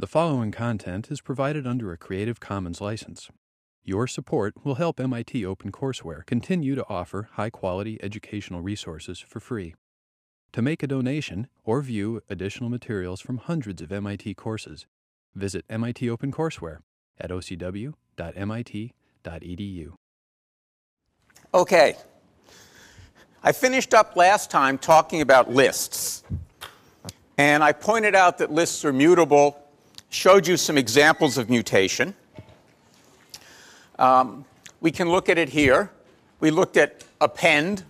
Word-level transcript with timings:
The 0.00 0.06
following 0.06 0.50
content 0.50 1.10
is 1.10 1.20
provided 1.20 1.66
under 1.66 1.92
a 1.92 1.98
Creative 1.98 2.40
Commons 2.40 2.80
license. 2.80 3.28
Your 3.84 4.06
support 4.06 4.54
will 4.64 4.76
help 4.76 4.98
MIT 4.98 5.42
OpenCourseware 5.42 6.24
continue 6.24 6.74
to 6.74 6.88
offer 6.88 7.28
high 7.32 7.50
quality 7.50 8.02
educational 8.02 8.62
resources 8.62 9.18
for 9.18 9.40
free. 9.40 9.74
To 10.54 10.62
make 10.62 10.82
a 10.82 10.86
donation 10.86 11.48
or 11.64 11.82
view 11.82 12.22
additional 12.30 12.70
materials 12.70 13.20
from 13.20 13.36
hundreds 13.36 13.82
of 13.82 13.92
MIT 13.92 14.32
courses, 14.36 14.86
visit 15.34 15.66
MIT 15.68 16.06
OpenCourseware 16.06 16.78
at 17.18 17.28
ocw.mit.edu. 17.28 17.92
Okay. 21.52 21.94
I 23.42 23.52
finished 23.52 23.92
up 23.92 24.16
last 24.16 24.50
time 24.50 24.78
talking 24.78 25.20
about 25.20 25.50
lists. 25.50 26.24
And 27.36 27.62
I 27.62 27.72
pointed 27.72 28.14
out 28.14 28.38
that 28.38 28.50
lists 28.50 28.82
are 28.86 28.94
mutable 28.94 29.66
showed 30.10 30.46
you 30.46 30.56
some 30.56 30.76
examples 30.76 31.38
of 31.38 31.48
mutation. 31.48 32.14
Um, 33.98 34.44
we 34.80 34.90
can 34.90 35.08
look 35.08 35.28
at 35.28 35.38
it 35.38 35.48
here. 35.48 35.90
We 36.40 36.50
looked 36.50 36.76
at 36.76 37.04
append, 37.20 37.84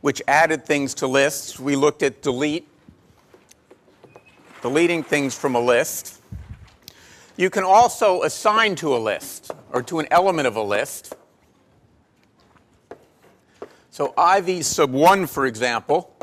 which 0.00 0.22
added 0.26 0.64
things 0.64 0.94
to 0.94 1.06
lists. 1.06 1.60
We 1.60 1.76
looked 1.76 2.02
at 2.02 2.22
delete, 2.22 2.66
deleting 4.62 5.02
things 5.02 5.36
from 5.36 5.54
a 5.54 5.60
list. 5.60 6.22
You 7.36 7.50
can 7.50 7.64
also 7.64 8.22
assign 8.22 8.76
to 8.76 8.96
a 8.96 8.98
list 8.98 9.50
or 9.72 9.82
to 9.82 9.98
an 9.98 10.08
element 10.10 10.46
of 10.46 10.56
a 10.56 10.62
list. 10.62 11.14
So 13.90 14.14
IV 14.18 14.64
sub 14.64 14.92
1, 14.92 15.26
for 15.26 15.46
example, 15.46 16.14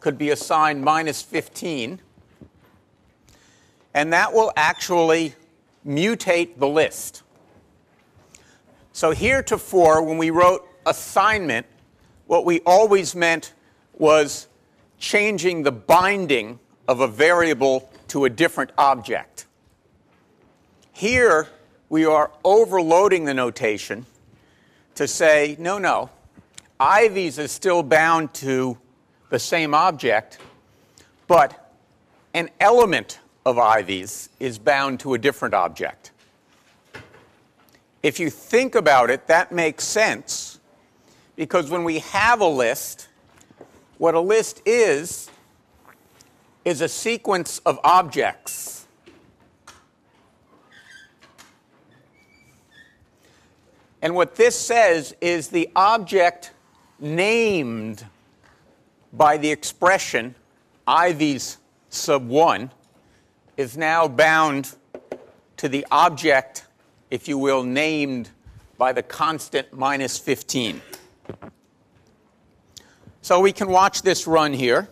could 0.00 0.18
be 0.18 0.30
assigned 0.30 0.82
minus 0.82 1.22
15 1.22 2.00
and 3.96 4.12
that 4.12 4.34
will 4.34 4.52
actually 4.56 5.34
mutate 5.86 6.58
the 6.58 6.68
list. 6.68 7.22
So, 8.92 9.12
heretofore, 9.12 10.02
when 10.02 10.18
we 10.18 10.28
wrote 10.28 10.68
assignment, 10.84 11.64
what 12.26 12.44
we 12.44 12.60
always 12.66 13.14
meant 13.14 13.54
was 13.94 14.48
changing 14.98 15.62
the 15.62 15.72
binding 15.72 16.58
of 16.86 17.00
a 17.00 17.08
variable 17.08 17.90
to 18.08 18.26
a 18.26 18.30
different 18.30 18.70
object. 18.76 19.46
Here, 20.92 21.48
we 21.88 22.04
are 22.04 22.30
overloading 22.44 23.24
the 23.24 23.34
notation 23.34 24.04
to 24.96 25.08
say, 25.08 25.56
no, 25.58 25.78
no, 25.78 26.10
Ivy's 26.78 27.38
is 27.38 27.50
still 27.50 27.82
bound 27.82 28.34
to 28.34 28.76
the 29.30 29.38
same 29.38 29.72
object, 29.72 30.38
but 31.26 31.74
an 32.34 32.50
element 32.60 33.20
of 33.46 33.56
IVs 33.56 34.28
is 34.40 34.58
bound 34.58 34.98
to 34.98 35.14
a 35.14 35.18
different 35.18 35.54
object. 35.54 36.10
If 38.02 38.18
you 38.18 38.28
think 38.28 38.74
about 38.74 39.08
it, 39.08 39.28
that 39.28 39.52
makes 39.52 39.84
sense 39.84 40.58
because 41.36 41.70
when 41.70 41.84
we 41.84 42.00
have 42.00 42.40
a 42.40 42.46
list, 42.46 43.06
what 43.98 44.16
a 44.16 44.20
list 44.20 44.62
is, 44.66 45.30
is 46.64 46.80
a 46.80 46.88
sequence 46.88 47.60
of 47.60 47.78
objects. 47.84 48.88
And 54.02 54.16
what 54.16 54.34
this 54.34 54.58
says 54.58 55.14
is 55.20 55.48
the 55.48 55.70
object 55.76 56.50
named 56.98 58.04
by 59.12 59.36
the 59.36 59.52
expression 59.52 60.34
IVs 60.88 61.58
sub 61.90 62.26
1 62.26 62.72
is 63.56 63.76
now 63.76 64.06
bound 64.06 64.74
to 65.56 65.68
the 65.68 65.86
object, 65.90 66.66
if 67.10 67.28
you 67.28 67.38
will, 67.38 67.62
named 67.62 68.30
by 68.76 68.92
the 68.92 69.02
constant 69.02 69.72
minus 69.72 70.18
15. 70.18 70.82
So 73.22 73.40
we 73.40 73.52
can 73.52 73.68
watch 73.68 74.02
this 74.02 74.26
run 74.26 74.52
here. 74.52 74.88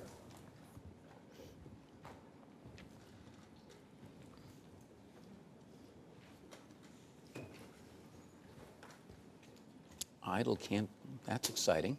Idle 10.27 10.57
can't, 10.57 10.89
that's 11.27 11.49
exciting. 11.49 11.97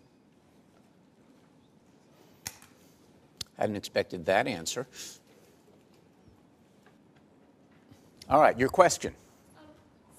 I 3.57 3.61
hadn't 3.61 3.77
expected 3.77 4.25
that 4.25 4.47
answer. 4.47 4.87
All 8.27 8.41
right, 8.41 8.57
your 8.57 8.69
question. 8.69 9.13
Um, 9.55 9.65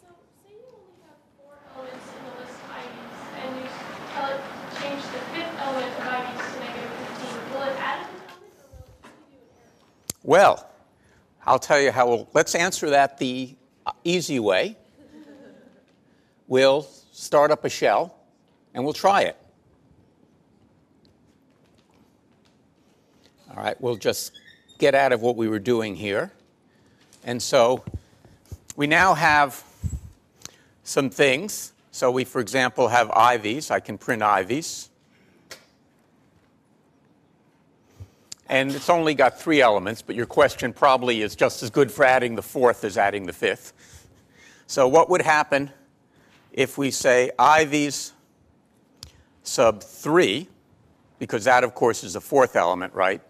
so 0.01 0.07
say 0.45 0.55
you 0.55 0.63
only 0.73 0.95
have 1.03 1.19
four 1.37 1.59
elements 1.75 2.07
in 2.07 2.23
the 2.25 2.39
list 2.41 2.55
of 2.63 2.71
IVs, 2.71 3.19
and 3.43 3.57
you 3.57 3.67
change 4.81 5.03
the 5.03 5.19
fifth 5.35 5.61
element 5.61 5.91
of 5.91 6.03
IVs 6.07 6.55
to 6.55 6.61
negative 6.61 6.93
15. 7.19 7.53
Will 7.53 7.63
it 7.63 7.77
add 7.81 8.01
an 8.01 8.07
element, 8.07 8.55
or 8.61 8.69
will 8.71 8.87
it 8.87 9.19
give 9.19 9.33
you 9.33 9.41
an 9.43 9.59
error? 9.59 9.81
Well, 10.23 10.71
I'll 11.45 11.59
tell 11.59 11.81
you 11.81 11.91
how 11.91 12.09
we'll, 12.09 12.29
let's 12.33 12.55
answer 12.55 12.91
that 12.91 13.19
the 13.19 13.57
uh, 13.85 13.93
easy 14.05 14.39
way. 14.39 14.77
We'll 16.47 16.87
start 17.11 17.51
up 17.51 17.65
a 17.65 17.69
shell 17.69 18.15
and 18.73 18.85
we'll 18.85 18.93
try 18.93 19.23
it. 19.23 19.37
All 23.51 23.57
right, 23.57 23.81
we'll 23.81 23.97
just 23.97 24.39
get 24.79 24.95
out 24.95 25.13
of 25.13 25.23
what 25.23 25.35
we 25.35 25.49
were 25.49 25.59
doing 25.59 25.97
here. 25.97 26.31
And 27.25 27.43
so 27.43 27.83
we 28.77 28.87
now 28.87 29.15
have 29.15 29.65
some 30.85 31.11
things. 31.11 31.73
So 31.91 32.11
we, 32.11 32.25
for 32.25 32.41
example, 32.41 32.89
have 32.89 33.09
IVs. 33.09 33.71
I 33.71 33.81
can 33.81 33.97
print 33.97 34.23
IVs. 34.23 34.89
And 38.49 38.71
it's 38.71 38.91
only 38.91 39.15
got 39.15 39.41
three 39.41 39.61
elements, 39.61 40.03
but 40.03 40.15
your 40.15 40.27
question 40.27 40.73
probably 40.73 41.23
is 41.23 41.35
just 41.35 41.63
as 41.63 41.71
good 41.71 41.91
for 41.91 42.05
adding 42.05 42.37
the 42.37 42.43
fourth 42.43 42.85
as 42.85 42.97
adding 42.97 43.27
the 43.27 43.33
fifth. 43.33 43.73
So 44.69 44.87
what 44.87 45.11
would 45.11 45.23
happen 45.23 45.71
if 46.53 46.79
we 46.79 46.91
say 46.91 47.33
IVs 47.39 48.13
sub 49.43 49.83
3, 49.83 50.49
because 51.19 51.45
that, 51.45 51.65
of 51.65 51.75
course, 51.75 52.05
is 52.05 52.13
the 52.13 52.21
fourth 52.21 52.57
element, 52.57 52.95
right? 52.95 53.21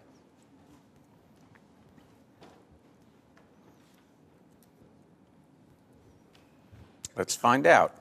Let's 7.17 7.35
find 7.35 7.65
out. 7.65 7.95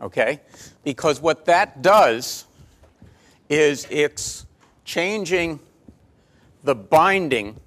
Okay? 0.00 0.40
Because 0.84 1.20
what 1.20 1.44
that 1.44 1.82
does 1.82 2.46
is 3.50 3.86
it's 3.90 4.46
changing 4.84 5.60
the 6.64 6.74
binding 6.74 7.60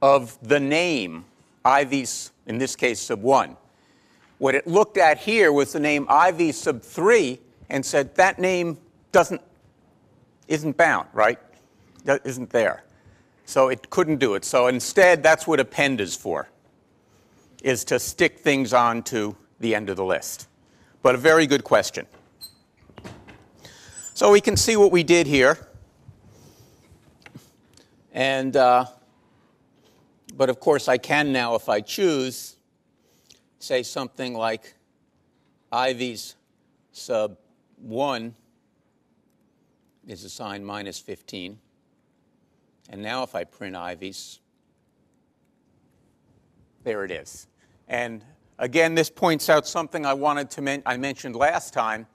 of 0.00 0.38
the 0.46 0.60
name, 0.60 1.24
IV, 1.66 2.30
in 2.46 2.58
this 2.58 2.76
case, 2.76 3.00
sub 3.00 3.22
1. 3.22 3.56
What 4.38 4.54
it 4.54 4.66
looked 4.66 4.96
at 4.96 5.18
here 5.18 5.52
was 5.52 5.72
the 5.72 5.80
name 5.80 6.06
IV 6.08 6.54
sub 6.54 6.82
3 6.82 7.40
and 7.68 7.84
said 7.84 8.14
that 8.14 8.38
name 8.38 8.78
doesn't, 9.12 9.42
isn't 10.46 10.76
bound, 10.76 11.08
right? 11.12 11.38
That 12.04 12.22
isn't 12.24 12.50
there. 12.50 12.84
So 13.44 13.68
it 13.68 13.90
couldn't 13.90 14.18
do 14.18 14.34
it. 14.34 14.44
So 14.44 14.68
instead, 14.68 15.22
that's 15.22 15.46
what 15.46 15.58
append 15.58 16.00
is 16.00 16.14
for 16.14 16.48
is 17.62 17.84
to 17.84 17.98
stick 17.98 18.38
things 18.38 18.72
on 18.72 19.02
to 19.04 19.36
the 19.58 19.74
end 19.74 19.90
of 19.90 19.96
the 19.96 20.04
list. 20.04 20.48
But 21.02 21.14
a 21.14 21.18
very 21.18 21.46
good 21.46 21.64
question. 21.64 22.06
So 24.14 24.30
we 24.30 24.40
can 24.40 24.56
see 24.56 24.76
what 24.76 24.92
we 24.92 25.02
did 25.02 25.26
here. 25.26 25.58
And, 28.12 28.56
uh, 28.56 28.86
but 30.34 30.50
of 30.50 30.60
course, 30.60 30.88
I 30.88 30.98
can 30.98 31.32
now, 31.32 31.54
if 31.54 31.68
I 31.68 31.80
choose, 31.80 32.56
say 33.58 33.82
something 33.82 34.34
like 34.34 34.74
IV's 35.72 36.34
sub 36.92 37.36
1 37.76 38.34
is 40.06 40.24
assigned 40.24 40.66
minus 40.66 40.98
15. 40.98 41.58
And 42.90 43.02
now 43.02 43.22
if 43.22 43.34
I 43.34 43.44
print 43.44 43.76
IV's, 43.76 44.40
there 46.82 47.04
it 47.04 47.10
is. 47.10 47.46
And 47.90 48.24
again, 48.56 48.94
this 48.94 49.10
points 49.10 49.50
out 49.50 49.66
something 49.66 50.06
I 50.06 50.14
wanted 50.14 50.48
to 50.52 50.62
men- 50.62 50.82
I 50.86 50.96
mentioned 50.96 51.34
last 51.34 51.74
time. 51.74 52.06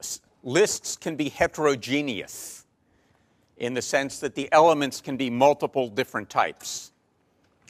S- 0.00 0.22
lists 0.42 0.96
can 0.96 1.14
be 1.14 1.28
heterogeneous 1.28 2.64
in 3.58 3.74
the 3.74 3.82
sense 3.82 4.18
that 4.20 4.34
the 4.34 4.50
elements 4.50 5.02
can 5.02 5.18
be 5.18 5.28
multiple 5.28 5.88
different 5.88 6.30
types. 6.30 6.90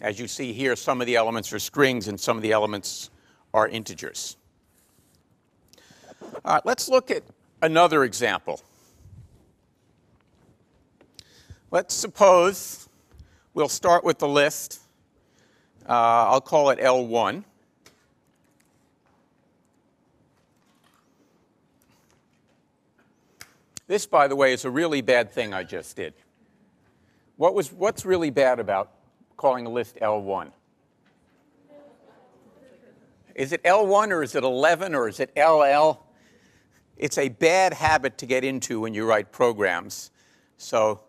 As 0.01 0.21
you 0.21 0.29
see 0.29 0.53
here, 0.53 0.77
some 0.77 1.01
of 1.01 1.09
the 1.09 1.17
elements 1.17 1.53
are 1.53 1.59
strings 1.59 2.07
and 2.07 2.19
some 2.19 2.37
of 2.37 2.43
the 2.45 2.53
elements 2.53 3.11
are 3.53 3.67
integers. 3.67 4.37
All 6.23 6.55
right, 6.55 6.65
let's 6.65 6.89
look 6.89 7.11
at 7.11 7.25
another 7.61 8.05
example. 8.05 8.61
Let's 11.73 11.95
suppose 11.95 12.89
we'll 13.55 13.69
start 13.69 14.05
with 14.05 14.21
the 14.21 14.29
list. 14.29 14.81
Uh, 15.91 16.31
I'll 16.31 16.41
call 16.41 16.71
it 16.71 16.79
L1. 16.79 17.43
This, 23.89 24.07
by 24.07 24.29
the 24.29 24.37
way, 24.37 24.53
is 24.53 24.65
a 24.65 24.71
really 24.71 25.01
bad 25.01 25.33
thing 25.33 25.53
I 25.53 25.65
just 25.65 25.97
did. 25.97 26.15
What 27.39 27.55
was, 27.55 27.73
what's 27.73 28.05
really 28.05 28.31
bad 28.31 28.61
about 28.61 28.93
calling 29.37 29.67
a 29.67 29.69
list 29.69 29.97
L1? 30.01 30.53
Is 33.35 33.51
it 33.51 33.61
L1 33.65 34.13
or 34.13 34.23
is 34.23 34.37
it 34.37 34.45
11 34.45 34.95
or 34.95 35.09
is 35.09 35.19
it 35.19 35.33
LL? 35.37 36.05
It's 36.97 37.19
a 37.19 37.31
bad 37.31 37.73
habit 37.73 38.17
to 38.19 38.27
get 38.27 38.45
into 38.45 38.79
when 38.79 38.95
you 38.95 39.07
write 39.07 39.33
programs. 39.33 40.13
So 40.57 41.01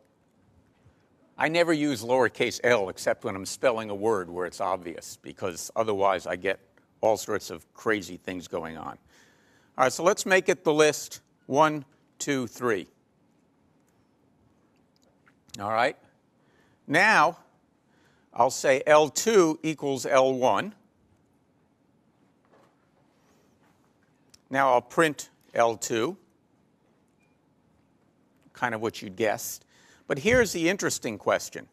I 1.37 1.47
never 1.47 1.73
use 1.73 2.03
lowercase 2.03 2.59
l 2.63 2.89
except 2.89 3.23
when 3.23 3.35
I'm 3.35 3.45
spelling 3.45 3.89
a 3.89 3.95
word 3.95 4.29
where 4.29 4.45
it's 4.45 4.61
obvious, 4.61 5.17
because 5.21 5.71
otherwise 5.75 6.27
I 6.27 6.35
get 6.35 6.59
all 7.01 7.17
sorts 7.17 7.49
of 7.49 7.71
crazy 7.73 8.17
things 8.17 8.47
going 8.47 8.77
on. 8.77 8.97
All 9.77 9.85
right, 9.85 9.93
so 9.93 10.03
let's 10.03 10.25
make 10.25 10.49
it 10.49 10.63
the 10.63 10.73
list 10.73 11.21
one, 11.47 11.85
two, 12.19 12.47
three. 12.47 12.87
All 15.59 15.71
right. 15.71 15.97
Now, 16.87 17.37
I'll 18.33 18.49
say 18.49 18.83
L2 18.87 19.57
equals 19.63 20.05
L1. 20.05 20.73
Now 24.49 24.73
I'll 24.73 24.81
print 24.81 25.29
L2, 25.55 26.15
kind 28.53 28.75
of 28.75 28.81
what 28.81 29.01
you'd 29.01 29.15
guessed. 29.15 29.65
But 30.11 30.19
here's 30.19 30.51
the 30.51 30.67
interesting 30.67 31.17
question. 31.17 31.69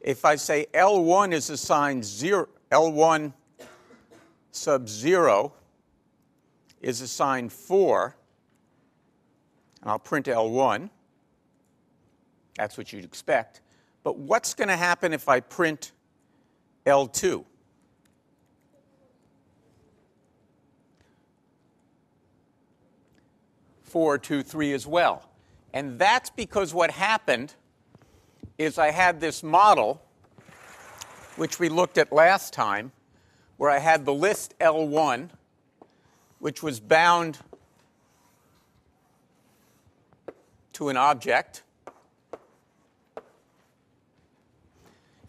If 0.00 0.24
I 0.24 0.36
say 0.36 0.66
L1 0.72 1.34
is 1.34 1.50
assigned 1.50 2.06
0, 2.06 2.48
L1 2.70 3.34
sub 4.50 4.88
0 4.88 5.52
is 6.80 7.02
assigned 7.02 7.52
4, 7.52 8.16
and 9.82 9.90
I'll 9.90 9.98
print 9.98 10.24
L1. 10.24 10.88
That's 12.56 12.78
what 12.78 12.94
you'd 12.94 13.04
expect. 13.04 13.60
But 14.04 14.16
what's 14.16 14.54
going 14.54 14.68
to 14.68 14.76
happen 14.78 15.12
if 15.12 15.28
I 15.28 15.40
print 15.40 15.92
L2? 16.86 17.44
Four, 23.82 24.16
two, 24.16 24.42
three 24.42 24.72
as 24.72 24.86
well. 24.86 25.28
And 25.74 25.98
that's 25.98 26.30
because 26.30 26.72
what 26.72 26.90
happened 26.90 27.54
is 28.58 28.78
I 28.78 28.90
had 28.90 29.20
this 29.20 29.42
model, 29.42 30.02
which 31.36 31.58
we 31.58 31.68
looked 31.68 31.98
at 31.98 32.12
last 32.12 32.52
time, 32.52 32.92
where 33.56 33.70
I 33.70 33.78
had 33.78 34.04
the 34.04 34.14
list 34.14 34.54
L1, 34.58 35.30
which 36.38 36.62
was 36.62 36.80
bound 36.80 37.38
to 40.74 40.88
an 40.88 40.96
object. 40.96 41.62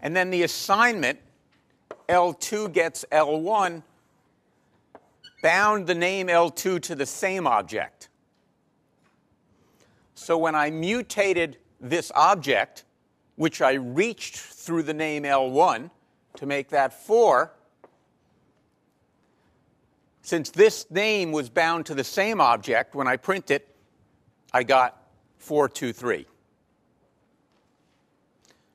And 0.02 0.16
then 0.16 0.32
the 0.32 0.44
assignment, 0.44 1.20
L2 2.10 2.74
gets 2.74 3.06
L1, 3.12 3.84
bound 5.42 5.88
the 5.88 5.96
name 5.96 6.28
L2 6.28 6.82
to 6.82 6.96
the 6.96 7.06
same 7.06 7.48
object. 7.48 8.10
So 10.16 10.38
when 10.38 10.56
I 10.56 10.72
mutated 10.72 11.58
this 11.80 12.12
object, 12.16 12.86
which 13.36 13.62
I 13.62 13.74
reached 13.74 14.36
through 14.36 14.84
the 14.84 14.94
name 14.94 15.24
L1 15.24 15.90
to 16.36 16.46
make 16.46 16.70
that 16.70 16.94
4, 17.06 17.52
since 20.22 20.50
this 20.50 20.90
name 20.90 21.32
was 21.32 21.50
bound 21.50 21.86
to 21.88 21.96
the 21.96 22.04
same 22.04 22.40
object, 22.40 22.96
when 22.96 23.08
I 23.08 23.18
print 23.18 23.52
it, 23.52 23.68
I 24.54 24.64
got 24.64 25.04
423. 25.40 26.26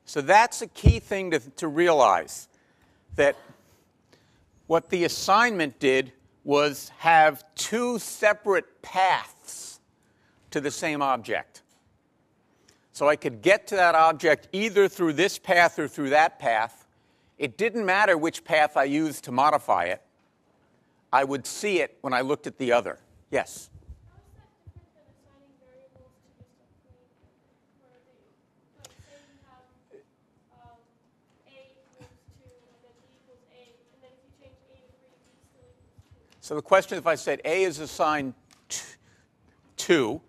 So 0.05 0.21
that's 0.21 0.61
a 0.61 0.67
key 0.67 0.99
thing 0.99 1.31
to, 1.31 1.39
to 1.39 1.67
realize 1.67 2.47
that 3.15 3.35
what 4.67 4.89
the 4.89 5.03
assignment 5.03 5.79
did 5.79 6.11
was 6.43 6.89
have 6.97 7.43
two 7.55 7.99
separate 7.99 8.81
paths 8.81 9.79
to 10.51 10.61
the 10.61 10.71
same 10.71 11.01
object. 11.01 11.63
So 12.99 13.07
I 13.07 13.15
could 13.15 13.41
get 13.41 13.65
to 13.67 13.77
that 13.77 13.95
object 13.95 14.49
either 14.51 14.89
through 14.89 15.13
this 15.13 15.39
path 15.39 15.79
or 15.79 15.87
through 15.87 16.09
that 16.09 16.37
path. 16.37 16.85
It 17.37 17.57
didn't 17.57 17.85
matter 17.85 18.17
which 18.17 18.43
path 18.43 18.75
I 18.75 18.83
used 18.83 19.23
to 19.23 19.31
modify 19.31 19.85
it. 19.85 20.01
I 21.13 21.23
would 21.23 21.47
see 21.47 21.79
it 21.79 21.97
when 22.01 22.11
I 22.11 22.19
looked 22.19 22.45
at 22.45 22.57
the 22.57 22.73
other. 22.73 22.99
Yes? 23.31 23.69
So 36.41 36.55
the 36.55 36.61
question 36.61 36.97
if 36.97 37.07
I 37.07 37.15
said 37.15 37.39
A 37.45 37.63
is 37.63 37.79
assigned 37.79 38.33
t- 38.67 38.81
2, 39.77 40.19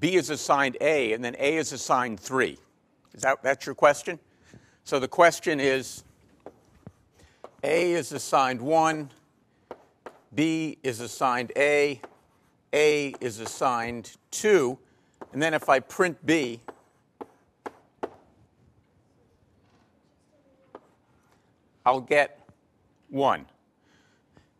B 0.00 0.14
is 0.14 0.30
assigned 0.30 0.76
A, 0.80 1.12
and 1.12 1.24
then 1.24 1.36
A 1.38 1.56
is 1.56 1.72
assigned 1.72 2.20
3. 2.20 2.58
Is 3.14 3.22
that 3.22 3.42
that's 3.42 3.66
your 3.66 3.74
question? 3.74 4.18
So 4.84 4.98
the 4.98 5.08
question 5.08 5.60
is 5.60 6.04
A 7.62 7.92
is 7.92 8.12
assigned 8.12 8.60
1, 8.60 9.10
B 10.34 10.78
is 10.82 11.00
assigned 11.00 11.52
A, 11.56 12.00
A 12.72 13.14
is 13.20 13.38
assigned 13.38 14.12
2, 14.30 14.78
and 15.32 15.42
then 15.42 15.54
if 15.54 15.68
I 15.68 15.80
print 15.80 16.24
B, 16.24 16.60
I'll 21.84 22.00
get 22.00 22.48
1 23.10 23.46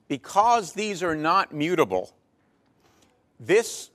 because 0.08 0.72
these 0.72 1.02
are 1.02 1.16
not 1.16 1.54
mutable, 1.54 2.12
this 3.40 3.91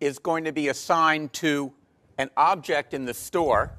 is 0.00 0.18
going 0.18 0.44
to 0.44 0.52
be 0.52 0.68
assigned 0.68 1.32
to 1.34 1.72
an 2.18 2.30
object 2.36 2.94
in 2.94 3.04
the 3.04 3.14
store. 3.14 3.72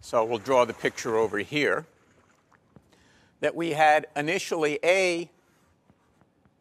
So 0.00 0.24
we'll 0.24 0.38
draw 0.38 0.64
the 0.64 0.74
picture 0.74 1.16
over 1.16 1.38
here. 1.38 1.86
That 3.40 3.54
we 3.54 3.70
had 3.70 4.06
initially 4.16 4.78
A 4.84 5.30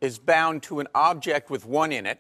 is 0.02 0.20
bound 0.20 0.64
to 0.64 0.80
an 0.80 0.88
object 0.94 1.50
with 1.50 1.66
1 1.66 1.92
in 1.92 2.06
it. 2.06 2.20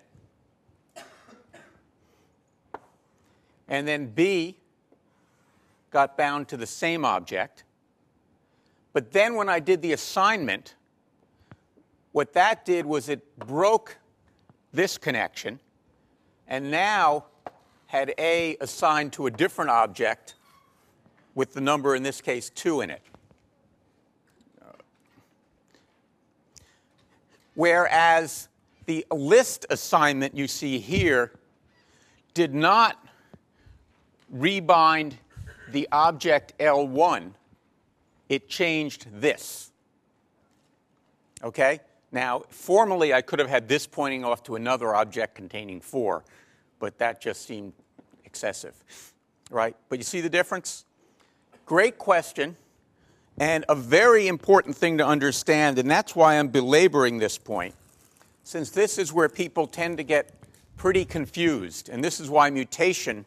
And 3.68 3.88
then 3.88 4.08
B 4.08 4.58
got 5.92 6.18
bound 6.18 6.48
to 6.50 6.58
the 6.58 6.68
same 6.68 7.06
object. 7.06 7.64
But 8.94 9.12
then 9.12 9.36
when 9.36 9.50
I 9.50 9.60
did 9.60 9.82
the 9.82 9.94
assignment, 9.94 10.76
what 12.12 12.34
that 12.34 12.64
did 12.64 12.86
was 12.86 13.10
it 13.10 13.38
broke 13.38 13.98
this 14.72 14.98
connection 14.98 15.60
and 16.48 16.72
now 16.72 17.26
had 17.88 18.14
A 18.18 18.58
assigned 18.62 19.14
to 19.14 19.28
a 19.28 19.32
different 19.32 19.72
object 19.72 20.36
with 21.34 21.54
the 21.54 21.62
number, 21.62 21.96
in 21.96 22.04
this 22.04 22.22
case, 22.22 22.50
2 22.50 22.82
in 22.82 22.90
it. 22.90 23.02
Whereas 27.56 28.50
the 28.86 29.06
list 29.12 29.66
assignment 29.70 30.36
you 30.36 30.48
see 30.48 30.80
here 30.80 31.32
did 32.34 32.54
not 32.54 33.04
rebind 34.34 35.14
the 35.72 35.88
object 35.92 36.58
L1, 36.60 37.32
it 38.28 38.50
changed 38.50 39.08
this. 39.22 39.72
Okay? 41.44 41.80
Now, 42.12 42.44
formally, 42.50 43.14
I 43.14 43.22
could 43.22 43.40
have 43.40 43.50
had 43.50 43.68
this 43.68 43.88
pointing 43.88 44.24
off 44.24 44.44
to 44.44 44.56
another 44.56 44.96
object 44.96 45.36
containing 45.36 45.82
4, 45.82 46.24
but 46.80 46.98
that 47.00 47.20
just 47.20 47.46
seemed 47.46 47.74
excessive, 48.24 48.74
right? 49.50 49.76
But 49.90 49.98
you 49.98 50.04
see 50.04 50.22
the 50.22 50.30
difference? 50.30 50.86
Great 51.66 51.98
question, 51.98 52.56
and 53.38 53.66
a 53.68 53.76
very 53.76 54.28
important 54.28 54.76
thing 54.76 54.98
to 55.00 55.06
understand, 55.06 55.80
and 55.80 55.90
that's 55.90 56.16
why 56.16 56.38
I'm 56.38 56.48
belaboring 56.48 57.18
this 57.18 57.38
point, 57.38 57.76
since 58.44 58.70
this 58.70 58.98
is 58.98 59.12
where 59.12 59.28
people 59.28 59.68
tend 59.68 59.98
to 59.98 60.04
get 60.04 60.32
pretty 60.78 61.06
confused, 61.06 61.90
and 61.90 62.04
this 62.04 62.20
is 62.20 62.30
why 62.30 62.50
mutation 62.50 63.26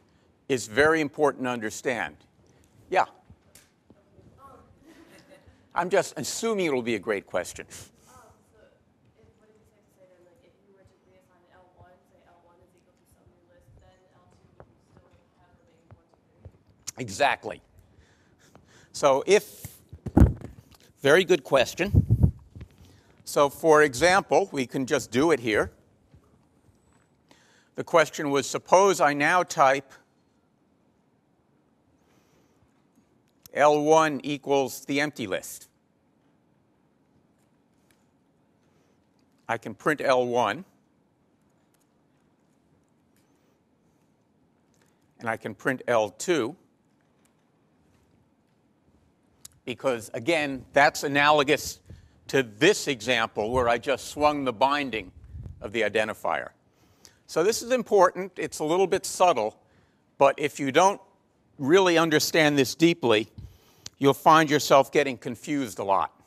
is 0.48 0.66
very 0.66 1.00
important 1.00 1.44
to 1.44 1.50
understand. 1.50 2.16
Yeah? 2.90 3.04
I'm 5.74 5.90
just 5.90 6.14
assuming 6.16 6.66
it'll 6.66 6.82
be 6.82 6.94
a 6.94 6.98
great 7.00 7.26
question. 7.26 7.66
Exactly. 16.98 17.62
So, 18.92 19.22
if, 19.26 19.66
very 21.00 21.24
good 21.24 21.44
question. 21.44 22.32
So, 23.24 23.48
for 23.48 23.82
example, 23.82 24.48
we 24.50 24.66
can 24.66 24.86
just 24.86 25.10
do 25.10 25.30
it 25.30 25.38
here. 25.38 25.70
The 27.76 27.84
question 27.84 28.30
was 28.30 28.48
suppose 28.48 29.00
I 29.00 29.14
now 29.14 29.44
type 29.44 29.92
L1 33.56 34.20
equals 34.24 34.84
the 34.84 35.00
empty 35.00 35.26
list. 35.26 35.68
I 39.48 39.56
can 39.58 39.74
print 39.74 40.00
L1. 40.00 40.64
And 45.20 45.28
I 45.28 45.36
can 45.36 45.54
print 45.54 45.82
L2 45.86 46.56
because, 49.68 50.10
again, 50.14 50.64
that's 50.72 51.04
analogous 51.04 51.80
to 52.28 52.42
this 52.42 52.88
example 52.88 53.50
where 53.50 53.68
I 53.68 53.76
just 53.76 54.08
swung 54.08 54.44
the 54.46 54.52
binding 54.52 55.12
of 55.60 55.72
the 55.72 55.82
identifier. 55.82 56.48
So 57.26 57.44
this 57.44 57.60
is 57.60 57.70
important. 57.70 58.32
It's 58.38 58.60
a 58.60 58.64
little 58.64 58.86
bit 58.86 59.04
subtle, 59.04 59.60
but 60.16 60.36
if 60.38 60.58
you 60.58 60.72
don't 60.72 61.02
really 61.58 61.98
understand 61.98 62.56
this 62.56 62.74
deeply, 62.74 63.28
you'll 63.98 64.14
find 64.14 64.48
yourself 64.48 64.90
getting 64.90 65.18
confused 65.18 65.78
a 65.78 65.84
lot. 65.84 66.18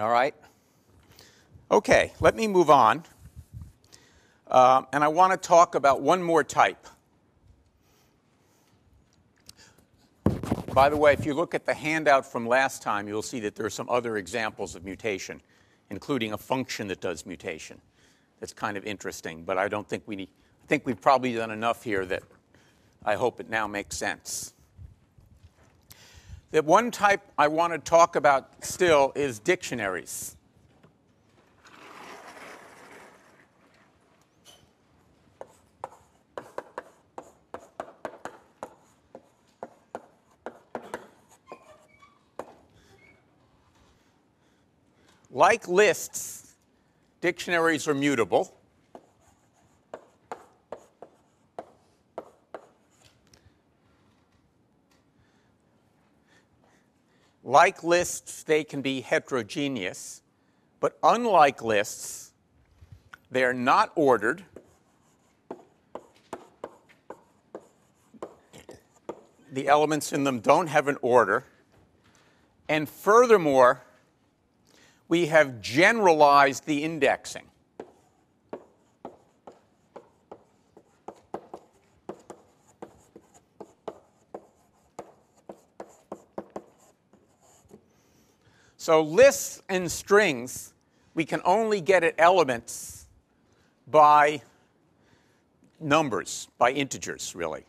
All 0.00 0.08
right? 0.08 0.34
Okay, 1.70 2.14
let 2.18 2.34
me 2.34 2.46
move 2.46 2.70
on. 2.70 3.02
Uh, 4.50 4.84
and 4.94 5.04
I 5.04 5.08
want 5.08 5.34
to 5.34 5.36
talk 5.36 5.74
about 5.74 6.00
one 6.00 6.22
more 6.22 6.42
type. 6.42 6.86
By 10.74 10.90
the 10.90 10.96
way, 10.96 11.12
if 11.12 11.24
you 11.24 11.34
look 11.34 11.54
at 11.54 11.64
the 11.64 11.74
handout 11.74 12.24
from 12.24 12.46
last 12.46 12.82
time, 12.82 13.08
you'll 13.08 13.22
see 13.22 13.40
that 13.40 13.56
there 13.56 13.66
are 13.66 13.70
some 13.70 13.88
other 13.88 14.16
examples 14.18 14.76
of 14.76 14.84
mutation, 14.84 15.40
including 15.90 16.34
a 16.34 16.38
function 16.38 16.88
that 16.88 17.00
does 17.00 17.26
mutation. 17.26 17.80
That's 18.38 18.52
kind 18.52 18.76
of 18.76 18.84
interesting, 18.84 19.42
but 19.42 19.58
I 19.58 19.66
don't 19.66 19.88
think 19.88 20.04
we 20.06 20.14
need, 20.14 20.28
I 20.62 20.66
think 20.66 20.86
we've 20.86 21.00
probably 21.00 21.34
done 21.34 21.50
enough 21.50 21.82
here 21.82 22.04
that 22.06 22.22
I 23.04 23.14
hope 23.14 23.40
it 23.40 23.48
now 23.48 23.66
makes 23.66 23.96
sense. 23.96 24.52
The 26.50 26.62
one 26.62 26.90
type 26.90 27.22
I 27.36 27.48
want 27.48 27.72
to 27.72 27.78
talk 27.78 28.14
about 28.14 28.64
still 28.64 29.12
is 29.14 29.38
dictionaries. 29.38 30.36
Like 45.38 45.68
lists, 45.68 46.56
dictionaries 47.20 47.86
are 47.86 47.94
mutable. 47.94 48.52
Like 57.44 57.84
lists, 57.84 58.42
they 58.42 58.64
can 58.64 58.82
be 58.82 59.00
heterogeneous, 59.00 60.22
but 60.80 60.98
unlike 61.04 61.62
lists, 61.62 62.32
they 63.30 63.44
are 63.44 63.54
not 63.54 63.92
ordered. 63.94 64.42
The 69.52 69.68
elements 69.68 70.12
in 70.12 70.24
them 70.24 70.40
don't 70.40 70.66
have 70.66 70.88
an 70.88 70.96
order. 71.00 71.44
And 72.68 72.88
furthermore, 72.88 73.84
we 75.08 75.26
have 75.26 75.60
generalized 75.60 76.66
the 76.66 76.84
indexing. 76.84 77.44
So 88.76 89.02
lists 89.02 89.62
and 89.68 89.90
strings, 89.92 90.72
we 91.12 91.26
can 91.26 91.42
only 91.44 91.82
get 91.82 92.04
at 92.04 92.14
elements 92.16 93.06
by 93.86 94.40
numbers, 95.78 96.48
by 96.56 96.70
integers, 96.70 97.34
really. 97.34 97.64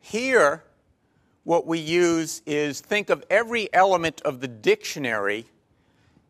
Here, 0.00 0.64
what 1.46 1.64
we 1.64 1.78
use 1.78 2.42
is 2.44 2.80
think 2.80 3.08
of 3.08 3.24
every 3.30 3.72
element 3.72 4.20
of 4.22 4.40
the 4.40 4.48
dictionary 4.48 5.46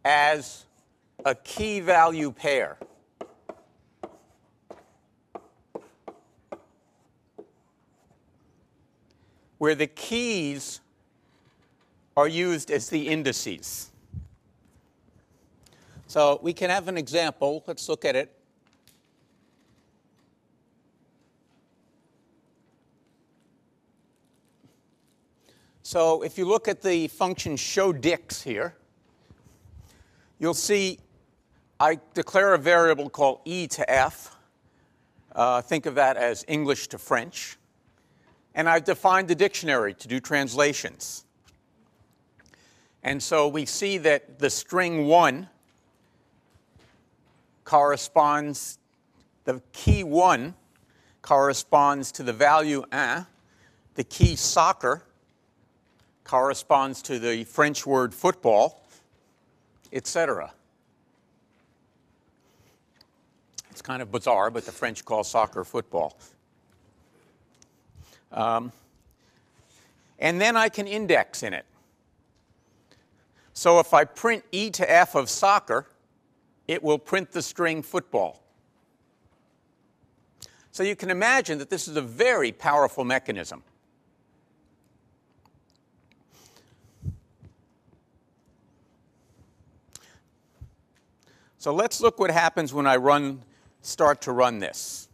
as 0.05 0.67
a 1.25 1.35
key 1.35 1.81
value 1.81 2.31
pair. 2.31 2.77
Where 9.57 9.75
the 9.75 9.87
keys 9.87 10.81
are 12.15 12.29
used 12.29 12.71
as 12.71 12.91
the 12.91 13.09
indices. 13.09 13.91
So 16.09 16.39
we 16.43 16.53
can 16.53 16.69
have 16.69 16.89
an 16.89 16.99
example. 16.99 17.65
Let's 17.67 17.89
look 17.89 18.05
at 18.05 18.17
it. 18.17 18.36
So 25.89 26.23
if 26.23 26.37
you 26.37 26.47
look 26.47 26.67
at 26.67 26.83
the 26.83 27.07
function 27.07 27.57
show 27.57 27.93
dicts 27.93 28.43
here, 28.43 28.75
you'll 30.41 30.53
see 30.53 30.99
I 31.79 32.01
declare 32.13 32.55
a 32.55 32.59
variable 32.59 33.09
called 33.09 33.39
e 33.45 33.69
to 33.69 33.89
f. 33.89 34.35
Uh, 35.33 35.63
think 35.63 35.87
of 35.87 35.95
that 35.95 36.17
as 36.17 36.45
English 36.49 36.89
to 36.89 36.99
French. 36.99 37.57
And 38.53 38.69
I've 38.69 38.83
defined 38.83 39.29
the 39.29 39.37
dictionary 39.37 39.95
to 39.95 40.09
do 40.09 40.19
translations. 40.19 41.25
And 43.05 43.23
so 43.23 43.47
we 43.47 43.65
see 43.65 43.97
that 43.99 44.41
the 44.41 44.51
string 44.51 45.07
1 45.07 45.49
corresponds, 47.63 48.81
the 49.45 49.63
key 49.73 50.03
1 50.03 50.53
corresponds 51.23 52.11
to 52.11 52.25
the 52.25 52.33
value 52.33 52.83
1. 52.91 53.27
The 53.95 54.03
key 54.03 54.35
soccer 54.35 55.06
corresponds 56.27 57.01
to 57.03 57.19
the 57.19 57.45
French 57.45 57.87
word 57.87 58.13
football, 58.13 58.83
etc. 59.93 60.53
It's 63.71 63.81
kind 63.81 64.03
of 64.03 64.11
bizarre, 64.11 64.51
but 64.51 64.67
the 64.67 64.73
French 64.73 65.05
call 65.05 65.23
soccer 65.23 65.65
football. 65.65 66.19
Um, 68.33 68.73
and 70.19 70.41
then 70.41 70.57
I 70.57 70.69
can 70.69 70.87
index 70.87 71.43
in 71.43 71.53
it. 71.53 71.65
So 73.53 73.79
if 73.79 73.95
I 73.95 74.05
print 74.05 74.45
E 74.51 74.71
to 74.71 74.91
F 74.91 75.15
of 75.15 75.31
soccer, 75.31 75.87
it 76.67 76.83
will 76.83 76.99
print 76.99 77.33
the 77.33 77.43
string 77.43 77.83
football. 77.83 78.43
So 80.73 80.83
you 80.83 80.97
can 80.97 81.11
imagine 81.11 81.59
that 81.59 81.71
this 81.71 81.89
is 81.89 81.97
a 81.97 82.03
very 82.03 82.53
powerful 82.53 83.05
mechanism. 83.05 83.63
So 91.67 91.75
let's 91.75 92.01
look 92.01 92.21
what 92.21 92.31
happens 92.31 92.73
when 92.73 92.87
I 92.87 92.95
run, 92.95 93.43
start 93.83 94.21
to 94.21 94.31
run 94.31 94.61
this. 94.61 95.09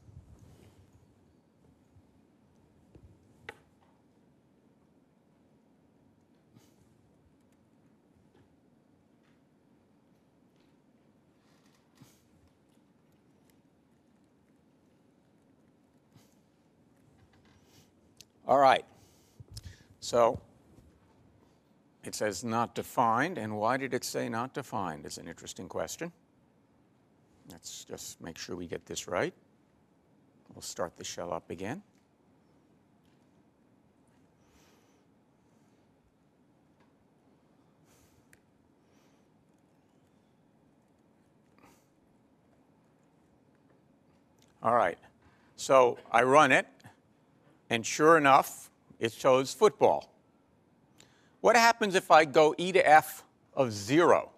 All 18.46 18.58
right. 18.58 18.84
So 20.00 20.38
it 22.04 22.14
says 22.14 22.44
not 22.44 22.74
defined, 22.74 23.38
and 23.38 23.56
why 23.56 23.78
did 23.78 23.94
it 23.94 24.04
say 24.04 24.28
not 24.28 24.52
defined? 24.52 25.06
Is 25.06 25.16
an 25.16 25.28
interesting 25.28 25.66
question. 25.66 26.12
Let's 27.50 27.84
just 27.84 28.20
make 28.20 28.38
sure 28.38 28.56
we 28.56 28.66
get 28.66 28.86
this 28.86 29.06
right. 29.08 29.34
We'll 30.54 30.62
start 30.62 30.96
the 30.96 31.04
shell 31.04 31.32
up 31.32 31.50
again. 31.50 31.82
All 44.62 44.74
right, 44.74 44.98
so 45.56 45.98
I 46.12 46.22
run 46.22 46.52
it, 46.52 46.68
And 47.70 47.86
sure 47.86 48.18
enough, 48.18 48.70
it 49.00 49.12
shows 49.12 49.54
football. 49.54 50.12
What 51.40 51.56
happens 51.56 51.94
if 51.94 52.10
I 52.10 52.26
go 52.26 52.54
e 52.58 52.70
to 52.72 52.86
f 52.86 53.24
of 53.54 53.72
0? 53.72 54.31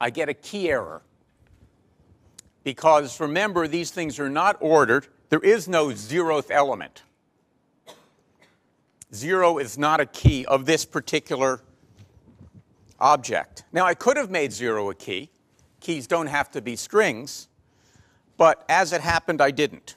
I 0.00 0.10
get 0.10 0.28
a 0.28 0.34
key 0.34 0.70
error. 0.70 1.02
Because 2.64 3.20
remember, 3.20 3.66
these 3.66 3.90
things 3.90 4.18
are 4.18 4.28
not 4.28 4.56
ordered. 4.60 5.06
There 5.28 5.40
is 5.40 5.68
no 5.68 5.88
zeroth 5.88 6.50
element. 6.50 7.02
Zero 9.14 9.58
is 9.58 9.78
not 9.78 10.00
a 10.00 10.06
key 10.06 10.44
of 10.46 10.66
this 10.66 10.84
particular 10.84 11.60
object. 13.00 13.64
Now, 13.72 13.86
I 13.86 13.94
could 13.94 14.16
have 14.16 14.30
made 14.30 14.52
zero 14.52 14.90
a 14.90 14.94
key. 14.94 15.30
Keys 15.80 16.06
don't 16.06 16.26
have 16.26 16.50
to 16.50 16.60
be 16.60 16.76
strings. 16.76 17.48
But 18.36 18.64
as 18.68 18.92
it 18.92 19.00
happened, 19.00 19.40
I 19.40 19.50
didn't. 19.50 19.96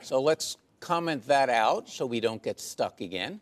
So 0.00 0.20
let's 0.20 0.56
comment 0.80 1.26
that 1.26 1.50
out 1.50 1.88
so 1.88 2.06
we 2.06 2.20
don't 2.20 2.42
get 2.42 2.58
stuck 2.58 3.00
again. 3.00 3.40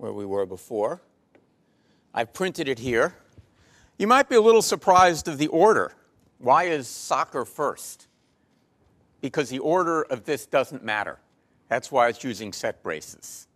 Where 0.00 0.12
we 0.14 0.24
were 0.24 0.46
before. 0.46 1.02
I've 2.14 2.32
printed 2.32 2.68
it 2.68 2.78
here. 2.78 3.14
You 3.98 4.06
might 4.06 4.30
be 4.30 4.34
a 4.34 4.40
little 4.40 4.62
surprised 4.62 5.28
of 5.28 5.36
the 5.36 5.48
order. 5.48 5.92
Why 6.38 6.64
is 6.64 6.88
soccer 6.88 7.44
first? 7.44 8.08
Because 9.20 9.50
the 9.50 9.58
order 9.58 10.02
of 10.02 10.24
this 10.24 10.46
doesn't 10.46 10.82
matter. 10.82 11.18
That's 11.68 11.92
why 11.92 12.08
it's 12.08 12.24
using 12.24 12.54
set 12.54 12.82
braces. 12.82 13.46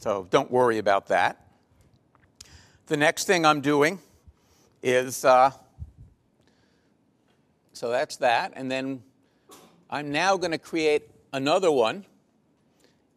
So 0.00 0.26
don't 0.30 0.50
worry 0.50 0.78
about 0.78 1.06
that. 1.06 1.46
The 2.86 2.96
next 2.96 3.26
thing 3.26 3.46
I'm 3.46 3.60
doing 3.60 4.00
is 4.82 5.24
uh, 5.24 5.52
so 7.72 7.90
that's 7.90 8.16
that. 8.16 8.54
And 8.56 8.68
then 8.68 9.04
I'm 9.88 10.10
now 10.10 10.36
going 10.36 10.50
to 10.50 10.58
create 10.58 11.08
another 11.32 11.70
one, 11.70 12.04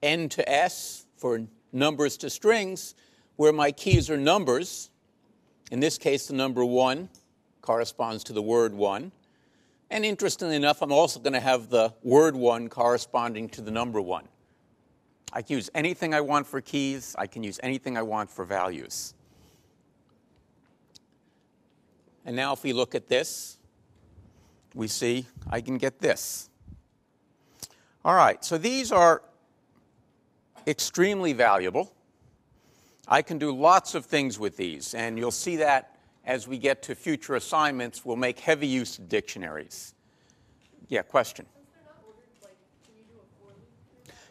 N 0.04 0.30
to 0.30 0.48
S 0.48 1.08
for 1.18 1.42
numbers 1.74 2.16
to 2.18 2.30
strings, 2.30 2.96
where 3.36 3.52
my 3.52 3.72
keys 3.72 4.10
are 4.10 4.18
numbers. 4.18 4.92
In 5.72 5.80
this 5.80 5.98
case, 5.98 6.28
the 6.28 6.34
number 6.34 6.64
1 6.64 7.10
corresponds 7.62 8.24
to 8.26 8.34
the 8.34 8.42
word 8.42 8.74
1. 8.74 9.12
And 9.90 10.06
interestingly 10.06 10.56
enough, 10.56 10.82
I'm 10.82 10.92
also 10.92 11.20
going 11.20 11.34
to 11.34 11.40
have 11.40 11.70
the 11.70 11.94
word 12.04 12.36
1 12.36 12.70
corresponding 12.70 13.50
to 13.50 13.62
the 13.62 13.72
number 13.72 14.00
1. 14.02 14.28
I 15.34 15.42
can 15.42 15.56
use 15.56 15.70
anything 15.74 16.14
I 16.14 16.22
want 16.22 16.46
for 16.46 16.62
keys. 16.62 17.16
I 17.18 17.26
can 17.26 17.44
use 17.44 17.60
anything 17.64 17.98
I 17.98 18.04
want 18.04 18.30
for 18.30 18.46
values. 18.46 19.16
And 22.26 22.36
now 22.36 22.54
if 22.54 22.64
we 22.64 22.72
look 22.72 22.96
at 22.96 23.08
this, 23.08 23.58
we 24.76 24.88
see 24.88 25.26
I 25.50 25.62
can 25.62 25.78
get 25.78 26.00
this. 26.00 26.50
All 28.06 28.16
right, 28.16 28.44
so 28.44 28.58
these 28.58 28.92
are 28.92 29.24
extremely 30.68 31.34
valuable. 31.34 31.92
I 33.08 33.22
can 33.22 33.38
do 33.38 33.56
lots 33.56 33.96
of 33.96 34.06
things 34.06 34.40
with 34.40 34.58
these, 34.58 34.94
and 34.94 35.18
you'll 35.18 35.32
see 35.32 35.58
that 35.58 35.98
as 36.26 36.48
we 36.48 36.58
get 36.58 36.82
to 36.84 36.96
future 36.96 37.36
assignments, 37.36 38.06
we'll 38.06 38.16
make 38.16 38.40
heavy 38.40 38.68
use 38.68 38.98
of 38.98 39.10
dictionaries. 39.10 39.94
Yeah, 40.88 41.02
question? 41.02 41.46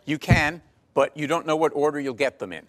You 0.05 0.19
can, 0.19 0.63
but 0.95 1.17
you 1.17 1.27
don't 1.27 1.47
know 1.47 1.57
what 1.57 1.73
order 1.75 2.01
you'll 2.01 2.15
get 2.15 2.39
them 2.39 2.53
in. 2.53 2.67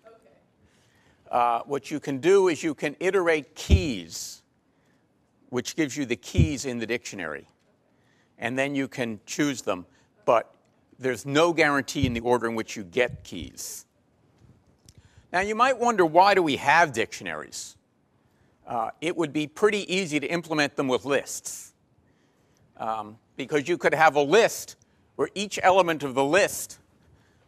Uh, 1.32 1.62
what 1.65 1.89
you 1.89 1.99
can 1.99 2.19
do 2.19 2.47
is 2.47 2.62
you 2.62 2.76
can 2.76 2.95
iterate 2.99 3.56
keys, 3.56 4.43
which 5.49 5.76
gives 5.76 5.97
you 5.97 6.06
the 6.06 6.15
keys 6.15 6.65
in 6.65 6.78
the 6.78 6.86
dictionary. 6.86 7.47
And 8.38 8.60
then 8.60 8.76
you 8.76 8.88
can 8.88 9.19
choose 9.26 9.62
them. 9.62 9.86
But 10.26 10.52
there's 11.03 11.25
no 11.25 11.53
guarantee 11.53 12.05
in 12.05 12.13
the 12.13 12.21
order 12.21 12.47
in 12.47 12.55
which 12.55 12.75
you 12.75 12.83
get 12.83 13.23
keys. 13.23 13.85
Now, 15.31 15.41
you 15.41 15.55
might 15.55 15.77
wonder 15.77 16.05
why 16.05 16.33
do 16.33 16.43
we 16.43 16.57
have 16.57 16.93
dictionaries? 16.93 17.75
Uh, 18.67 18.91
it 19.01 19.17
would 19.17 19.33
be 19.33 19.47
pretty 19.47 19.93
easy 19.93 20.19
to 20.19 20.27
implement 20.27 20.75
them 20.75 20.87
with 20.87 21.05
lists. 21.05 21.73
Um, 22.77 23.17
because 23.35 23.67
you 23.67 23.77
could 23.77 23.93
have 23.93 24.15
a 24.15 24.21
list 24.21 24.75
where 25.15 25.29
each 25.35 25.59
element 25.61 26.03
of 26.03 26.15
the 26.15 26.23
list 26.23 26.79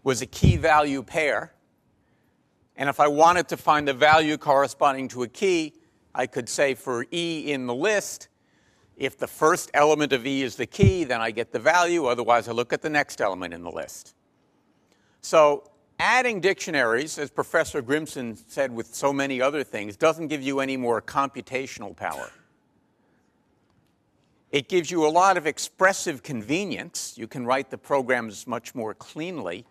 was 0.04 0.22
a 0.22 0.26
key 0.26 0.58
value 0.58 1.02
pair. 1.04 1.54
And 2.76 2.90
if 2.90 3.00
I 3.00 3.08
wanted 3.08 3.48
to 3.50 3.58
find 3.58 3.88
the 3.88 3.94
value 3.94 4.38
corresponding 4.38 5.08
to 5.10 5.24
a 5.24 5.28
key, 5.28 5.74
I 6.14 6.28
could 6.28 6.50
say 6.50 6.74
for 6.74 7.06
E 7.12 7.52
in 7.52 7.68
the 7.68 7.76
list, 7.76 8.28
if 8.98 9.18
the 9.18 9.28
first 9.28 9.70
element 9.74 10.14
of 10.14 10.26
E 10.26 10.42
is 10.42 10.56
the 10.56 10.66
key, 10.66 11.04
then 11.04 11.22
I 11.22 11.32
get 11.32 11.52
the 11.52 11.60
value. 11.60 12.06
Otherwise, 12.06 12.48
I 12.48 12.52
look 12.52 12.72
at 12.72 12.82
the 12.82 12.90
next 12.90 13.22
element 13.22 13.54
in 13.54 13.64
the 13.64 13.72
list. 13.72 14.16
So 15.22 15.70
adding 16.00 16.40
dictionaries, 16.40 17.18
as 17.18 17.30
Professor 17.30 17.82
Grimson 17.82 18.38
said 18.48 18.72
with 18.72 18.94
so 18.94 19.12
many 19.12 19.42
other 19.42 19.64
things, 19.64 19.98
doesn't 19.98 20.28
give 20.28 20.42
you 20.42 20.60
any 20.60 20.78
more 20.78 21.02
computational 21.02 21.96
power. 21.96 22.30
It 24.52 24.70
gives 24.70 24.90
you 24.90 25.06
a 25.06 25.10
lot 25.10 25.36
of 25.36 25.46
expressive 25.46 26.24
convenience. 26.24 27.18
You 27.18 27.28
can 27.28 27.46
write 27.46 27.72
the 27.72 27.78
programs 27.78 28.48
much 28.48 28.74
more 28.74 28.94
cleanly. 28.94 29.66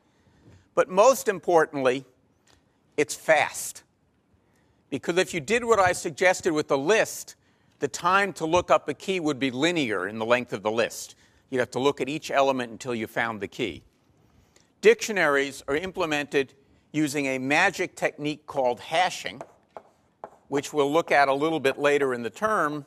But 0.74 0.90
most 0.90 1.28
importantly, 1.28 2.04
it's 2.96 3.14
fast. 3.14 3.82
Because 4.90 5.16
if 5.16 5.32
you 5.32 5.40
did 5.40 5.64
what 5.64 5.78
I 5.78 5.92
suggested 5.92 6.52
with 6.52 6.68
the 6.68 6.76
list, 6.76 7.36
the 7.80 7.88
time 7.88 8.32
to 8.34 8.46
look 8.46 8.70
up 8.70 8.88
a 8.88 8.94
key 8.94 9.20
would 9.20 9.38
be 9.38 9.50
linear 9.50 10.08
in 10.08 10.18
the 10.18 10.24
length 10.24 10.52
of 10.52 10.62
the 10.62 10.70
list. 10.70 11.16
You'd 11.50 11.58
have 11.58 11.70
to 11.72 11.78
look 11.78 12.00
at 12.00 12.08
each 12.08 12.30
element 12.30 12.72
until 12.72 12.94
you 12.94 13.06
found 13.06 13.40
the 13.40 13.48
key. 13.48 13.82
Dictionaries 14.80 15.62
are 15.68 15.76
implemented 15.76 16.54
using 16.92 17.26
a 17.26 17.38
magic 17.38 17.96
technique 17.96 18.46
called 18.46 18.80
hashing, 18.80 19.42
which 20.48 20.72
we'll 20.72 20.92
look 20.92 21.10
at 21.10 21.28
a 21.28 21.34
little 21.34 21.60
bit 21.60 21.78
later 21.78 22.14
in 22.14 22.22
the 22.22 22.30
term, 22.30 22.84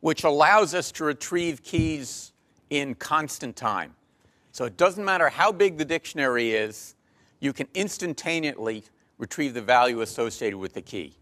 which 0.00 0.24
allows 0.24 0.74
us 0.74 0.90
to 0.92 1.04
retrieve 1.04 1.62
keys 1.62 2.32
in 2.70 2.94
constant 2.94 3.54
time. 3.54 3.94
So 4.52 4.64
it 4.64 4.76
doesn't 4.76 5.04
matter 5.04 5.28
how 5.28 5.52
big 5.52 5.76
the 5.76 5.84
dictionary 5.84 6.52
is, 6.52 6.94
you 7.40 7.52
can 7.52 7.68
instantaneously 7.74 8.84
retrieve 9.18 9.54
the 9.54 9.62
value 9.62 10.00
associated 10.00 10.58
with 10.58 10.72
the 10.72 10.82
key 10.82 11.16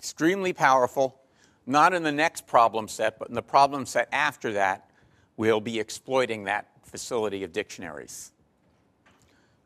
extremely 0.00 0.54
powerful, 0.54 1.20
not 1.66 1.92
in 1.92 2.02
the 2.02 2.10
next 2.10 2.46
problem 2.46 2.88
set, 2.88 3.18
but 3.18 3.28
in 3.28 3.34
the 3.34 3.42
problem 3.42 3.84
set 3.84 4.08
after 4.12 4.54
that, 4.54 4.90
we'll 5.36 5.60
be 5.60 5.78
exploiting 5.78 6.44
that 6.44 6.68
facility 6.82 7.44
of 7.44 7.52
dictionaries. 7.52 8.32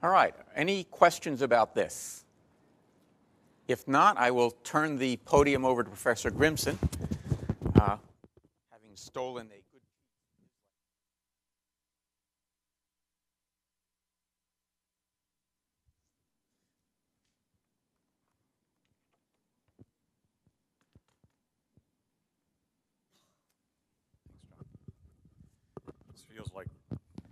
All 0.02 0.10
right, 0.10 0.34
any 0.56 0.82
questions 0.84 1.40
about 1.40 1.76
this? 1.76 2.24
If 3.68 3.86
not, 3.86 4.18
I 4.18 4.32
will 4.32 4.50
turn 4.64 4.98
the 4.98 5.18
podium 5.18 5.64
over 5.64 5.84
to 5.84 5.88
Professor 5.88 6.32
Grimson, 6.32 6.78
uh, 7.76 7.96
having 8.72 8.96
stolen 8.96 9.48
a 9.56 9.63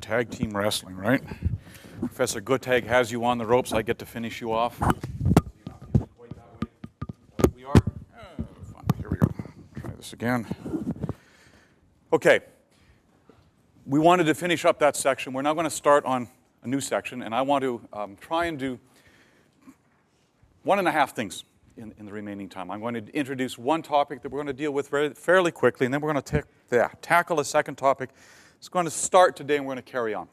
tag 0.02 0.30
team 0.30 0.50
wrestling, 0.50 0.96
right? 0.96 1.22
Professor 2.00 2.40
Guttag 2.40 2.84
has 2.86 3.12
you 3.12 3.24
on 3.24 3.38
the 3.38 3.46
ropes. 3.46 3.72
I 3.72 3.82
get 3.82 3.98
to 4.00 4.06
finish 4.06 4.40
you 4.40 4.52
off. 4.52 4.80
We 7.54 7.64
are. 7.64 7.82
Here 8.98 9.08
we 9.08 9.16
go. 9.16 9.28
Try 9.80 9.90
this 9.96 10.12
again. 10.12 10.46
Okay. 12.12 12.40
We 13.86 14.00
wanted 14.00 14.24
to 14.24 14.34
finish 14.34 14.64
up 14.64 14.80
that 14.80 14.96
section. 14.96 15.32
We're 15.32 15.42
now 15.42 15.54
going 15.54 15.64
to 15.64 15.70
start 15.70 16.04
on 16.04 16.28
a 16.64 16.68
new 16.68 16.80
section, 16.80 17.22
and 17.22 17.34
I 17.34 17.42
want 17.42 17.62
to 17.62 17.80
um, 17.92 18.16
try 18.20 18.46
and 18.46 18.58
do 18.58 18.78
one 20.64 20.78
and 20.78 20.86
a 20.88 20.92
half 20.92 21.14
things 21.14 21.44
in, 21.76 21.94
in, 21.98 22.06
the 22.06 22.12
remaining 22.12 22.48
time. 22.48 22.70
I'm 22.70 22.80
going 22.80 22.94
to 22.94 23.16
introduce 23.16 23.56
one 23.56 23.82
topic 23.82 24.22
that 24.22 24.30
we're 24.30 24.38
going 24.38 24.46
to 24.48 24.52
deal 24.52 24.72
with 24.72 24.88
fairly 25.16 25.50
quickly, 25.52 25.86
and 25.86 25.94
then 25.94 26.00
we're 26.00 26.12
going 26.12 26.22
to 26.22 26.44
yeah, 26.70 26.90
tackle 27.00 27.40
a 27.40 27.44
second 27.44 27.76
topic 27.76 28.10
it's 28.62 28.68
going 28.68 28.84
to 28.84 28.92
start 28.92 29.34
today 29.34 29.56
and 29.56 29.66
we're 29.66 29.74
going 29.74 29.84
to 29.84 29.90
carry 29.90 30.14
on. 30.14 30.28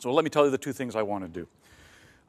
So 0.00 0.12
let 0.12 0.24
me 0.24 0.28
tell 0.28 0.44
you 0.44 0.50
the 0.50 0.58
two 0.58 0.72
things 0.72 0.96
I 0.96 1.02
want 1.02 1.22
to 1.22 1.28
do. 1.28 1.46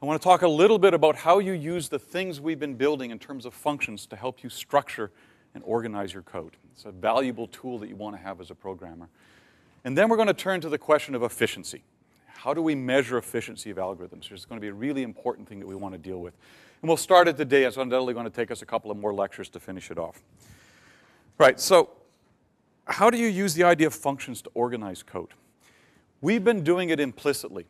I 0.00 0.06
want 0.06 0.22
to 0.22 0.24
talk 0.24 0.42
a 0.42 0.48
little 0.48 0.78
bit 0.78 0.94
about 0.94 1.16
how 1.16 1.40
you 1.40 1.50
use 1.50 1.88
the 1.88 1.98
things 1.98 2.40
we've 2.40 2.60
been 2.60 2.76
building 2.76 3.10
in 3.10 3.18
terms 3.18 3.44
of 3.44 3.52
functions 3.52 4.06
to 4.06 4.14
help 4.14 4.44
you 4.44 4.48
structure 4.48 5.10
and 5.52 5.64
organize 5.66 6.12
your 6.12 6.22
code. 6.22 6.56
It's 6.74 6.84
a 6.84 6.92
valuable 6.92 7.48
tool 7.48 7.80
that 7.80 7.88
you 7.88 7.96
want 7.96 8.14
to 8.14 8.22
have 8.22 8.40
as 8.40 8.52
a 8.52 8.54
programmer. 8.54 9.08
And 9.84 9.98
then 9.98 10.08
we're 10.08 10.16
going 10.16 10.28
to 10.28 10.32
turn 10.32 10.60
to 10.60 10.68
the 10.68 10.78
question 10.78 11.12
of 11.16 11.24
efficiency. 11.24 11.82
How 12.26 12.54
do 12.54 12.62
we 12.62 12.76
measure 12.76 13.18
efficiency 13.18 13.70
of 13.70 13.78
algorithms? 13.78 14.30
It's 14.30 14.44
going 14.44 14.60
to 14.60 14.64
be 14.64 14.68
a 14.68 14.72
really 14.72 15.02
important 15.02 15.48
thing 15.48 15.58
that 15.58 15.66
we 15.66 15.74
want 15.74 15.92
to 15.92 15.98
deal 15.98 16.20
with. 16.20 16.34
And 16.82 16.88
we'll 16.88 16.96
start 16.96 17.26
it 17.26 17.36
today. 17.36 17.64
It's 17.64 17.76
undoubtedly 17.76 18.14
going 18.14 18.26
to 18.26 18.30
take 18.30 18.52
us 18.52 18.62
a 18.62 18.66
couple 18.66 18.92
of 18.92 18.96
more 18.96 19.12
lectures 19.12 19.48
to 19.48 19.58
finish 19.58 19.90
it 19.90 19.98
off. 19.98 20.22
Right, 21.36 21.58
so 21.58 21.90
how 22.86 23.10
do 23.10 23.18
you 23.18 23.28
use 23.28 23.54
the 23.54 23.64
idea 23.64 23.86
of 23.86 23.94
functions 23.94 24.42
to 24.42 24.50
organize 24.54 25.02
code? 25.02 25.30
We've 26.20 26.44
been 26.44 26.62
doing 26.62 26.90
it 26.90 27.00
implicitly 27.00 27.66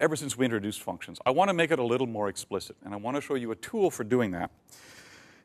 ever 0.00 0.16
since 0.16 0.36
we 0.36 0.44
introduced 0.44 0.82
functions. 0.82 1.18
I 1.26 1.30
want 1.30 1.48
to 1.48 1.54
make 1.54 1.70
it 1.70 1.78
a 1.78 1.84
little 1.84 2.06
more 2.06 2.28
explicit, 2.28 2.76
and 2.84 2.94
I 2.94 2.96
want 2.96 3.16
to 3.16 3.20
show 3.20 3.34
you 3.34 3.50
a 3.50 3.56
tool 3.56 3.90
for 3.90 4.04
doing 4.04 4.30
that. 4.32 4.50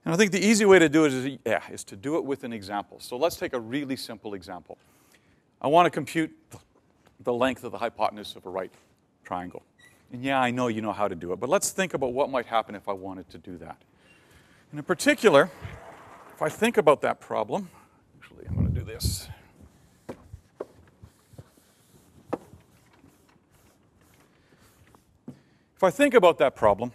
And 0.06 0.14
I 0.14 0.18
think 0.18 0.32
the 0.32 0.46
easy 0.46 0.66
way 0.66 0.80
to 0.80 0.90
do 0.90 1.06
it 1.06 1.14
is, 1.14 1.38
yeah, 1.46 1.62
is 1.72 1.84
to 1.86 1.96
do 1.96 2.18
it 2.18 2.26
with 2.26 2.44
an 2.44 2.54
example. 2.54 3.00
So 3.00 3.18
let's 3.18 3.36
take 3.36 3.54
a 3.54 3.60
really 3.60 3.96
simple 3.96 4.34
example. 4.34 4.78
I 5.62 5.68
want 5.68 5.86
to 5.86 5.90
compute 5.90 6.32
the 7.22 7.34
length 7.34 7.64
of 7.64 7.72
the 7.72 7.78
hypotenuse 7.78 8.36
of 8.36 8.46
a 8.46 8.50
right 8.50 8.72
triangle. 9.24 9.64
And 10.12 10.24
yeah, 10.24 10.40
I 10.40 10.52
know 10.52 10.68
you 10.68 10.82
know 10.82 10.92
how 10.92 11.08
to 11.08 11.16
do 11.16 11.32
it, 11.32 11.40
but 11.40 11.50
let's 11.50 11.72
think 11.72 11.94
about 11.94 12.14
what 12.14 12.30
might 12.30 12.46
happen 12.46 12.76
if 12.76 12.90
I 12.90 12.94
wanted 12.94 13.30
to 13.30 13.38
do 13.38 13.58
that. 13.58 13.82
And 14.72 14.80
in 14.80 14.84
particular, 14.84 15.50
if 16.34 16.42
I 16.42 16.50
think 16.50 16.78
about 16.78 17.02
that 17.02 17.22
problem, 17.22 17.70
actually, 18.22 18.46
I'm 18.48 18.56
going 18.56 18.68
to 18.68 18.80
do 18.80 18.86
this. 18.86 19.30
If 25.84 25.88
I 25.88 25.92
think 25.92 26.14
about 26.14 26.38
that 26.38 26.56
problem, 26.56 26.94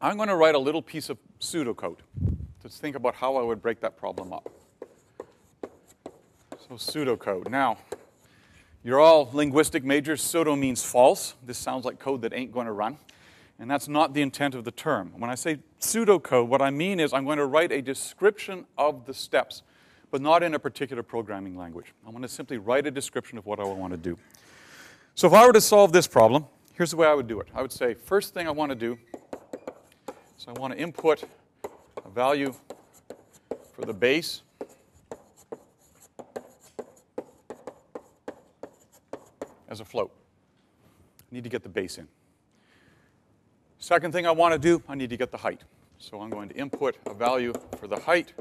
I'm 0.00 0.16
going 0.16 0.28
to 0.28 0.36
write 0.36 0.54
a 0.54 0.58
little 0.58 0.80
piece 0.80 1.10
of 1.10 1.18
pseudocode 1.40 1.96
to 2.62 2.68
think 2.68 2.94
about 2.94 3.16
how 3.16 3.34
I 3.34 3.42
would 3.42 3.60
break 3.60 3.80
that 3.80 3.96
problem 3.96 4.32
up. 4.32 4.48
So 6.68 6.76
pseudocode. 6.76 7.50
Now, 7.50 7.76
you're 8.84 9.00
all 9.00 9.28
linguistic 9.32 9.82
majors. 9.82 10.22
Pseudo 10.22 10.54
means 10.54 10.84
false. 10.84 11.34
This 11.44 11.58
sounds 11.58 11.84
like 11.84 11.98
code 11.98 12.22
that 12.22 12.32
ain't 12.32 12.52
going 12.52 12.66
to 12.66 12.72
run. 12.72 12.98
And 13.58 13.68
that's 13.68 13.88
not 13.88 14.14
the 14.14 14.22
intent 14.22 14.54
of 14.54 14.62
the 14.62 14.70
term. 14.70 15.10
When 15.16 15.28
I 15.28 15.34
say 15.34 15.58
pseudocode, 15.80 16.46
what 16.46 16.62
I 16.62 16.70
mean 16.70 17.00
is 17.00 17.12
I'm 17.12 17.24
going 17.24 17.38
to 17.38 17.46
write 17.46 17.72
a 17.72 17.82
description 17.82 18.64
of 18.78 19.06
the 19.06 19.12
steps, 19.12 19.64
but 20.12 20.20
not 20.20 20.44
in 20.44 20.54
a 20.54 20.58
particular 20.60 21.02
programming 21.02 21.56
language. 21.56 21.92
I 22.06 22.10
want 22.10 22.22
to 22.22 22.28
simply 22.28 22.58
write 22.58 22.86
a 22.86 22.92
description 22.92 23.38
of 23.38 23.46
what 23.46 23.58
I 23.58 23.64
want 23.64 23.92
to 23.92 23.96
do. 23.96 24.16
So 25.16 25.26
if 25.26 25.32
I 25.32 25.44
were 25.44 25.52
to 25.52 25.60
solve 25.60 25.90
this 25.90 26.06
problem, 26.06 26.46
here's 26.78 26.92
the 26.92 26.96
way 26.96 27.08
I 27.08 27.14
would 27.14 27.26
do 27.26 27.40
it. 27.40 27.48
I 27.52 27.60
would 27.60 27.72
say, 27.72 27.92
first 27.92 28.32
thing 28.32 28.46
I 28.46 28.52
want 28.52 28.70
to 28.70 28.76
do 28.76 28.96
is 30.38 30.46
I 30.46 30.52
want 30.52 30.72
to 30.72 30.78
input 30.78 31.24
a 32.04 32.08
value 32.08 32.54
for 33.72 33.84
the 33.84 33.92
base 33.92 34.42
as 39.68 39.80
a 39.80 39.84
float. 39.84 40.12
I 41.20 41.34
need 41.34 41.42
to 41.42 41.50
get 41.50 41.64
the 41.64 41.68
base 41.68 41.98
in. 41.98 42.06
Second 43.80 44.12
thing 44.12 44.24
I 44.24 44.30
want 44.30 44.52
to 44.52 44.58
do, 44.58 44.80
I 44.88 44.94
need 44.94 45.10
to 45.10 45.16
get 45.16 45.32
the 45.32 45.36
height. 45.36 45.64
So 45.98 46.20
I'm 46.20 46.30
going 46.30 46.48
to 46.48 46.54
input 46.54 46.96
a 47.06 47.12
value 47.12 47.52
for 47.78 47.88
the 47.88 47.98
height 47.98 48.34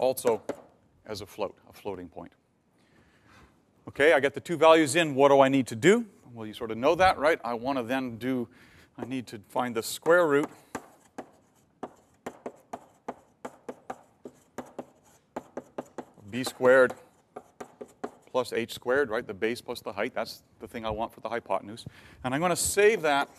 also 0.00 0.42
as 1.06 1.20
a 1.20 1.26
float, 1.26 1.56
a 1.70 1.72
floating 1.72 2.08
point. 2.08 2.32
Okay, 3.88 4.12
I 4.12 4.20
get 4.20 4.34
the 4.34 4.40
two 4.40 4.56
values 4.56 4.96
in. 4.96 5.14
What 5.14 5.28
do 5.28 5.40
I 5.40 5.48
need 5.48 5.66
to 5.68 5.76
do? 5.76 6.06
Well, 6.32 6.46
you 6.46 6.54
sort 6.54 6.70
of 6.70 6.78
know 6.78 6.94
that, 6.96 7.18
right? 7.18 7.40
I 7.44 7.54
want 7.54 7.78
to 7.78 7.84
then 7.84 8.18
do, 8.18 8.48
I 8.98 9.04
need 9.06 9.26
to 9.28 9.40
find 9.48 9.74
the 9.74 9.82
square 9.82 10.26
root 10.26 10.50
b 16.36 16.44
squared 16.44 16.92
plus 18.30 18.52
h 18.52 18.74
squared, 18.74 19.08
right? 19.08 19.26
The 19.26 19.32
base 19.32 19.62
plus 19.62 19.80
the 19.80 19.92
height. 19.92 20.12
That's 20.14 20.42
the 20.60 20.68
thing 20.68 20.84
I 20.84 20.90
want 20.90 21.14
for 21.14 21.20
the 21.20 21.30
hypotenuse. 21.30 21.86
And 22.22 22.34
I'm 22.34 22.40
going 22.40 22.50
to 22.50 22.56
save 22.56 23.00
that 23.00 23.30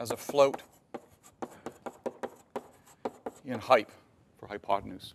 as 0.00 0.10
a 0.10 0.16
float 0.16 0.60
in 3.44 3.60
height 3.60 3.88
for 4.40 4.48
hypotenuse. 4.48 5.14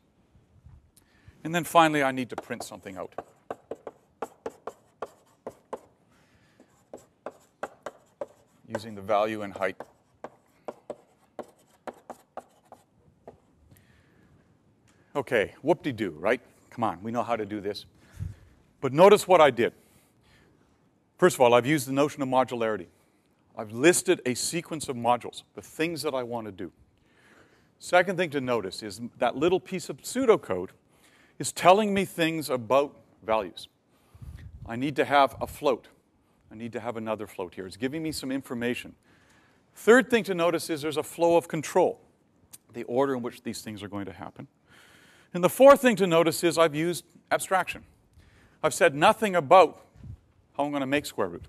And 1.43 1.55
then 1.55 1.63
finally, 1.63 2.03
I 2.03 2.11
need 2.11 2.29
to 2.29 2.35
print 2.35 2.63
something 2.63 2.97
out. 2.97 3.13
Using 8.67 8.95
the 8.95 9.01
value 9.01 9.43
and 9.43 9.53
height. 9.53 9.77
Okay, 15.15 15.55
whoop-de-doo, 15.61 16.15
right? 16.19 16.41
Come 16.69 16.83
on, 16.83 17.01
we 17.01 17.11
know 17.11 17.23
how 17.23 17.35
to 17.35 17.45
do 17.45 17.59
this. 17.59 17.85
But 18.81 18.93
notice 18.93 19.27
what 19.27 19.41
I 19.41 19.49
did. 19.49 19.73
First 21.17 21.37
of 21.37 21.41
all, 21.41 21.55
I've 21.55 21.65
used 21.65 21.87
the 21.87 21.93
notion 21.93 22.21
of 22.21 22.29
modularity. 22.29 22.85
I've 23.57 23.71
listed 23.71 24.21
a 24.27 24.35
sequence 24.35 24.87
of 24.87 24.95
modules, 24.95 25.41
the 25.55 25.61
things 25.63 26.03
that 26.03 26.13
I 26.13 26.21
want 26.21 26.45
to 26.45 26.51
do. 26.51 26.71
Second 27.79 28.17
thing 28.17 28.29
to 28.29 28.41
notice 28.41 28.83
is 28.83 29.01
that 29.17 29.35
little 29.35 29.59
piece 29.59 29.89
of 29.89 29.97
pseudocode 30.01 30.69
is 31.39 31.51
telling 31.51 31.93
me 31.93 32.05
things 32.05 32.49
about 32.49 32.95
values. 33.23 33.67
I 34.65 34.75
need 34.75 34.95
to 34.97 35.05
have 35.05 35.35
a 35.39 35.47
float. 35.47 35.87
I 36.51 36.55
need 36.55 36.71
to 36.73 36.79
have 36.79 36.97
another 36.97 37.27
float 37.27 37.55
here. 37.55 37.65
It's 37.65 37.77
giving 37.77 38.03
me 38.03 38.11
some 38.11 38.31
information. 38.31 38.95
Third 39.75 40.09
thing 40.09 40.23
to 40.25 40.33
notice 40.33 40.69
is 40.69 40.81
there's 40.81 40.97
a 40.97 41.03
flow 41.03 41.37
of 41.37 41.47
control, 41.47 41.99
the 42.73 42.83
order 42.83 43.15
in 43.15 43.21
which 43.21 43.43
these 43.43 43.61
things 43.61 43.83
are 43.83 43.87
going 43.87 44.05
to 44.05 44.13
happen. 44.13 44.47
And 45.33 45.43
the 45.43 45.49
fourth 45.49 45.81
thing 45.81 45.95
to 45.97 46.07
notice 46.07 46.43
is 46.43 46.57
I've 46.57 46.75
used 46.75 47.05
abstraction. 47.31 47.83
I've 48.63 48.73
said 48.73 48.95
nothing 48.95 49.35
about 49.35 49.85
how 50.55 50.63
I'm 50.63 50.71
going 50.71 50.81
to 50.81 50.87
make 50.87 51.05
square 51.05 51.27
root. 51.27 51.45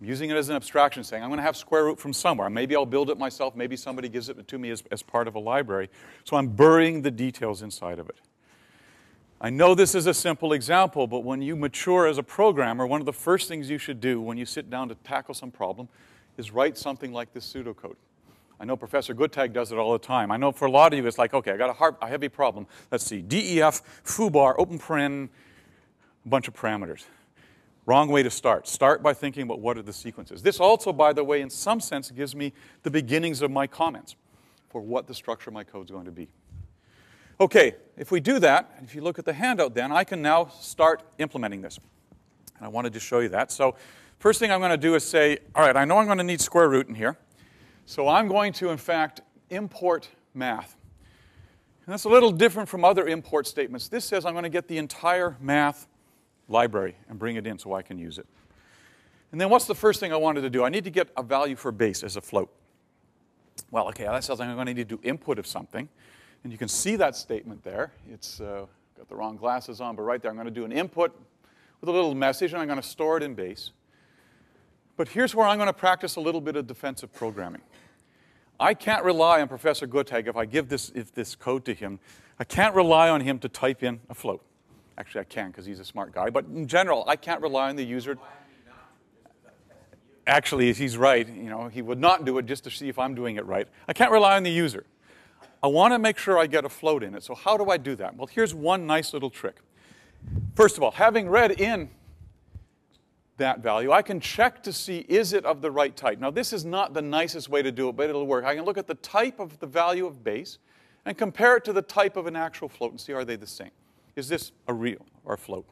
I'm 0.00 0.06
using 0.06 0.30
it 0.30 0.36
as 0.36 0.48
an 0.48 0.56
abstraction, 0.56 1.04
saying 1.04 1.22
I'm 1.22 1.28
going 1.28 1.38
to 1.38 1.42
have 1.42 1.56
square 1.56 1.84
root 1.84 1.98
from 1.98 2.12
somewhere. 2.12 2.48
Maybe 2.50 2.76
I'll 2.76 2.86
build 2.86 3.10
it 3.10 3.18
myself. 3.18 3.56
Maybe 3.56 3.76
somebody 3.76 4.08
gives 4.08 4.28
it 4.28 4.46
to 4.46 4.58
me 4.58 4.70
as, 4.70 4.82
as 4.90 5.02
part 5.02 5.26
of 5.28 5.34
a 5.34 5.38
library. 5.38 5.90
So 6.24 6.36
I'm 6.36 6.48
burying 6.48 7.02
the 7.02 7.10
details 7.10 7.62
inside 7.62 7.98
of 7.98 8.08
it. 8.08 8.16
I 9.40 9.50
know 9.50 9.74
this 9.74 9.94
is 9.94 10.06
a 10.06 10.14
simple 10.14 10.54
example, 10.54 11.06
but 11.06 11.20
when 11.20 11.42
you 11.42 11.56
mature 11.56 12.06
as 12.06 12.16
a 12.16 12.22
programmer, 12.22 12.86
one 12.86 13.00
of 13.00 13.06
the 13.06 13.12
first 13.12 13.48
things 13.48 13.68
you 13.68 13.76
should 13.76 14.00
do 14.00 14.20
when 14.20 14.38
you 14.38 14.46
sit 14.46 14.70
down 14.70 14.88
to 14.88 14.94
tackle 14.96 15.34
some 15.34 15.50
problem 15.50 15.88
is 16.38 16.52
write 16.52 16.78
something 16.78 17.12
like 17.12 17.32
this 17.34 17.52
pseudocode. 17.52 17.96
I 18.58 18.64
know 18.64 18.76
Professor 18.76 19.14
Guttag 19.14 19.52
does 19.52 19.72
it 19.72 19.78
all 19.78 19.92
the 19.92 19.98
time. 19.98 20.30
I 20.30 20.38
know 20.38 20.52
for 20.52 20.64
a 20.64 20.70
lot 20.70 20.94
of 20.94 20.98
you, 20.98 21.06
it's 21.06 21.18
like, 21.18 21.34
okay, 21.34 21.52
I 21.52 21.58
got 21.58 21.68
a, 21.68 21.74
hard, 21.74 21.96
a 22.00 22.08
heavy 22.08 22.30
problem. 22.30 22.66
Let's 22.90 23.04
see, 23.04 23.20
DEF, 23.20 23.82
foobar, 24.04 24.54
open 24.56 24.78
paren, 24.78 25.28
a 26.24 26.28
bunch 26.28 26.48
of 26.48 26.54
parameters. 26.54 27.04
Wrong 27.84 28.08
way 28.08 28.22
to 28.22 28.30
start. 28.30 28.66
Start 28.66 29.02
by 29.02 29.12
thinking 29.12 29.42
about 29.42 29.60
what 29.60 29.76
are 29.76 29.82
the 29.82 29.92
sequences. 29.92 30.42
This 30.42 30.58
also, 30.58 30.92
by 30.92 31.12
the 31.12 31.22
way, 31.22 31.42
in 31.42 31.50
some 31.50 31.80
sense, 31.80 32.10
gives 32.10 32.34
me 32.34 32.54
the 32.82 32.90
beginnings 32.90 33.42
of 33.42 33.50
my 33.50 33.66
comments 33.66 34.16
for 34.70 34.80
what 34.80 35.06
the 35.06 35.14
structure 35.14 35.50
of 35.50 35.54
my 35.54 35.62
code 35.62 35.84
is 35.84 35.90
going 35.90 36.06
to 36.06 36.10
be. 36.10 36.26
Okay, 37.38 37.74
if 37.98 38.10
we 38.10 38.20
do 38.20 38.38
that, 38.38 38.78
if 38.82 38.94
you 38.94 39.02
look 39.02 39.18
at 39.18 39.26
the 39.26 39.32
handout 39.32 39.74
then, 39.74 39.92
I 39.92 40.04
can 40.04 40.22
now 40.22 40.46
start 40.46 41.02
implementing 41.18 41.60
this. 41.60 41.78
And 42.56 42.64
I 42.64 42.68
wanted 42.68 42.94
to 42.94 43.00
show 43.00 43.18
you 43.20 43.28
that. 43.30 43.52
So 43.52 43.76
first 44.18 44.38
thing 44.38 44.50
I'm 44.50 44.60
going 44.60 44.70
to 44.70 44.78
do 44.78 44.94
is 44.94 45.04
say, 45.04 45.38
all 45.54 45.62
right, 45.62 45.76
I 45.76 45.84
know 45.84 45.98
I'm 45.98 46.06
going 46.06 46.18
to 46.18 46.24
need 46.24 46.40
square 46.40 46.68
root 46.68 46.88
in 46.88 46.94
here. 46.94 47.18
So 47.84 48.08
I'm 48.08 48.26
going 48.26 48.52
to, 48.54 48.70
in 48.70 48.78
fact, 48.78 49.20
import 49.50 50.08
math. 50.32 50.76
And 51.84 51.92
that's 51.92 52.04
a 52.04 52.08
little 52.08 52.32
different 52.32 52.68
from 52.68 52.84
other 52.84 53.06
import 53.06 53.46
statements. 53.46 53.88
This 53.88 54.04
says 54.04 54.24
I'm 54.24 54.32
going 54.32 54.42
to 54.44 54.48
get 54.48 54.66
the 54.66 54.78
entire 54.78 55.36
math 55.38 55.86
library 56.48 56.96
and 57.08 57.18
bring 57.18 57.36
it 57.36 57.46
in 57.46 57.58
so 57.58 57.74
I 57.74 57.82
can 57.82 57.98
use 57.98 58.18
it. 58.18 58.26
And 59.30 59.40
then 59.40 59.50
what's 59.50 59.66
the 59.66 59.74
first 59.74 60.00
thing 60.00 60.12
I 60.12 60.16
wanted 60.16 60.40
to 60.40 60.50
do? 60.50 60.64
I 60.64 60.70
need 60.70 60.84
to 60.84 60.90
get 60.90 61.08
a 61.16 61.22
value 61.22 61.54
for 61.54 61.70
base 61.70 62.02
as 62.02 62.16
a 62.16 62.20
float. 62.20 62.50
Well, 63.70 63.88
okay, 63.88 64.04
that 64.04 64.24
says 64.24 64.40
I'm 64.40 64.54
going 64.54 64.66
to 64.66 64.74
need 64.74 64.88
to 64.88 64.96
do 64.96 65.00
input 65.02 65.38
of 65.38 65.46
something. 65.46 65.88
And 66.44 66.52
you 66.52 66.58
can 66.58 66.68
see 66.68 66.96
that 66.96 67.16
statement 67.16 67.62
there. 67.64 67.92
It's 68.10 68.40
uh, 68.40 68.66
got 68.96 69.08
the 69.08 69.16
wrong 69.16 69.36
glasses 69.36 69.80
on, 69.80 69.96
but 69.96 70.02
right 70.02 70.22
there, 70.22 70.30
I'm 70.30 70.36
going 70.36 70.46
to 70.46 70.50
do 70.50 70.64
an 70.64 70.72
input 70.72 71.18
with 71.80 71.88
a 71.88 71.92
little 71.92 72.14
message, 72.14 72.52
and 72.52 72.62
I'm 72.62 72.68
going 72.68 72.80
to 72.80 72.86
store 72.86 73.16
it 73.16 73.22
in 73.22 73.34
base. 73.34 73.70
But 74.96 75.08
here's 75.08 75.34
where 75.34 75.46
I'm 75.46 75.58
going 75.58 75.66
to 75.66 75.72
practice 75.72 76.16
a 76.16 76.20
little 76.20 76.40
bit 76.40 76.56
of 76.56 76.66
defensive 76.66 77.12
programming. 77.12 77.62
I 78.58 78.72
can't 78.72 79.04
rely 79.04 79.42
on 79.42 79.48
Professor 79.48 79.86
Guttag 79.86 80.26
if 80.26 80.36
I 80.36 80.46
give 80.46 80.68
this, 80.68 80.90
if 80.94 81.12
this 81.12 81.34
code 81.34 81.64
to 81.66 81.74
him. 81.74 82.00
I 82.38 82.44
can't 82.44 82.74
rely 82.74 83.10
on 83.10 83.20
him 83.20 83.38
to 83.40 83.48
type 83.48 83.82
in 83.82 84.00
a 84.08 84.14
float. 84.14 84.42
Actually, 84.98 85.22
I 85.22 85.24
can 85.24 85.50
because 85.50 85.66
he's 85.66 85.80
a 85.80 85.84
smart 85.84 86.12
guy. 86.12 86.30
But 86.30 86.46
in 86.46 86.66
general, 86.66 87.04
I 87.06 87.16
can't 87.16 87.42
rely 87.42 87.68
on 87.68 87.76
the 87.76 87.84
user. 87.84 88.16
Actually, 90.26 90.72
he's 90.72 90.96
right. 90.96 91.28
You 91.28 91.50
know, 91.50 91.68
he 91.68 91.82
would 91.82 92.00
not 92.00 92.24
do 92.24 92.38
it 92.38 92.46
just 92.46 92.64
to 92.64 92.70
see 92.70 92.88
if 92.88 92.98
I'm 92.98 93.14
doing 93.14 93.36
it 93.36 93.44
right. 93.44 93.68
I 93.86 93.92
can't 93.92 94.10
rely 94.10 94.36
on 94.36 94.42
the 94.42 94.50
user. 94.50 94.86
I 95.62 95.68
want 95.68 95.94
to 95.94 95.98
make 95.98 96.18
sure 96.18 96.38
I 96.38 96.46
get 96.46 96.64
a 96.64 96.68
float 96.68 97.02
in 97.02 97.14
it. 97.14 97.22
So 97.22 97.34
how 97.34 97.56
do 97.56 97.70
I 97.70 97.76
do 97.76 97.96
that? 97.96 98.16
Well, 98.16 98.26
here's 98.26 98.54
one 98.54 98.86
nice 98.86 99.12
little 99.12 99.30
trick. 99.30 99.56
First 100.54 100.76
of 100.76 100.82
all, 100.82 100.90
having 100.92 101.28
read 101.28 101.60
in 101.60 101.90
that 103.36 103.60
value. 103.60 103.92
I 103.92 104.02
can 104.02 104.20
check 104.20 104.62
to 104.62 104.72
see 104.72 105.04
is 105.08 105.32
it 105.32 105.44
of 105.44 105.60
the 105.60 105.70
right 105.70 105.94
type. 105.94 106.18
Now, 106.18 106.30
this 106.30 106.52
is 106.52 106.64
not 106.64 106.94
the 106.94 107.02
nicest 107.02 107.48
way 107.48 107.62
to 107.62 107.70
do 107.70 107.88
it, 107.88 107.96
but 107.96 108.08
it'll 108.08 108.26
work. 108.26 108.44
I 108.44 108.54
can 108.54 108.64
look 108.64 108.78
at 108.78 108.86
the 108.86 108.94
type 108.96 109.40
of 109.40 109.58
the 109.58 109.66
value 109.66 110.06
of 110.06 110.24
base 110.24 110.58
and 111.04 111.16
compare 111.16 111.56
it 111.56 111.64
to 111.66 111.72
the 111.72 111.82
type 111.82 112.16
of 112.16 112.26
an 112.26 112.36
actual 112.36 112.68
float 112.68 112.92
and 112.92 113.00
see 113.00 113.12
are 113.12 113.24
they 113.24 113.36
the 113.36 113.46
same. 113.46 113.70
Is 114.16 114.28
this 114.28 114.52
a 114.66 114.74
real 114.74 115.04
or 115.24 115.34
a 115.34 115.38
float? 115.38 115.66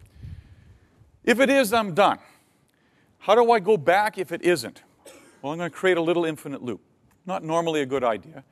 If 1.25 1.40
it 1.40 1.49
is, 1.49 1.73
I'm 1.73 1.94
done. 1.94 2.18
How 3.18 3.35
do 3.35 3.51
I 3.51 3.59
go 3.59 3.77
back 3.77 4.18
if 4.18 4.33
it 4.33 4.42
isn't? 4.42 4.83
Well, 5.40 5.53
I'm 5.53 5.59
going 5.59 5.70
to 5.70 5.77
create 5.77 5.97
a 5.97 6.03
little 6.03 6.27
infinite 6.27 6.62
loop. 6.62 6.81
Not 7.27 7.42
normally 7.42 7.81
a 7.81 7.87
good 7.87 8.05
idea. 8.05 8.44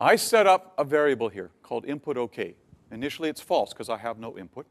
I 0.00 0.16
set 0.16 0.46
up 0.46 0.74
a 0.76 0.84
variable 0.84 1.28
here 1.28 1.50
called 1.62 1.84
input 1.86 2.16
OK. 2.16 2.54
Initially, 2.90 3.28
it's 3.28 3.40
false 3.40 3.72
because 3.72 3.88
I 3.88 3.96
have 3.98 4.18
no 4.18 4.36
input. 4.36 4.66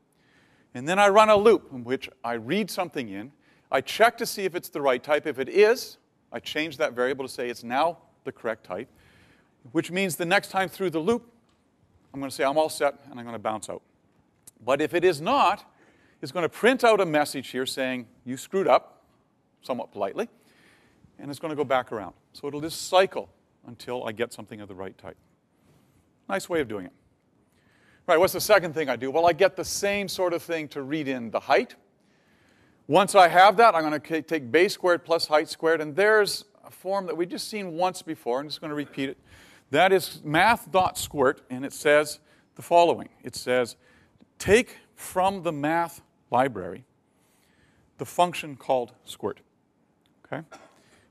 And 0.73 0.87
then 0.87 0.99
I 0.99 1.07
run 1.09 1.29
a 1.29 1.35
loop 1.35 1.69
in 1.71 1.83
which 1.83 2.09
I 2.23 2.33
read 2.33 2.69
something 2.69 3.09
in. 3.09 3.31
I 3.71 3.81
check 3.81 4.17
to 4.17 4.25
see 4.25 4.43
if 4.43 4.55
it's 4.55 4.69
the 4.69 4.81
right 4.81 5.03
type. 5.03 5.25
If 5.25 5.39
it 5.39 5.49
is, 5.49 5.97
I 6.31 6.39
change 6.39 6.77
that 6.77 6.93
variable 6.93 7.25
to 7.25 7.31
say 7.31 7.49
it's 7.49 7.63
now 7.63 7.99
the 8.23 8.31
correct 8.31 8.63
type, 8.63 8.89
which 9.71 9.91
means 9.91 10.15
the 10.15 10.25
next 10.25 10.49
time 10.49 10.69
through 10.69 10.89
the 10.89 10.99
loop, 10.99 11.29
I'm 12.13 12.19
going 12.19 12.29
to 12.29 12.35
say 12.35 12.43
I'm 12.43 12.57
all 12.57 12.69
set 12.69 12.95
and 13.09 13.19
I'm 13.19 13.25
going 13.25 13.35
to 13.35 13.39
bounce 13.39 13.69
out. 13.69 13.81
But 14.63 14.81
if 14.81 14.93
it 14.93 15.03
is 15.03 15.21
not, 15.21 15.65
it's 16.21 16.31
going 16.31 16.43
to 16.43 16.49
print 16.49 16.83
out 16.83 17.01
a 17.01 17.05
message 17.05 17.49
here 17.49 17.65
saying 17.65 18.07
you 18.25 18.37
screwed 18.37 18.67
up, 18.67 19.03
somewhat 19.61 19.91
politely, 19.91 20.29
and 21.19 21.29
it's 21.29 21.39
going 21.39 21.49
to 21.49 21.55
go 21.55 21.63
back 21.63 21.91
around. 21.91 22.13
So 22.33 22.47
it'll 22.47 22.61
just 22.61 22.87
cycle 22.87 23.29
until 23.67 24.05
I 24.05 24.11
get 24.11 24.33
something 24.33 24.61
of 24.61 24.67
the 24.67 24.75
right 24.75 24.97
type. 24.97 25.17
Nice 26.29 26.49
way 26.49 26.61
of 26.61 26.67
doing 26.67 26.85
it. 26.85 26.91
Right, 28.05 28.19
what's 28.19 28.33
the 28.33 28.41
second 28.41 28.73
thing 28.73 28.89
I 28.89 28.95
do? 28.95 29.11
Well, 29.11 29.25
I 29.25 29.33
get 29.33 29.55
the 29.55 29.63
same 29.63 30.07
sort 30.07 30.33
of 30.33 30.43
thing 30.43 30.67
to 30.69 30.81
read 30.81 31.07
in 31.07 31.31
the 31.31 31.39
height. 31.39 31.75
Once 32.87 33.15
I 33.15 33.29
have 33.29 33.55
that, 33.57 33.75
I'm 33.75 33.81
going 33.81 33.99
to 33.99 34.21
take 34.21 34.51
base 34.51 34.73
squared 34.73 35.05
plus 35.05 35.27
height 35.27 35.47
squared, 35.47 35.79
and 35.79 35.95
there's 35.95 36.43
a 36.65 36.71
form 36.71 37.05
that 37.05 37.15
we've 37.15 37.29
just 37.29 37.49
seen 37.49 37.77
once 37.77 38.01
before. 38.01 38.41
I'm 38.41 38.47
just 38.47 38.59
going 38.59 38.69
to 38.69 38.75
repeat 38.75 39.07
it. 39.09 39.17
That 39.71 39.93
is 39.93 40.21
math.squirt, 40.23 41.41
and 41.49 41.65
it 41.65 41.71
says 41.71 42.19
the 42.55 42.61
following. 42.61 43.09
It 43.23 43.35
says, 43.35 43.77
take 44.37 44.77
from 44.95 45.43
the 45.43 45.53
math 45.53 46.01
library 46.29 46.83
the 47.97 48.05
function 48.05 48.57
called 48.57 48.91
squirt. 49.05 49.39
Okay? 50.25 50.43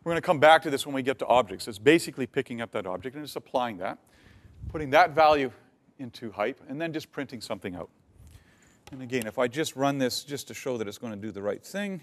We're 0.05 0.11
going 0.11 0.21
to 0.21 0.27
come 0.27 0.41
back 0.41 0.63
to 0.63 0.71
this 0.71 0.85
when 0.85 0.97
we 0.97 1.03
get 1.03 1.21
to 1.21 1.27
objects. 1.27 1.69
It's 1.69 1.79
basically 1.79 2.27
picking 2.27 2.61
up 2.61 2.73
that 2.73 2.87
object 2.87 3.15
and 3.15 3.25
just 3.25 3.37
applying 3.37 3.79
that, 3.79 3.99
putting 4.69 4.91
that 4.91 5.15
value 5.15 5.53
into 5.99 6.33
height, 6.33 6.59
and 6.69 6.81
then 6.81 6.93
just 6.93 7.13
printing 7.13 7.41
something 7.41 7.77
out. 7.77 7.89
And 8.91 9.01
again, 9.01 9.29
if 9.29 9.39
I 9.39 9.47
just 9.47 9.77
run 9.77 9.99
this 9.99 10.25
just 10.25 10.49
to 10.49 10.55
show 10.55 10.77
that 10.77 10.89
it's 10.89 10.99
going 10.99 11.13
to 11.13 11.19
do 11.19 11.31
the 11.31 11.41
right 11.41 11.65
thing, 11.65 12.01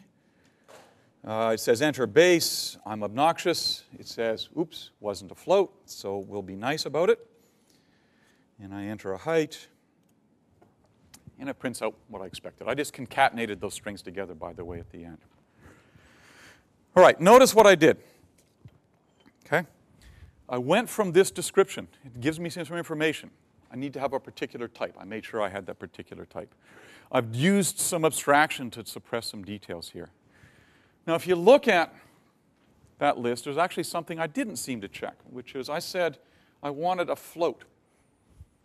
uh, 1.27 1.51
it 1.53 1.59
says 1.59 1.81
enter 1.81 2.07
base. 2.07 2.77
I'm 2.85 3.03
obnoxious. 3.03 3.83
It 3.99 4.07
says, 4.07 4.47
oops, 4.57 4.91
wasn't 5.01 5.31
a 5.31 5.35
float, 5.35 5.73
so 5.83 6.19
we'll 6.19 6.41
be 6.41 6.55
nice 6.55 6.85
about 6.85 7.09
it. 7.09 7.19
And 8.61 8.73
I 8.73 8.85
enter 8.85 9.11
a 9.11 9.17
height, 9.17 9.67
and 11.37 11.49
it 11.49 11.59
prints 11.59 11.81
out 11.81 11.95
what 12.07 12.21
I 12.21 12.25
expected. 12.27 12.69
I 12.69 12.75
just 12.75 12.93
concatenated 12.93 13.59
those 13.59 13.73
strings 13.73 14.01
together, 14.01 14.33
by 14.33 14.53
the 14.53 14.63
way, 14.63 14.79
at 14.79 14.89
the 14.89 15.03
end. 15.03 15.17
All 16.95 17.03
right, 17.03 17.19
notice 17.19 17.53
what 17.53 17.67
I 17.67 17.75
did. 17.75 17.97
Okay? 19.45 19.67
I 20.47 20.57
went 20.57 20.89
from 20.89 21.11
this 21.11 21.31
description. 21.31 21.87
It 22.03 22.19
gives 22.19 22.39
me 22.39 22.49
some 22.49 22.77
information. 22.77 23.29
I 23.71 23.75
need 23.75 23.93
to 23.93 23.99
have 23.99 24.13
a 24.13 24.19
particular 24.19 24.67
type. 24.67 24.95
I 24.99 25.05
made 25.05 25.23
sure 25.23 25.41
I 25.41 25.49
had 25.49 25.65
that 25.67 25.77
particular 25.77 26.25
type. 26.25 26.53
I've 27.11 27.35
used 27.35 27.79
some 27.79 28.05
abstraction 28.05 28.69
to 28.71 28.85
suppress 28.85 29.27
some 29.27 29.43
details 29.43 29.91
here. 29.91 30.09
Now, 31.05 31.15
if 31.15 31.27
you 31.27 31.35
look 31.35 31.67
at 31.67 31.93
that 32.97 33.17
list, 33.17 33.45
there's 33.45 33.57
actually 33.57 33.83
something 33.83 34.19
I 34.19 34.27
didn't 34.27 34.57
seem 34.57 34.81
to 34.81 34.87
check, 34.87 35.15
which 35.29 35.55
is 35.55 35.69
I 35.69 35.79
said 35.79 36.17
I 36.61 36.69
wanted 36.69 37.09
a 37.09 37.15
float 37.15 37.63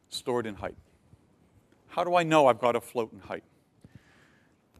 stored 0.08 0.46
in 0.46 0.56
height. 0.56 0.76
How 1.88 2.04
do 2.04 2.16
I 2.16 2.22
know 2.22 2.46
I've 2.46 2.58
got 2.58 2.76
a 2.76 2.80
float 2.80 3.12
in 3.12 3.20
height? 3.20 3.44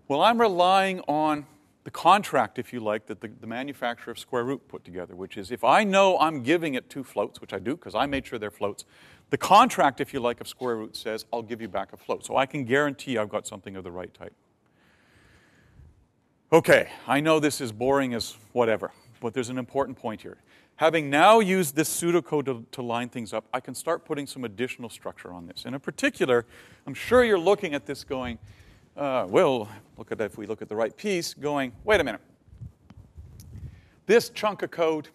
Well, 0.09 0.20
I'm 0.20 0.40
relying 0.40 1.00
on 1.00 1.46
the 1.85 1.90
contract, 1.90 2.59
if 2.59 2.73
you 2.73 2.81
like, 2.81 3.07
that 3.07 3.20
the, 3.20 3.29
the, 3.40 3.47
manufacturer 3.47 4.11
of 4.11 4.18
Square 4.18 4.44
Root 4.44 4.68
put 4.68 4.85
together, 4.85 5.14
which 5.14 5.37
is 5.37 5.51
if 5.51 5.62
I 5.62 5.85
know 5.85 6.18
I'm 6.18 6.42
giving 6.42 6.75
it 6.75 6.88
two 6.88 7.05
floats, 7.05 7.42
which 7.42 7.53
I 7.53 7.59
do 7.59 7.77
because 7.77 7.94
I 7.94 8.07
made 8.07 8.27
sure 8.27 8.38
they're 8.38 8.51
floats, 8.51 8.87
the 9.29 9.37
contract, 9.37 10.01
if 10.01 10.14
you 10.14 10.20
like, 10.20 10.40
of 10.40 10.49
Square 10.49 10.77
Root 10.77 10.97
says 10.97 11.27
I'll 11.31 11.42
give 11.42 11.61
you 11.61 11.68
back 11.68 11.92
a 11.92 11.99
float. 11.99 12.25
So 12.25 12.37
I 12.37 12.47
can 12.47 12.64
guarantee 12.64 13.18
I've 13.18 13.29
got 13.29 13.47
something 13.47 13.77
of 13.77 13.85
the 13.85 13.92
right 13.92 14.12
type. 14.14 14.33
Okay, 16.53 16.88
I 17.07 17.20
know 17.20 17.38
this 17.38 17.61
is 17.61 17.70
boring 17.70 18.14
as 18.14 18.37
whatever, 18.53 18.90
but 19.20 19.35
there's 19.35 19.51
an 19.51 19.59
important 19.59 19.99
point 19.99 20.23
here. 20.23 20.38
Having 20.77 21.11
now 21.11 21.40
used 21.40 21.77
this 21.77 21.88
pseudocode 21.88 22.47
to, 22.47 22.64
to 22.73 22.83
line 22.83 23.09
things 23.09 23.33
up, 23.33 23.44
I 23.53 23.61
can 23.61 23.75
start 23.75 24.05
putting 24.05 24.27
some 24.27 24.44
additional 24.44 24.88
structure 24.88 25.33
on 25.33 25.47
this. 25.47 25.64
And 25.66 25.75
in 25.75 25.81
particular, 25.81 26.47
I'm 26.87 26.94
sure 26.94 27.25
you're 27.25 27.38
looking 27.38 27.75
at 27.75 27.87
this 27.87 28.05
going, 28.05 28.38
uh, 28.96 29.26
well, 29.28 29.68
look 29.96 30.12
at 30.12 30.20
if 30.20 30.38
we 30.38 30.46
look 30.46 30.62
at 30.62 30.68
the 30.68 30.76
right 30.76 30.96
piece, 30.96 31.35
going, 31.35 31.72
wait 31.85 32.00
a 32.00 32.04
minute. 32.04 32.20
This 34.07 34.28
chunk 34.30 34.62
of 34.62 34.70
code 34.70 35.09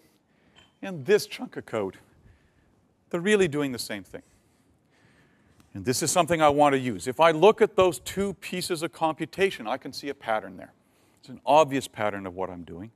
and 0.82 1.06
this 1.06 1.28
chunk 1.28 1.58
of 1.58 1.66
code, 1.66 1.98
they're 3.10 3.20
really 3.20 3.48
doing 3.48 3.72
the 3.72 3.80
same 3.80 4.04
thing. 4.04 4.24
And 5.74 5.86
this 5.86 6.02
is 6.02 6.12
something 6.12 6.42
I 6.42 6.50
want 6.50 6.74
to 6.74 6.80
use. 6.80 7.08
If 7.08 7.20
I 7.20 7.32
look 7.32 7.62
at 7.62 7.76
those 7.76 8.00
two 8.00 8.34
pieces 8.36 8.82
of 8.82 8.92
computation, 8.92 9.68
I 9.68 9.78
can 9.78 9.94
see 9.94 10.10
a 10.10 10.16
pattern 10.16 10.58
there. 10.58 10.74
It's 11.20 11.30
an 11.30 11.40
obvious 11.46 11.88
pattern 11.88 12.26
of 12.26 12.36
what 12.36 12.50
I'm 12.50 12.64
doing. 12.64 12.92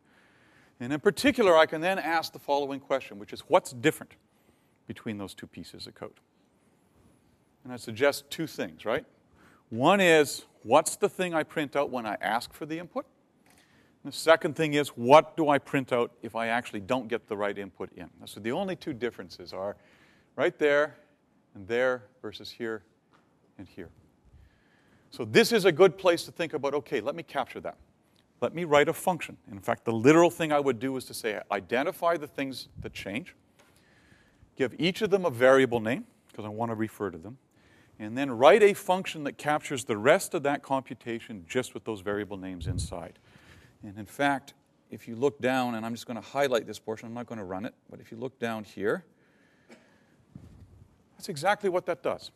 And 0.80 0.92
in 0.92 1.00
particular, 1.00 1.56
I 1.56 1.66
can 1.66 1.82
then 1.82 2.00
ask 2.00 2.34
the 2.34 2.40
following 2.40 2.80
question, 2.80 3.20
which 3.20 3.32
is 3.32 3.42
what's 3.42 3.72
different 3.72 4.14
between 4.88 5.18
those 5.18 5.34
two 5.34 5.48
pieces 5.48 5.86
of 5.88 5.94
code? 5.94 6.20
And 7.64 7.72
I 7.72 7.78
suggest 7.78 8.30
two 8.30 8.48
things, 8.48 8.86
right? 8.86 9.06
One 9.70 10.02
is 10.02 10.46
what's 10.64 10.96
the 10.96 11.10
thing 11.10 11.34
I 11.34 11.44
print 11.44 11.76
out 11.76 11.90
when 11.90 12.06
I 12.06 12.18
ask 12.22 12.54
for 12.54 12.66
the 12.66 12.80
input? 12.80 13.06
And 14.04 14.12
the 14.12 14.18
second 14.18 14.56
thing 14.56 14.74
is 14.74 14.90
what 14.90 15.38
do 15.38 15.50
I 15.50 15.58
print 15.58 15.94
out 15.94 16.12
if 16.22 16.36
I 16.36 16.48
actually 16.48 16.82
don't 16.82 17.08
get 17.08 17.28
the 17.28 17.38
right 17.38 17.58
input 17.58 17.92
in? 17.96 18.10
So 18.26 18.40
the 18.40 18.52
only 18.52 18.76
two 18.76 18.94
differences 18.94 19.54
are 19.54 19.78
right 20.36 20.58
there 20.58 20.98
and 21.56 21.68
there 21.68 22.04
versus 22.22 22.50
here 22.50 22.84
and 23.58 23.68
here. 23.68 23.90
So 25.10 25.26
this 25.26 25.52
is 25.52 25.66
a 25.66 25.72
good 25.72 25.98
place 25.98 26.24
to 26.26 26.32
think 26.32 26.54
about 26.54 26.74
okay, 26.74 27.00
let 27.00 27.16
me 27.16 27.24
capture 27.24 27.60
that. 27.62 27.78
Let 28.42 28.54
me 28.54 28.66
write 28.66 28.90
a 28.90 28.94
function. 28.94 29.38
In 29.50 29.60
fact, 29.60 29.86
the 29.86 29.94
literal 29.94 30.30
thing 30.30 30.52
I 30.52 30.60
would 30.60 30.80
do 30.80 30.98
is 30.98 31.06
to 31.06 31.14
say 31.14 31.40
identify 31.52 32.18
the 32.18 32.28
things 32.28 32.68
that 32.82 32.92
change, 32.92 33.36
give 34.58 34.76
each 34.78 35.02
of 35.02 35.12
them 35.12 35.24
a 35.24 35.30
variable 35.30 35.80
name, 35.80 36.06
because 36.28 36.44
I 36.44 36.50
want 36.50 36.72
to 36.72 36.76
refer 36.76 37.10
to 37.10 37.18
them, 37.18 37.38
and 38.04 38.18
then 38.18 38.32
write 38.32 38.62
a 38.64 38.74
function 38.74 39.24
that 39.24 39.38
captures 39.38 39.86
the 39.86 39.98
rest 39.98 40.34
of 40.34 40.44
that 40.44 40.62
computation 40.62 41.46
just 41.48 41.74
with 41.74 41.84
those 41.86 42.02
variable 42.02 42.38
names 42.38 42.68
inside. 42.68 43.20
And 43.84 43.98
in 43.98 44.06
fact, 44.06 44.54
if 44.92 45.08
you 45.08 45.16
look 45.16 45.40
down, 45.42 45.76
and 45.76 45.86
I'm 45.86 45.94
just 45.94 46.06
going 46.06 46.22
to 46.22 46.28
highlight 46.28 46.68
this 46.68 46.80
portion, 46.80 47.08
I'm 47.08 47.14
not 47.14 47.26
going 47.26 47.40
to 47.40 47.46
run 47.46 47.66
it, 47.66 47.74
but 47.90 48.00
if 48.00 48.12
you 48.12 48.18
look 48.18 48.38
down 48.40 48.64
here, 48.64 49.06
that's 51.18 51.30
exactly 51.30 51.70
what 51.70 51.86
that 51.88 52.04
does. 52.04 52.32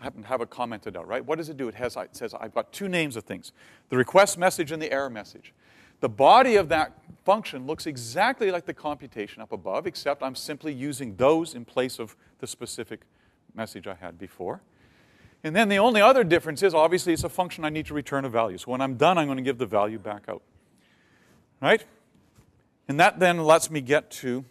I 0.00 0.04
happen 0.04 0.22
to 0.22 0.28
have 0.28 0.40
it 0.40 0.50
commented 0.50 0.96
out, 0.96 1.06
right? 1.06 1.24
What 1.24 1.38
does 1.38 1.48
it 1.48 1.56
do? 1.56 1.68
It, 1.68 1.74
has, 1.76 1.96
it 1.96 2.16
says, 2.16 2.34
I've 2.34 2.54
got 2.54 2.72
two 2.72 2.88
names 2.88 3.14
of 3.16 3.24
things 3.24 3.52
the 3.88 3.96
request 3.96 4.36
message 4.36 4.72
and 4.72 4.82
the 4.82 4.90
error 4.90 5.10
message. 5.10 5.52
The 6.00 6.08
body 6.08 6.56
of 6.56 6.68
that 6.70 6.98
function 7.24 7.66
looks 7.66 7.86
exactly 7.86 8.50
like 8.50 8.66
the 8.66 8.74
computation 8.74 9.40
up 9.40 9.52
above, 9.52 9.86
except 9.86 10.22
I'm 10.22 10.34
simply 10.34 10.72
using 10.72 11.14
those 11.14 11.54
in 11.54 11.64
place 11.64 12.00
of 12.00 12.16
the 12.40 12.46
specific 12.48 13.02
message 13.54 13.86
I 13.86 13.94
had 13.94 14.18
before. 14.18 14.62
And 15.44 15.56
then 15.56 15.68
the 15.68 15.78
only 15.78 16.00
other 16.00 16.22
difference 16.22 16.62
is 16.62 16.72
obviously 16.72 17.12
it's 17.12 17.24
a 17.24 17.28
function 17.28 17.64
I 17.64 17.68
need 17.68 17.86
to 17.86 17.94
return 17.94 18.24
a 18.24 18.28
value. 18.28 18.58
So 18.58 18.70
when 18.70 18.80
I'm 18.80 18.94
done, 18.94 19.18
I'm 19.18 19.26
going 19.26 19.38
to 19.38 19.42
give 19.42 19.58
the 19.58 19.66
value 19.66 19.98
back 19.98 20.24
out. 20.28 20.42
Right? 21.60 21.84
And 22.88 22.98
that 23.00 23.18
then 23.18 23.38
lets 23.38 23.70
me 23.70 23.80
get 23.80 24.10
to 24.12 24.44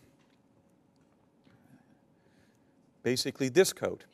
basically 3.04 3.50
this 3.50 3.74
code. 3.74 4.06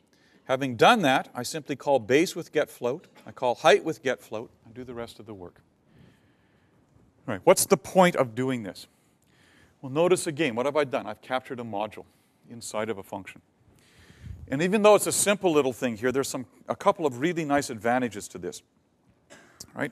Having 0.46 0.78
done 0.78 1.02
that, 1.02 1.30
I 1.36 1.44
simply 1.44 1.76
call 1.76 2.00
base 2.00 2.36
with 2.36 2.52
get 2.54 2.70
float, 2.70 3.08
I 3.26 3.32
call 3.32 3.56
height 3.56 3.84
with 3.84 4.02
get 4.02 4.22
float, 4.22 4.50
and 4.66 4.74
do 4.74 4.84
the 4.84 4.94
rest 4.94 5.20
of 5.20 5.26
the 5.26 5.34
work. 5.34 5.62
All 7.28 7.34
right, 7.34 7.42
what's 7.44 7.66
the 7.66 7.76
point 7.76 8.16
of 8.16 8.34
doing 8.34 8.64
this? 8.64 8.88
Well, 9.82 9.92
notice 9.92 10.26
again, 10.26 10.56
what 10.56 10.66
have 10.66 10.78
I 10.78 10.86
done? 10.86 11.06
I've 11.06 11.22
captured 11.22 11.60
a 11.60 11.64
module 11.64 12.06
inside 12.50 12.90
of 12.90 12.98
a 12.98 13.04
function. 13.04 13.42
And 14.50 14.62
even 14.62 14.82
though 14.82 14.96
it's 14.96 15.08
a 15.08 15.12
simple 15.12 15.52
little 15.52 15.74
thing 15.74 15.98
here, 15.98 16.12
there's 16.12 16.30
some, 16.30 16.46
a 16.70 16.76
couple 16.76 17.06
of 17.06 17.20
really 17.20 17.44
nice 17.44 17.70
advantages 17.70 18.28
to 18.30 18.38
this. 18.38 18.62
Right? 19.76 19.92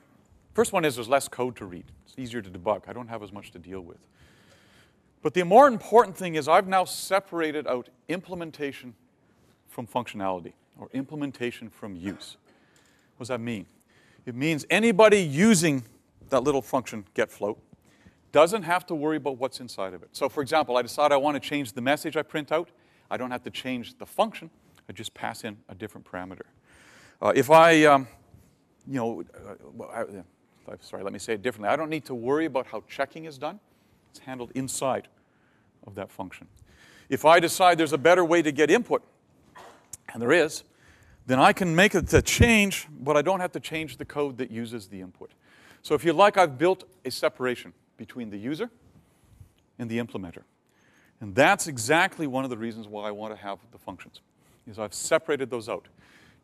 First 0.54 0.72
one 0.72 0.84
is 0.84 0.94
there's 0.94 1.08
less 1.08 1.28
code 1.28 1.56
to 1.56 1.66
read. 1.66 1.84
It's 2.06 2.14
easier 2.18 2.40
to 2.40 2.50
debug. 2.50 2.88
I 2.88 2.92
don't 2.92 3.08
have 3.08 3.22
as 3.22 3.32
much 3.32 3.50
to 3.52 3.58
deal 3.58 3.82
with. 3.82 3.98
But 5.22 5.34
the 5.34 5.44
more 5.44 5.68
important 5.68 6.16
thing 6.16 6.36
is 6.36 6.48
I've 6.48 6.68
now 6.68 6.84
separated 6.84 7.66
out 7.66 7.88
implementation 8.08 8.94
from 9.68 9.86
functionality 9.86 10.52
or 10.78 10.88
implementation 10.92 11.68
from 11.68 11.96
use. 11.96 12.36
What 13.16 13.24
does 13.24 13.28
that 13.28 13.40
mean? 13.40 13.66
It 14.24 14.34
means 14.34 14.64
anybody 14.70 15.20
using 15.20 15.84
that 16.30 16.42
little 16.42 16.62
function 16.62 17.04
get 17.14 17.30
float, 17.30 17.58
doesn't 18.32 18.62
have 18.62 18.86
to 18.86 18.94
worry 18.94 19.16
about 19.16 19.38
what's 19.38 19.60
inside 19.60 19.94
of 19.94 20.02
it. 20.02 20.10
So, 20.12 20.28
for 20.28 20.42
example, 20.42 20.76
I 20.76 20.82
decide 20.82 21.12
I 21.12 21.16
want 21.16 21.40
to 21.40 21.48
change 21.48 21.72
the 21.72 21.80
message 21.80 22.16
I 22.16 22.22
print 22.22 22.52
out. 22.52 22.70
I 23.10 23.16
don't 23.16 23.30
have 23.30 23.42
to 23.44 23.50
change 23.50 23.98
the 23.98 24.06
function. 24.06 24.50
I 24.88 24.92
just 24.92 25.14
pass 25.14 25.44
in 25.44 25.56
a 25.68 25.74
different 25.74 26.06
parameter. 26.06 26.46
Uh, 27.20 27.32
if 27.34 27.50
I, 27.50 27.84
um, 27.84 28.06
you 28.86 28.96
know, 28.96 29.22
uh, 29.82 29.94
I, 30.68 30.74
sorry, 30.80 31.02
let 31.02 31.12
me 31.12 31.18
say 31.18 31.34
it 31.34 31.42
differently. 31.42 31.68
I 31.68 31.76
don't 31.76 31.90
need 31.90 32.04
to 32.06 32.14
worry 32.14 32.46
about 32.46 32.66
how 32.66 32.82
checking 32.88 33.24
is 33.24 33.38
done. 33.38 33.60
It's 34.10 34.20
handled 34.20 34.52
inside 34.54 35.08
of 35.86 35.94
that 35.94 36.10
function. 36.10 36.46
If 37.08 37.24
I 37.24 37.40
decide 37.40 37.78
there's 37.78 37.92
a 37.92 37.98
better 37.98 38.24
way 38.24 38.42
to 38.42 38.52
get 38.52 38.70
input, 38.70 39.02
and 40.12 40.20
there 40.20 40.32
is, 40.32 40.64
then 41.26 41.38
I 41.38 41.52
can 41.52 41.74
make 41.74 41.94
it 41.94 42.12
a 42.12 42.22
change, 42.22 42.86
but 43.00 43.16
I 43.16 43.22
don't 43.22 43.40
have 43.40 43.52
to 43.52 43.60
change 43.60 43.96
the 43.96 44.04
code 44.04 44.38
that 44.38 44.50
uses 44.50 44.88
the 44.88 45.00
input. 45.00 45.30
So 45.82 45.94
if 45.94 46.04
you 46.04 46.12
like, 46.12 46.36
I've 46.36 46.58
built 46.58 46.84
a 47.04 47.10
separation 47.10 47.72
between 47.96 48.30
the 48.30 48.38
user 48.38 48.70
and 49.78 49.90
the 49.90 49.98
implementer. 49.98 50.42
And 51.20 51.34
that's 51.34 51.66
exactly 51.66 52.26
one 52.26 52.44
of 52.44 52.50
the 52.50 52.58
reasons 52.58 52.86
why 52.86 53.08
I 53.08 53.10
want 53.10 53.34
to 53.34 53.40
have 53.40 53.58
the 53.72 53.78
functions, 53.78 54.20
is 54.66 54.78
I've 54.78 54.94
separated 54.94 55.50
those 55.50 55.68
out. 55.68 55.86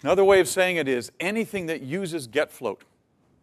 Another 0.03 0.25
way 0.25 0.41
of 0.41 0.49
saying 0.49 0.77
it 0.77 0.89
is 0.89 1.13
anything 1.21 1.67
that 1.67 1.83
uses 1.83 2.27
getFloat 2.27 2.81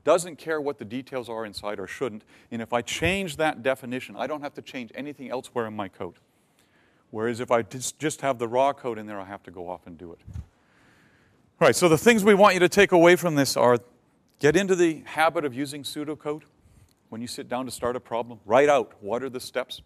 doesn't 0.04 0.38
care 0.38 0.60
what 0.60 0.78
the 0.80 0.86
details 0.86 1.30
are 1.30 1.46
inside 1.46 1.80
or 1.80 1.86
shouldn't. 1.86 2.24
And 2.52 2.62
if 2.62 2.74
I 2.74 2.82
change 2.82 3.38
that 3.38 3.62
definition, 3.62 4.16
I 4.18 4.28
don't 4.28 4.42
have 4.42 4.54
to 4.56 4.62
change 4.62 4.92
anything 4.96 5.30
elsewhere 5.30 5.68
in 5.68 5.76
my 5.76 5.88
code. 5.88 6.16
Whereas 7.12 7.40
if 7.40 7.52
I 7.52 7.62
just 7.62 8.22
have 8.22 8.40
the 8.40 8.48
raw 8.48 8.74
code 8.74 8.98
in 8.98 9.06
there, 9.06 9.20
I 9.20 9.26
have 9.26 9.44
to 9.44 9.52
go 9.52 9.70
off 9.70 9.88
and 9.88 9.98
do 9.98 10.12
it. 10.12 10.20
All 11.62 11.68
right, 11.68 11.76
so 11.76 11.90
the 11.90 11.98
things 11.98 12.24
we 12.24 12.34
want 12.34 12.54
you 12.54 12.60
to 12.62 12.70
take 12.70 12.92
away 12.92 13.16
from 13.16 13.36
this 13.36 13.58
are 13.58 13.78
get 14.40 14.56
into 14.56 14.76
the 14.76 15.02
habit 15.06 15.44
of 15.44 15.54
using 15.54 15.84
pseudocode. 15.84 16.44
When 17.10 17.22
you 17.22 17.28
sit 17.28 17.50
down 17.50 17.66
to 17.66 17.72
start 17.72 17.96
a 17.96 18.00
problem, 18.00 18.40
write 18.46 18.70
out 18.70 18.94
what 19.02 19.24
are 19.24 19.30
the 19.30 19.40
steps. 19.40 19.82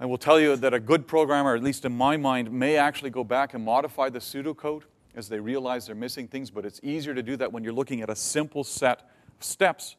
I 0.00 0.06
will 0.06 0.18
tell 0.18 0.40
you 0.40 0.56
that 0.56 0.74
a 0.74 0.80
good 0.80 1.06
programmer, 1.06 1.54
at 1.54 1.62
least 1.62 1.84
in 1.84 1.96
my 1.96 2.16
mind, 2.16 2.50
may 2.50 2.76
actually 2.76 3.10
go 3.10 3.22
back 3.22 3.54
and 3.54 3.64
modify 3.64 4.08
the 4.08 4.18
pseudocode 4.18 4.82
as 5.14 5.28
they 5.28 5.38
realize 5.38 5.86
they're 5.86 5.94
missing 5.94 6.26
things, 6.26 6.50
but 6.50 6.64
it's 6.64 6.80
easier 6.82 7.14
to 7.14 7.22
do 7.22 7.36
that 7.36 7.52
when 7.52 7.62
you're 7.62 7.72
looking 7.72 8.00
at 8.00 8.10
a 8.10 8.16
simple 8.16 8.64
set 8.64 9.02
of 9.38 9.44
steps 9.44 9.96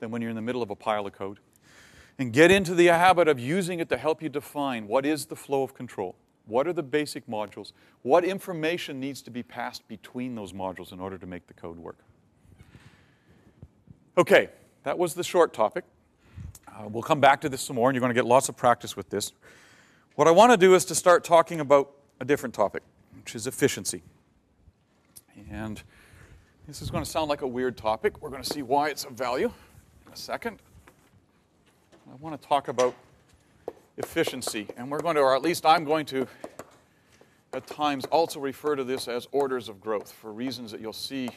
than 0.00 0.10
when 0.10 0.22
you're 0.22 0.30
in 0.30 0.36
the 0.36 0.42
middle 0.42 0.62
of 0.62 0.70
a 0.70 0.74
pile 0.74 1.06
of 1.06 1.12
code. 1.12 1.38
And 2.18 2.32
get 2.32 2.50
into 2.50 2.74
the 2.74 2.86
habit 2.86 3.28
of 3.28 3.38
using 3.38 3.80
it 3.80 3.88
to 3.90 3.96
help 3.96 4.22
you 4.22 4.28
define 4.28 4.86
what 4.86 5.04
is 5.04 5.26
the 5.26 5.36
flow 5.36 5.62
of 5.62 5.74
control. 5.74 6.14
What 6.46 6.66
are 6.66 6.72
the 6.72 6.82
basic 6.82 7.26
modules? 7.26 7.72
What 8.02 8.24
information 8.24 9.00
needs 9.00 9.22
to 9.22 9.30
be 9.30 9.42
passed 9.42 9.86
between 9.88 10.34
those 10.34 10.52
modules 10.52 10.92
in 10.92 11.00
order 11.00 11.18
to 11.18 11.26
make 11.26 11.46
the 11.46 11.54
code 11.54 11.78
work? 11.78 11.98
Okay, 14.16 14.48
that 14.84 14.98
was 14.98 15.14
the 15.14 15.24
short 15.24 15.52
topic. 15.52 15.84
Uh, 16.68 16.88
we'll 16.88 17.02
come 17.02 17.20
back 17.20 17.40
to 17.40 17.48
this 17.48 17.60
some 17.60 17.76
more, 17.76 17.88
and 17.88 17.94
you're 17.94 18.00
going 18.00 18.14
to 18.14 18.14
get 18.14 18.26
lots 18.26 18.48
of 18.48 18.56
practice 18.56 18.96
with 18.96 19.10
this. 19.10 19.32
What 20.16 20.28
I 20.28 20.30
want 20.30 20.52
to 20.52 20.56
do 20.56 20.74
is 20.74 20.84
to 20.86 20.94
start 20.94 21.24
talking 21.24 21.60
about 21.60 21.90
a 22.20 22.24
different 22.24 22.54
topic, 22.54 22.82
which 23.16 23.34
is 23.34 23.46
efficiency. 23.46 24.02
And 25.50 25.82
this 26.66 26.80
is 26.80 26.90
going 26.90 27.04
to 27.04 27.10
sound 27.10 27.28
like 27.28 27.42
a 27.42 27.46
weird 27.46 27.76
topic. 27.76 28.20
We're 28.22 28.30
going 28.30 28.42
to 28.42 28.52
see 28.52 28.62
why 28.62 28.88
it's 28.88 29.04
of 29.04 29.12
value 29.12 29.52
in 30.06 30.12
a 30.12 30.16
second. 30.16 30.58
I 32.10 32.14
want 32.20 32.40
to 32.40 32.48
talk 32.48 32.68
about 32.68 32.94
efficiency, 33.96 34.66
and 34.76 34.90
we're 34.90 35.00
going 35.00 35.16
to, 35.16 35.22
or 35.22 35.34
at 35.34 35.42
least 35.42 35.66
I'm 35.66 35.84
going 35.84 36.06
to, 36.06 36.26
at 37.52 37.66
times 37.66 38.04
also 38.06 38.40
refer 38.40 38.76
to 38.76 38.84
this 38.84 39.08
as 39.08 39.28
orders 39.32 39.68
of 39.68 39.80
growth 39.80 40.12
for 40.12 40.32
reasons 40.32 40.70
that 40.70 40.80
you'll 40.80 40.92
see 40.92 41.30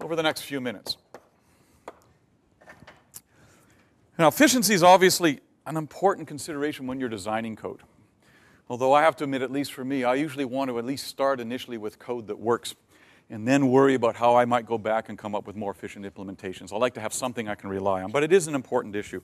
over 0.00 0.16
the 0.16 0.22
next 0.22 0.42
few 0.42 0.60
minutes. 0.60 0.96
Now, 4.18 4.28
efficiency 4.28 4.74
is 4.74 4.82
obviously 4.82 5.40
an 5.66 5.76
important 5.76 6.28
consideration 6.28 6.86
when 6.86 7.00
you're 7.00 7.08
designing 7.08 7.56
code. 7.56 7.80
Although 8.68 8.92
I 8.92 9.02
have 9.02 9.16
to 9.16 9.24
admit, 9.24 9.42
at 9.42 9.50
least 9.50 9.72
for 9.72 9.84
me, 9.84 10.04
I 10.04 10.14
usually 10.14 10.44
want 10.44 10.70
to 10.70 10.78
at 10.78 10.84
least 10.84 11.06
start 11.06 11.40
initially 11.40 11.78
with 11.78 11.98
code 11.98 12.26
that 12.26 12.38
works 12.38 12.74
and 13.30 13.48
then 13.48 13.68
worry 13.68 13.94
about 13.94 14.16
how 14.16 14.36
I 14.36 14.44
might 14.44 14.66
go 14.66 14.76
back 14.76 15.08
and 15.08 15.16
come 15.16 15.34
up 15.34 15.46
with 15.46 15.56
more 15.56 15.70
efficient 15.70 16.04
implementations. 16.04 16.72
I 16.72 16.76
like 16.76 16.94
to 16.94 17.00
have 17.00 17.14
something 17.14 17.48
I 17.48 17.54
can 17.54 17.70
rely 17.70 18.02
on, 18.02 18.10
but 18.10 18.22
it 18.22 18.32
is 18.32 18.46
an 18.46 18.54
important 18.54 18.94
issue. 18.94 19.22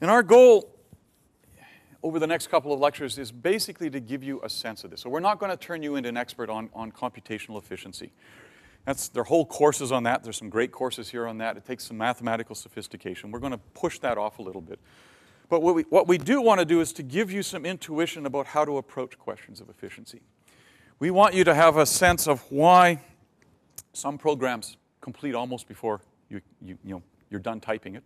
And 0.00 0.10
our 0.10 0.22
goal 0.22 0.74
over 2.02 2.18
the 2.18 2.26
next 2.26 2.48
couple 2.48 2.72
of 2.72 2.80
lectures 2.80 3.18
is 3.18 3.30
basically 3.32 3.90
to 3.90 4.00
give 4.00 4.22
you 4.22 4.40
a 4.42 4.48
sense 4.48 4.84
of 4.84 4.90
this. 4.90 5.00
So 5.00 5.10
we're 5.10 5.20
not 5.20 5.38
going 5.38 5.50
to 5.50 5.56
turn 5.56 5.82
you 5.82 5.96
into 5.96 6.08
an 6.08 6.16
expert 6.16 6.48
on, 6.48 6.70
on 6.74 6.92
computational 6.92 7.58
efficiency. 7.58 8.12
That's, 8.84 9.08
there 9.08 9.22
are 9.22 9.24
whole 9.24 9.46
courses 9.46 9.92
on 9.92 10.02
that. 10.02 10.22
There's 10.22 10.36
some 10.36 10.50
great 10.50 10.70
courses 10.70 11.08
here 11.08 11.26
on 11.26 11.38
that. 11.38 11.56
It 11.56 11.64
takes 11.64 11.84
some 11.84 11.96
mathematical 11.96 12.54
sophistication. 12.54 13.30
We're 13.30 13.38
going 13.38 13.52
to 13.52 13.60
push 13.72 13.98
that 14.00 14.18
off 14.18 14.38
a 14.38 14.42
little 14.42 14.60
bit. 14.60 14.78
But 15.48 15.62
what 15.62 15.74
we, 15.74 15.82
what 15.84 16.06
we 16.06 16.18
do 16.18 16.40
want 16.40 16.60
to 16.60 16.64
do 16.64 16.80
is 16.80 16.92
to 16.94 17.02
give 17.02 17.30
you 17.30 17.42
some 17.42 17.64
intuition 17.64 18.26
about 18.26 18.46
how 18.46 18.64
to 18.64 18.76
approach 18.76 19.18
questions 19.18 19.60
of 19.60 19.68
efficiency. 19.68 20.20
We 20.98 21.10
want 21.10 21.34
you 21.34 21.44
to 21.44 21.54
have 21.54 21.76
a 21.76 21.86
sense 21.86 22.26
of 22.26 22.40
why 22.50 23.00
some 23.92 24.18
programs 24.18 24.76
complete 25.00 25.34
almost 25.34 25.68
before 25.68 26.00
you, 26.28 26.40
you, 26.62 26.78
you 26.84 26.94
know, 26.94 27.02
you're 27.30 27.40
done 27.40 27.60
typing 27.60 27.94
it. 27.94 28.02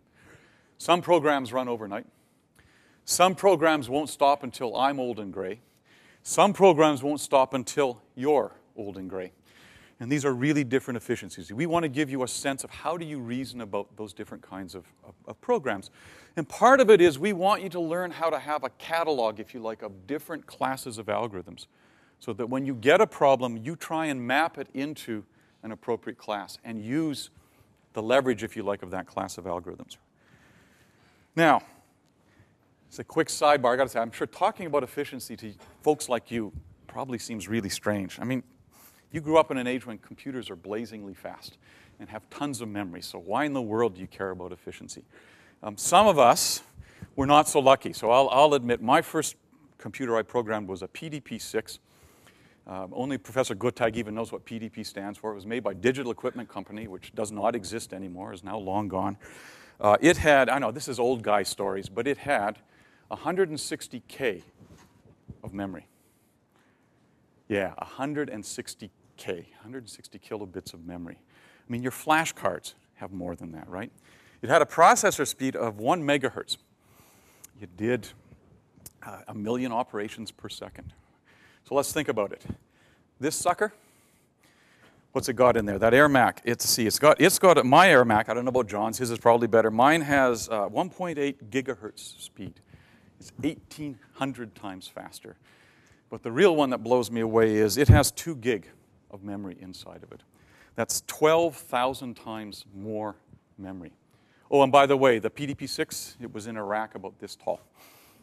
Some 0.79 1.03
programs 1.03 1.53
run 1.53 1.69
overnight. 1.69 2.07
Some 3.05 3.35
programs 3.35 3.88
won't 3.88 4.11
stop 4.11 4.43
until 4.43 4.77
I'm 4.77 5.01
old 5.01 5.19
and 5.19 5.33
gray. 5.33 5.61
Some 6.23 6.53
programs 6.53 7.03
won't 7.03 7.21
stop 7.21 7.55
until 7.55 8.03
you're 8.14 8.53
old 8.77 8.97
and 8.97 9.09
gray. 9.09 9.33
And 10.01 10.13
these 10.13 10.25
are 10.25 10.33
really 10.33 10.63
different 10.63 10.97
efficiencies. 10.97 11.53
We 11.53 11.67
want 11.67 11.83
to 11.83 11.89
give 11.89 12.09
you 12.09 12.23
a 12.23 12.29
sense 12.29 12.63
of 12.63 12.71
how 12.71 12.97
do 12.97 13.05
you 13.05 13.19
reason 13.19 13.61
about 13.61 13.97
those 13.97 14.13
different 14.13 14.43
kinds 14.45 14.77
of, 14.77 14.85
of, 15.05 15.15
of, 15.27 15.41
programs. 15.41 15.91
And 16.37 16.49
part 16.49 16.81
of 16.81 16.89
it 16.89 17.01
is 17.01 17.19
we 17.19 17.33
want 17.33 17.63
you 17.63 17.69
to 17.71 17.81
learn 17.81 18.13
how 18.13 18.31
to 18.31 18.39
have 18.39 18.63
a 18.63 18.71
catalog, 18.71 19.41
if 19.41 19.55
you 19.55 19.61
like, 19.61 19.83
of 19.83 20.07
different 20.07 20.47
classes 20.47 20.99
of 20.99 21.07
algorithms. 21.07 21.67
So 22.21 22.33
that 22.35 22.49
when 22.49 22.65
you 22.65 22.75
get 22.75 23.01
a 23.01 23.07
problem, 23.07 23.57
you 23.57 23.75
try 23.75 24.07
and 24.07 24.25
map 24.25 24.57
it 24.57 24.69
into 24.73 25.25
an 25.65 25.73
appropriate 25.73 26.19
class 26.19 26.59
and 26.65 26.81
use 26.81 27.31
the 27.93 28.03
leverage, 28.03 28.45
if 28.45 28.57
you 28.57 28.63
like, 28.63 28.83
of 28.83 28.91
that 28.91 29.07
class 29.07 29.37
of 29.37 29.45
algorithms. 29.45 29.97
Now, 31.35 31.63
it's 32.89 33.01
a 33.01 33.05
quick 33.05 33.29
sidebar. 33.29 33.73
I 33.73 33.77
got 33.77 33.85
to 33.85 33.89
say, 33.89 34.01
I'm 34.01 34.13
sure 34.13 34.27
talking 34.29 34.67
about 34.67 34.85
efficiency 34.85 35.37
to 35.37 35.53
folks 35.83 36.09
like 36.09 36.31
you 36.31 36.53
probably 36.87 37.19
seems 37.19 37.49
really 37.49 37.69
strange. 37.69 38.19
I 38.21 38.25
mean, 38.25 38.43
you 39.12 39.21
grew 39.21 39.38
up 39.38 39.51
in 39.51 39.57
an 39.57 39.66
age 39.66 39.87
when 39.87 39.99
computers 39.99 40.51
are 40.51 40.57
blazingly 40.57 41.14
fast 41.14 41.59
and 41.99 42.09
have 42.09 42.29
tons 42.31 42.61
of 42.61 42.68
memory, 42.68 43.03
so 43.03 43.18
why 43.18 43.44
in 43.44 43.53
the 43.53 43.62
world 43.62 43.94
do 43.94 44.01
you 44.01 44.07
care 44.07 44.31
about 44.31 44.53
efficiency? 44.53 45.05
Um, 45.62 45.77
some 45.77 46.07
of 46.07 46.18
us 46.18 46.62
were 47.16 47.27
not 47.27 47.49
so 47.49 47.59
lucky, 47.59 47.92
so 47.92 48.11
I'll, 48.11 48.29
I'll, 48.31 48.55
admit 48.55 48.81
my 48.81 49.03
first 49.03 49.35
computer 49.77 50.16
I 50.16 50.23
programmed 50.23 50.68
was 50.68 50.83
a 50.83 50.88
PDP 50.88 51.40
6. 51.40 51.79
Um, 52.66 52.92
only 52.94 53.18
Professor 53.18 53.55
Guttag 53.55 53.97
even 53.97 54.14
knows 54.14 54.31
what 54.31 54.44
PDP 54.44 54.85
stands 54.85 55.18
for. 55.18 55.33
It 55.33 55.35
was 55.35 55.47
made 55.47 55.64
by 55.64 55.75
Digital 55.75 56.12
Equipment 56.12 56.49
Company, 56.49 56.87
which 56.87 57.14
does 57.14 57.33
not 57.33 57.57
exist 57.57 57.92
anymore, 57.92 58.33
is 58.33 58.44
now 58.44 58.59
long 58.59 58.88
gone. 58.88 59.16
Uh, 59.81 59.97
it 60.01 60.18
had, 60.18 60.49
I 60.49 60.59
know 60.59 60.71
this 60.71 60.87
is 60.87 60.99
old 60.99 61.23
guy 61.23 61.44
stories, 61.44 61.88
but 61.88 62.07
it 62.07 62.18
had 62.18 62.59
160K 63.11 64.42
of 65.42 65.55
memory. 65.55 65.87
Yeah, 67.49 67.73
160K, 67.81 68.91
160 69.27 70.19
kilobits 70.19 70.75
of 70.75 70.87
memory. 70.87 71.19
I 71.19 71.73
mean, 71.73 71.83
your 71.83 71.93
flash 71.93 72.33
cards 72.33 72.75
have 72.97 73.13
more 73.13 73.35
than 73.35 73.53
that, 73.53 73.69
right? 73.69 73.91
It 74.43 74.51
had 74.51 74.63
a 74.63 74.67
processor 74.67 75.27
speed 75.27 75.57
of 75.57 75.79
one 75.79 76.03
megahertz. 76.03 76.59
It 77.61 77.77
did 77.77 78.09
uh, 79.05 79.21
a 79.29 79.35
million 79.35 79.73
operations 79.73 80.31
per 80.31 80.49
second. 80.49 80.93
So 81.69 81.75
let's 81.75 81.93
think 81.93 82.09
about 82.09 82.33
it. 82.33 82.45
This 83.19 83.35
sucker, 83.35 83.73
what's 85.13 85.29
it 85.29 85.35
got 85.35 85.57
in 85.57 85.67
there? 85.67 85.79
That 85.79 85.95
Air 85.95 86.09
Mac. 86.09 86.41
It's 86.45 86.69
see, 86.69 86.87
it's 86.87 86.99
got 86.99 87.21
it's 87.21 87.39
got 87.39 87.65
my 87.65 87.91
Air 87.91 88.05
Mac. 88.05 88.29
I 88.29 88.35
don't 88.35 88.45
know 88.45 88.51
about 88.51 88.69
John's. 88.69 88.99
His 88.99 89.11
is 89.11 89.18
probably 89.18 89.49
better. 89.49 89.70
Mine 89.70 90.03
has 90.03 90.49
uh, 90.49 90.68
1.8 90.68 91.35
gigahertz 91.51 92.20
speed. 92.20 92.61
It's 93.18 93.33
1,800 93.41 94.55
times 94.55 94.87
faster. 94.87 95.37
But 96.11 96.23
the 96.23 96.33
real 96.33 96.57
one 96.57 96.71
that 96.71 96.83
blows 96.83 97.11
me 97.11 97.21
away 97.21 97.57
is 97.57 97.77
it 97.77 97.89
has 97.89 98.11
two 98.11 98.37
gig 98.37 98.69
of 99.11 99.23
memory 99.23 99.57
inside 99.61 100.03
of 100.03 100.13
it. 100.13 100.23
That's 100.75 101.03
12,000 101.07 102.15
times 102.15 102.65
more 102.75 103.17
memory. 103.59 103.93
Oh, 104.51 104.63
and 104.63 104.73
by 104.73 104.87
the 104.87 104.97
way, 104.97 105.19
the 105.19 105.31
PDP-6, 105.31 106.17
it 106.21 106.33
was 106.33 106.47
in 106.47 106.57
a 106.57 106.65
rack 106.65 106.95
about 106.95 107.19
this 107.19 107.37
tall 107.37 107.61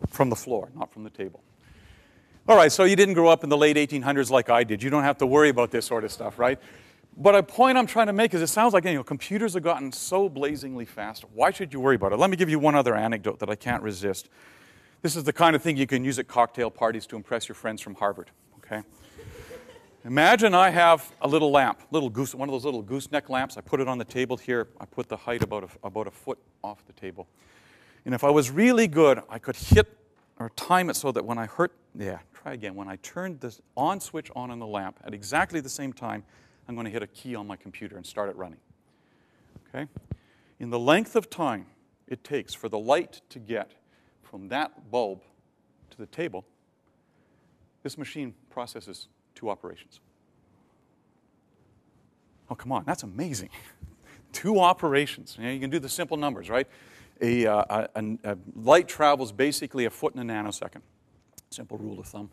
from 0.09 0.29
the 0.29 0.35
floor, 0.35 0.69
not 0.75 0.91
from 0.91 1.03
the 1.03 1.09
table. 1.09 1.43
All 2.47 2.55
right, 2.55 2.71
so 2.71 2.83
you 2.83 2.95
didn't 2.95 3.15
grow 3.15 3.29
up 3.29 3.43
in 3.43 3.49
the 3.49 3.57
late 3.57 3.75
1800s 3.75 4.29
like 4.29 4.49
I 4.49 4.63
did. 4.63 4.81
You 4.81 4.89
don't 4.89 5.03
have 5.03 5.17
to 5.19 5.25
worry 5.25 5.49
about 5.49 5.71
this 5.71 5.85
sort 5.85 6.03
of 6.03 6.11
stuff, 6.11 6.39
right? 6.39 6.59
But 7.17 7.35
a 7.35 7.43
point 7.43 7.77
I'm 7.77 7.87
trying 7.87 8.07
to 8.07 8.13
make 8.13 8.33
is 8.33 8.41
it 8.41 8.47
sounds 8.47 8.73
like 8.73 8.83
you 8.85 8.93
know, 8.93 9.03
computers 9.03 9.53
have 9.53 9.63
gotten 9.63 9.91
so 9.91 10.27
blazingly 10.27 10.85
fast. 10.85 11.23
Why 11.33 11.51
should 11.51 11.73
you 11.73 11.79
worry 11.79 11.95
about 11.95 12.11
it? 12.11 12.19
Let 12.19 12.29
me 12.29 12.37
give 12.37 12.49
you 12.49 12.59
one 12.59 12.75
other 12.75 12.93
anecdote 12.93 13.39
that 13.39 13.49
I 13.49 13.55
can't 13.55 13.81
resist. 13.81 14.29
This 15.05 15.15
is 15.15 15.23
the 15.23 15.33
kind 15.33 15.55
of 15.55 15.61
thing 15.61 15.77
you 15.77 15.85
can 15.85 16.03
use 16.03 16.17
at 16.17 16.27
cocktail 16.27 16.71
parties 16.71 17.05
to 17.05 17.15
impress 17.15 17.47
your 17.47 17.53
friends 17.53 17.79
from 17.79 17.93
Harvard, 17.93 18.31
okay? 18.57 18.81
Imagine 20.03 20.55
I 20.55 20.71
have 20.71 21.13
a 21.21 21.27
little 21.27 21.51
lamp, 21.51 21.79
little 21.91 22.09
goose, 22.09 22.33
one 22.33 22.49
of 22.49 22.53
those 22.53 22.65
little 22.65 22.81
gooseneck 22.81 23.29
lamps. 23.29 23.55
I 23.55 23.61
put 23.61 23.79
it 23.79 23.87
on 23.87 23.99
the 23.99 24.03
table 24.03 24.35
here. 24.35 24.67
I 24.79 24.85
put 24.85 25.07
the 25.07 25.15
height 25.15 25.43
about 25.43 25.65
a, 25.65 25.67
about 25.85 26.07
a 26.07 26.09
foot 26.09 26.39
off 26.63 26.83
the 26.87 26.93
table. 26.93 27.27
And 28.03 28.15
if 28.15 28.23
I 28.23 28.31
was 28.31 28.49
really 28.49 28.87
good, 28.87 29.21
I 29.29 29.37
could 29.37 29.55
hit 29.55 29.95
or 30.39 30.49
time 30.55 30.89
it 30.89 30.95
so 30.95 31.11
that 31.11 31.23
when 31.23 31.37
I 31.37 31.45
hurt, 31.45 31.73
yeah, 31.93 32.17
try 32.33 32.53
again. 32.53 32.73
When 32.73 32.87
I 32.87 32.95
turned 33.03 33.41
the 33.41 33.55
on 33.77 33.99
switch 33.99 34.31
on 34.35 34.49
in 34.49 34.57
the 34.57 34.65
lamp 34.65 34.97
at 35.03 35.13
exactly 35.13 35.59
the 35.59 35.69
same 35.69 35.93
time, 35.93 36.23
I'm 36.67 36.73
going 36.73 36.85
to 36.85 36.91
hit 36.91 37.03
a 37.03 37.07
key 37.07 37.35
on 37.35 37.45
my 37.45 37.57
computer 37.57 37.95
and 37.95 38.03
start 38.03 38.29
it 38.29 38.35
running. 38.37 38.59
Okay? 39.69 39.87
In 40.59 40.71
the 40.71 40.79
length 40.79 41.15
of 41.15 41.29
time 41.29 41.67
it 42.07 42.23
takes 42.23 42.55
for 42.55 42.69
the 42.69 42.79
light 42.79 43.21
to 43.29 43.37
get 43.37 43.73
from 44.25 44.49
that 44.49 44.91
bulb 44.91 45.21
to 45.91 45.97
the 45.97 46.05
table, 46.07 46.45
this 47.83 47.97
machine 47.97 48.33
processes 48.49 49.07
two 49.35 49.49
operations. 49.49 49.99
Oh, 52.49 52.55
come 52.55 52.71
on, 52.71 52.83
that's 52.85 53.03
amazing. 53.03 53.49
two 54.31 54.59
operations. 54.59 55.35
You, 55.37 55.45
know, 55.45 55.51
you, 55.51 55.59
can 55.59 55.69
do 55.69 55.79
the 55.79 55.89
simple 55.89 56.17
numbers, 56.17 56.49
right? 56.49 56.67
A, 57.21 57.45
uh, 57.45 57.87
a, 57.95 58.17
a, 58.23 58.37
light 58.55 58.87
travels 58.87 59.31
basically 59.31 59.85
a 59.85 59.89
foot 59.89 60.15
in 60.15 60.29
a 60.29 60.33
nanosecond. 60.33 60.81
Simple 61.49 61.77
rule 61.77 61.99
of 61.99 62.07
thumb. 62.07 62.29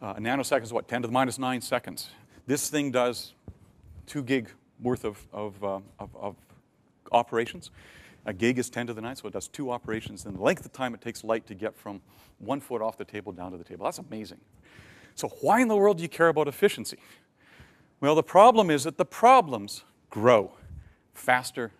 Uh, 0.00 0.14
a 0.16 0.20
nanosecond 0.20 0.62
is 0.62 0.72
what, 0.72 0.88
10 0.88 1.02
to 1.02 1.08
the 1.08 1.12
minus 1.12 1.38
9 1.38 1.60
seconds. 1.60 2.10
This 2.46 2.70
thing 2.70 2.90
does 2.90 3.34
2 4.06 4.22
gig 4.22 4.50
worth 4.80 5.04
of, 5.04 5.26
of, 5.32 5.62
uh, 5.62 5.80
of, 5.98 6.16
of 6.16 6.36
operations. 7.12 7.70
A 8.26 8.32
gig 8.32 8.58
is 8.58 8.68
10 8.68 8.88
to 8.88 8.94
the 8.94 9.00
9, 9.00 9.16
so 9.16 9.28
it 9.28 9.32
does 9.32 9.48
two 9.48 9.70
operations 9.70 10.26
in 10.26 10.34
the 10.34 10.42
length 10.42 10.64
of 10.64 10.72
time 10.72 10.94
it 10.94 11.00
takes 11.00 11.24
light 11.24 11.46
to 11.46 11.54
get 11.54 11.76
from 11.76 12.02
one 12.38 12.60
foot 12.60 12.82
off 12.82 12.98
the 12.98 13.04
table 13.04 13.32
down 13.32 13.52
to 13.52 13.58
the 13.58 13.64
table. 13.64 13.84
That's 13.84 13.98
amazing. 13.98 14.40
So, 15.14 15.28
why 15.40 15.60
in 15.60 15.68
the 15.68 15.76
world 15.76 15.98
do 15.98 16.02
you 16.02 16.08
care 16.08 16.28
about 16.28 16.46
efficiency? 16.46 16.98
Well, 18.00 18.14
the 18.14 18.22
problem 18.22 18.70
is 18.70 18.84
that 18.84 18.96
the 18.96 19.04
problems 19.04 19.84
grow 20.08 20.52
faster 21.14 21.72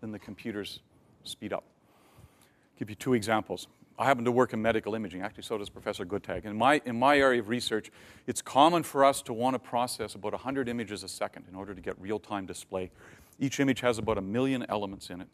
than 0.00 0.12
the 0.12 0.18
computers 0.18 0.80
speed 1.24 1.52
up. 1.52 1.64
I'll 1.64 2.78
give 2.78 2.90
you 2.90 2.96
two 2.96 3.14
examples. 3.14 3.68
I 3.98 4.04
happen 4.06 4.24
to 4.24 4.32
work 4.32 4.52
in 4.52 4.60
medical 4.60 4.94
imaging. 4.94 5.22
Actually, 5.22 5.44
so 5.44 5.58
does 5.58 5.68
Professor 5.68 6.04
Guttag. 6.04 6.44
In 6.44 6.56
my, 6.56 6.80
in 6.84 6.98
my 6.98 7.18
area 7.18 7.40
of 7.40 7.48
research, 7.48 7.90
it's 8.26 8.42
common 8.42 8.82
for 8.82 9.04
us 9.04 9.22
to 9.22 9.32
want 9.32 9.54
to 9.54 9.58
process 9.58 10.14
about 10.14 10.32
100 10.32 10.68
images 10.68 11.04
a 11.04 11.08
second 11.08 11.44
in 11.48 11.54
order 11.54 11.74
to 11.74 11.80
get 11.80 12.00
real 12.00 12.18
time 12.18 12.46
display. 12.46 12.90
Each 13.38 13.60
image 13.60 13.80
has 13.80 13.98
about 13.98 14.18
a 14.18 14.22
million 14.22 14.66
elements 14.68 15.10
in 15.10 15.20
it. 15.20 15.28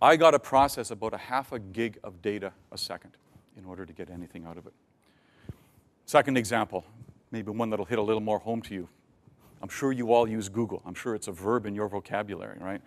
I 0.00 0.16
got 0.16 0.32
to 0.32 0.38
process 0.38 0.90
about 0.90 1.14
a 1.14 1.18
half 1.18 1.52
a 1.52 1.58
gig 1.58 1.98
of 2.04 2.20
data 2.20 2.52
a 2.72 2.78
second 2.78 3.12
in 3.56 3.64
order 3.64 3.86
to 3.86 3.92
get 3.92 4.10
anything 4.10 4.44
out 4.44 4.58
of 4.58 4.66
it. 4.66 4.72
Second 6.06 6.36
example, 6.36 6.84
maybe 7.30 7.50
one 7.50 7.70
that'll 7.70 7.86
hit 7.86 7.98
a 7.98 8.02
little 8.02 8.20
more 8.20 8.38
home 8.38 8.60
to 8.62 8.74
you. 8.74 8.88
I'm 9.62 9.68
sure 9.68 9.92
you 9.92 10.12
all 10.12 10.28
use 10.28 10.48
Google. 10.50 10.82
I'm 10.84 10.94
sure 10.94 11.14
it's 11.14 11.28
a 11.28 11.32
verb 11.32 11.64
in 11.64 11.74
your 11.74 11.88
vocabulary, 11.88 12.58
right? 12.60 12.82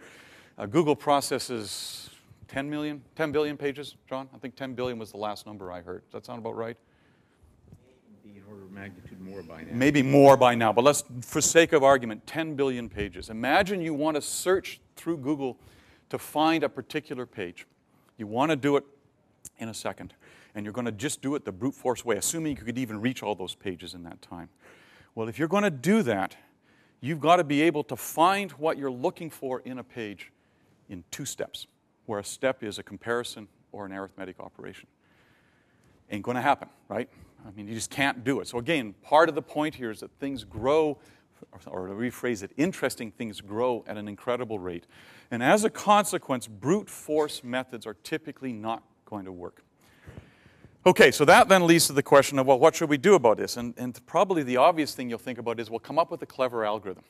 Uh, 0.57 0.67
Google 0.67 0.95
processes 0.95 2.11
10 2.47 2.69
million, 2.69 3.01
10 3.15 3.31
billion 3.31 3.57
pages, 3.57 3.95
John? 4.07 4.29
I 4.33 4.37
think 4.37 4.55
10 4.55 4.73
billion 4.73 4.99
was 4.99 5.11
the 5.11 5.17
last 5.17 5.45
number 5.45 5.71
I 5.71 5.81
heard. 5.81 6.03
Does 6.05 6.13
that 6.13 6.25
sound 6.25 6.39
about 6.39 6.55
right? 6.55 6.77
Maybe 8.23 8.37
in 8.37 8.43
order 8.47 8.63
of 8.63 8.71
magnitude 8.71 9.19
more 9.19 9.41
by 9.41 9.61
now. 9.61 9.67
Maybe 9.71 10.03
more 10.03 10.37
by 10.37 10.55
now, 10.55 10.71
but 10.71 10.83
let's, 10.83 11.03
for 11.21 11.41
sake 11.41 11.73
of 11.73 11.83
argument, 11.83 12.27
10 12.27 12.55
billion 12.55 12.89
pages. 12.89 13.29
Imagine 13.29 13.81
you 13.81 13.93
want 13.93 14.15
to 14.15 14.21
search 14.21 14.79
through 14.95 15.17
Google 15.17 15.57
to 16.09 16.17
find 16.17 16.63
a 16.63 16.69
particular 16.69 17.25
page. 17.25 17.65
You 18.17 18.27
want 18.27 18.51
to 18.51 18.55
do 18.55 18.77
it 18.77 18.83
in 19.57 19.69
a 19.69 19.73
second 19.73 20.13
and 20.57 20.65
you're 20.65 20.73
going 20.73 20.85
to 20.85 20.91
just 20.91 21.21
do 21.21 21.35
it 21.35 21.45
the 21.45 21.51
brute 21.51 21.75
force 21.75 22.03
way, 22.03 22.17
assuming 22.17 22.57
you 22.57 22.63
could 22.63 22.79
even 22.79 22.99
reach 22.99 23.21
all 23.21 23.35
those 23.35 23.53
pages 23.53 23.93
in 23.93 24.01
that 24.01 24.19
time. 24.23 24.49
Well, 25.13 25.27
if 25.27 25.37
you're 25.37 25.47
going 25.47 25.63
to 25.63 25.69
do 25.69 26.01
that, 26.01 26.35
you've 26.99 27.19
got 27.19 27.35
to 27.35 27.43
be 27.43 27.61
able 27.61 27.83
to 27.83 27.95
find 27.95 28.51
what 28.53 28.75
you're 28.75 28.89
looking 28.89 29.29
for 29.29 29.59
in 29.59 29.77
a 29.77 29.83
page 29.83 30.31
in 30.89 31.03
two 31.11 31.25
steps, 31.25 31.67
where 32.07 32.17
a 32.17 32.23
step 32.23 32.63
is 32.63 32.79
a 32.79 32.83
comparison 32.83 33.47
or 33.71 33.85
an 33.85 33.91
arithmetic 33.91 34.39
operation. 34.39 34.87
Ain't 36.09 36.23
going 36.23 36.35
to 36.35 36.41
happen, 36.41 36.69
right? 36.89 37.07
I 37.45 37.51
mean, 37.51 37.67
you 37.67 37.75
just 37.75 37.91
can't 37.91 38.23
do 38.23 38.39
it. 38.39 38.47
So, 38.47 38.57
again, 38.57 38.95
part 39.03 39.29
of 39.29 39.35
the 39.35 39.43
point 39.43 39.75
here 39.75 39.91
is 39.91 39.99
that 39.99 40.09
things 40.19 40.43
grow, 40.43 40.97
or 41.65 41.87
to 41.87 41.93
rephrase 41.93 42.43
it, 42.43 42.51
interesting 42.57 43.11
things 43.11 43.41
grow 43.41 43.83
at 43.87 43.97
an 43.97 44.07
incredible 44.07 44.59
rate. 44.59 44.85
And 45.31 45.43
as 45.43 45.63
a 45.63 45.69
consequence, 45.69 46.47
brute 46.47 46.89
force 46.89 47.43
methods 47.43 47.85
are 47.85 47.95
typically 48.03 48.53
not 48.53 48.83
going 49.05 49.25
to 49.25 49.31
work. 49.31 49.63
Okay, 50.85 51.11
so 51.11 51.25
that 51.25 51.49
then 51.49 51.67
leads 51.67 51.87
to 51.87 51.93
the 51.93 52.03
question 52.03 52.39
of, 52.39 52.47
well, 52.47 52.59
what 52.59 52.75
should 52.75 52.89
we 52.89 52.97
do 52.97 53.15
about 53.15 53.37
this? 53.37 53.57
And, 53.57 53.73
and 53.77 53.99
probably 54.05 54.43
the 54.43 54.55
obvious 54.55 54.95
thing 54.95 55.09
you'll 55.09 55.19
think 55.19 55.37
about 55.37 55.59
is, 55.59 55.69
well, 55.69 55.79
come 55.79 55.99
up 55.99 56.09
with 56.09 56.21
a 56.21 56.25
clever 56.25 56.63
algorithm. 56.63 57.03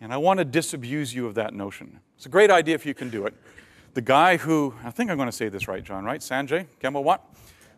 And 0.00 0.12
I 0.12 0.16
want 0.16 0.38
to 0.38 0.44
disabuse 0.44 1.14
you 1.14 1.26
of 1.26 1.34
that 1.34 1.52
notion. 1.52 2.00
It's 2.16 2.26
a 2.26 2.30
great 2.30 2.50
idea 2.50 2.74
if 2.74 2.86
you 2.86 2.94
can 2.94 3.10
do 3.10 3.26
it. 3.26 3.34
The 3.92 4.00
guy 4.00 4.38
who, 4.38 4.74
I 4.82 4.90
think 4.90 5.10
I'm 5.10 5.16
going 5.16 5.28
to 5.28 5.32
say 5.32 5.48
this 5.48 5.68
right, 5.68 5.84
John, 5.84 6.04
right? 6.04 6.20
Sanjay 6.20 6.66
Ghemawat? 6.82 7.20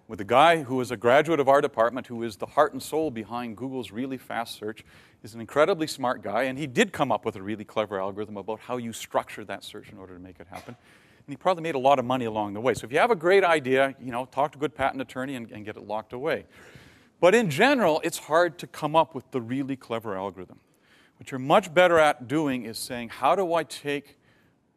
With 0.08 0.18
the 0.18 0.24
guy 0.24 0.62
who 0.62 0.80
is 0.80 0.92
a 0.92 0.96
graduate 0.96 1.40
of 1.40 1.48
our 1.48 1.60
department, 1.60 2.06
who 2.06 2.22
is 2.22 2.36
the 2.36 2.46
heart 2.46 2.72
and 2.72 2.80
soul 2.80 3.10
behind 3.10 3.56
Google's 3.56 3.90
really 3.90 4.16
fast 4.16 4.54
search, 4.54 4.84
is 5.26 5.34
an 5.34 5.40
incredibly 5.40 5.86
smart 5.86 6.22
guy, 6.22 6.44
and 6.44 6.58
he 6.58 6.66
did 6.66 6.92
come 6.92 7.12
up 7.12 7.24
with 7.24 7.36
a 7.36 7.42
really 7.42 7.64
clever 7.64 8.00
algorithm 8.00 8.36
about 8.36 8.60
how 8.60 8.76
you 8.76 8.92
structure 8.92 9.44
that 9.44 9.64
search 9.64 9.90
in 9.90 9.98
order 9.98 10.14
to 10.14 10.20
make 10.20 10.40
it 10.40 10.46
happen 10.48 10.76
and 11.26 11.32
he 11.32 11.36
probably 11.36 11.62
made 11.62 11.74
a 11.74 11.78
lot 11.78 11.98
of 11.98 12.04
money 12.04 12.24
along 12.24 12.54
the 12.54 12.60
way. 12.60 12.72
So 12.72 12.84
if 12.84 12.92
you 12.92 12.98
have 12.98 13.10
a 13.10 13.16
great 13.16 13.42
idea, 13.42 13.96
you 14.00 14.12
know, 14.12 14.26
talk 14.26 14.52
to 14.52 14.58
a 14.58 14.60
good 14.60 14.76
patent 14.76 15.02
attorney 15.02 15.34
and, 15.34 15.50
and 15.50 15.64
get 15.64 15.76
it 15.76 15.84
locked 15.84 16.12
away. 16.12 16.44
But 17.20 17.34
in 17.34 17.50
general, 17.50 18.00
it's 18.04 18.18
hard 18.18 18.58
to 18.58 18.66
come 18.68 18.94
up 18.94 19.12
with 19.14 19.28
the 19.32 19.40
really 19.40 19.74
clever 19.74 20.16
algorithm. 20.16 20.60
What 21.18 21.32
you're 21.32 21.40
much 21.40 21.74
better 21.74 21.98
at 21.98 22.28
doing 22.28 22.64
is 22.64 22.78
saying, 22.78 23.08
how 23.08 23.34
do 23.34 23.54
I 23.54 23.64
take 23.64 24.18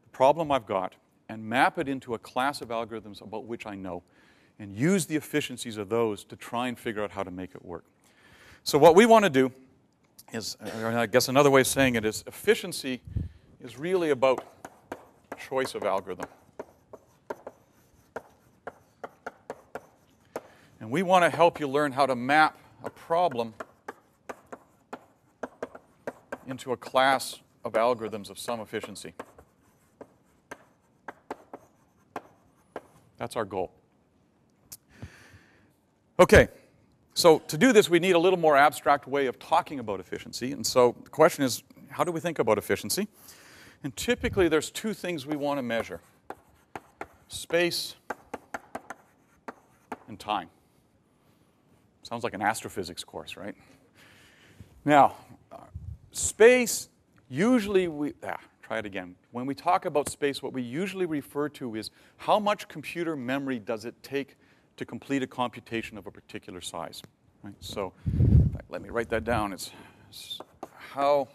the 0.03 0.09
problem 0.09 0.51
I've 0.51 0.65
got 0.65 0.95
and 1.27 1.43
map 1.43 1.77
it 1.77 1.87
into 1.87 2.15
a 2.15 2.17
class 2.17 2.61
of 2.61 2.69
algorithms 2.69 3.21
about 3.21 3.45
which 3.45 3.67
I 3.67 3.75
know, 3.75 4.01
and 4.57 4.75
use 4.75 5.05
the 5.05 5.15
efficiencies 5.15 5.77
of 5.77 5.89
those 5.89 6.23
to 6.23 6.35
try 6.35 6.67
and 6.67 6.79
figure 6.79 7.03
out 7.03 7.11
how 7.11 7.21
to 7.21 7.29
make 7.29 7.53
it 7.53 7.63
work. 7.63 7.83
So, 8.63 8.79
what 8.79 8.95
we 8.95 9.05
want 9.05 9.25
to 9.25 9.29
do 9.29 9.51
is, 10.33 10.57
uh, 10.61 10.87
I 10.95 11.05
guess 11.05 11.27
another 11.27 11.49
way 11.49 11.61
of 11.61 11.67
saying 11.67 11.95
it 11.95 12.05
is, 12.05 12.23
efficiency 12.27 13.01
is 13.61 13.77
really 13.77 14.09
about 14.11 14.45
choice 15.37 15.75
of 15.75 15.83
algorithm. 15.83 16.27
And 20.79 20.91
we 20.91 21.03
want 21.03 21.23
to 21.23 21.29
help 21.29 21.59
you 21.59 21.67
learn 21.67 21.91
how 21.91 22.05
to 22.05 22.15
map 22.15 22.57
a 22.83 22.89
problem 22.89 23.53
into 26.47 26.71
a 26.71 26.77
class 26.77 27.39
of 27.63 27.73
algorithms 27.73 28.29
of 28.29 28.39
some 28.39 28.59
efficiency. 28.59 29.13
That's 33.17 33.35
our 33.35 33.45
goal. 33.45 33.71
Okay, 36.19 36.47
so 37.19 37.39
to 37.39 37.57
do 37.57 37.73
this, 37.73 37.89
we 37.89 37.99
need 37.99 38.13
a 38.13 38.19
little 38.19 38.39
more 38.39 38.55
abstract 38.55 39.05
way 39.05 39.25
of 39.25 39.37
talking 39.39 39.79
about 39.79 39.99
efficiency. 39.99 40.53
And 40.53 40.65
so 40.65 40.95
the 41.03 41.09
question 41.09 41.43
is 41.43 41.63
how 41.89 42.05
do 42.05 42.13
we 42.13 42.21
think 42.21 42.39
about 42.39 42.57
efficiency? 42.57 43.09
And 43.83 43.93
typically, 43.97 44.47
there's 44.47 44.71
two 44.71 44.93
things 44.93 45.25
we 45.25 45.35
want 45.35 45.57
to 45.57 45.61
measure 45.61 45.99
space 47.27 47.95
and 50.07 50.17
time. 50.17 50.49
Sounds 52.03 52.23
like 52.23 52.33
an 52.33 52.41
astrophysics 52.41 53.03
course, 53.03 53.35
right? 53.35 53.55
Now, 54.85 55.15
space, 56.11 56.87
usually 57.27 57.89
we, 57.89 58.13
ah, 58.23 58.39
try 58.61 58.79
it 58.79 58.85
again. 58.85 59.15
When 59.31 59.45
we 59.45 59.55
talk 59.55 59.85
about 59.85 60.07
space, 60.07 60.41
what 60.41 60.53
we 60.53 60.61
usually 60.61 61.05
refer 61.05 61.49
to 61.49 61.75
is 61.75 61.91
how 62.15 62.39
much 62.39 62.69
computer 62.69 63.17
memory 63.17 63.59
does 63.59 63.83
it 63.83 64.01
take 64.01 64.37
to 64.79 64.85
complete 64.85 65.21
a 65.21 65.27
computation 65.27 65.97
of 65.97 66.07
a 66.07 66.11
particular 66.11 66.61
size. 66.61 67.03
Right? 67.43 67.53
So, 67.59 67.91
fact, 68.53 68.71
let 68.71 68.81
me 68.81 68.89
write 68.89 69.09
that 69.09 69.25
down. 69.25 69.51
It's, 69.51 69.71
it's 70.09 70.39
how 70.73 71.27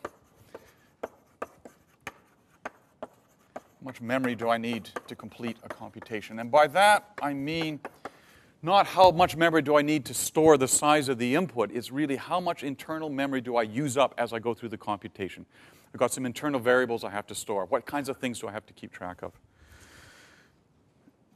much 3.82 4.00
memory 4.00 4.34
do 4.34 4.48
I 4.48 4.56
need 4.56 4.88
to 5.06 5.14
complete 5.14 5.58
a 5.62 5.68
computation? 5.68 6.38
And 6.38 6.50
by 6.50 6.66
that, 6.68 7.10
I 7.20 7.34
mean 7.34 7.80
not 8.62 8.86
how 8.86 9.10
much 9.10 9.36
memory 9.36 9.60
do 9.60 9.76
I 9.76 9.82
need 9.82 10.06
to 10.06 10.14
store 10.14 10.56
the 10.56 10.66
size 10.66 11.10
of 11.10 11.18
the 11.18 11.34
input, 11.34 11.70
it's 11.70 11.92
really 11.92 12.16
how 12.16 12.40
much 12.40 12.64
internal 12.64 13.10
memory 13.10 13.42
do 13.42 13.56
I 13.56 13.62
use 13.62 13.98
up 13.98 14.14
as 14.16 14.32
I 14.32 14.38
go 14.38 14.54
through 14.54 14.70
the 14.70 14.78
computation. 14.78 15.44
I've 15.92 16.00
got 16.00 16.14
some 16.14 16.24
internal 16.24 16.60
variables 16.60 17.04
I 17.04 17.10
have 17.10 17.26
to 17.26 17.34
store. 17.34 17.66
What 17.66 17.84
kinds 17.84 18.08
of 18.08 18.16
things 18.16 18.38
do 18.38 18.48
I 18.48 18.52
have 18.52 18.64
to 18.64 18.72
keep 18.72 18.90
track 18.90 19.20
of? 19.20 19.32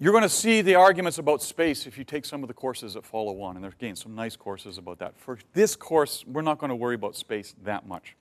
You're 0.01 0.12
going 0.12 0.22
to 0.22 0.28
see 0.28 0.62
the 0.62 0.76
arguments 0.76 1.18
about 1.18 1.42
space 1.42 1.84
if 1.84 1.99
you 1.99 2.05
take 2.05 2.24
some 2.24 2.44
of 2.44 2.49
the 2.49 2.55
courses 2.55 2.94
that 2.94 3.05
follow 3.05 3.42
on. 3.42 3.57
And 3.57 3.64
there's, 3.64 3.74
again, 3.74 3.96
some 3.96 4.14
nice 4.14 4.36
courses 4.36 4.78
about 4.78 5.01
that. 5.01 5.18
For 5.18 5.38
this 5.55 5.74
course, 5.74 6.24
we're 6.24 6.42
not 6.42 6.59
going 6.59 6.70
to 6.70 6.76
worry 6.76 6.94
about 6.94 7.16
space 7.16 7.55
that 7.64 7.86
much. 7.86 8.14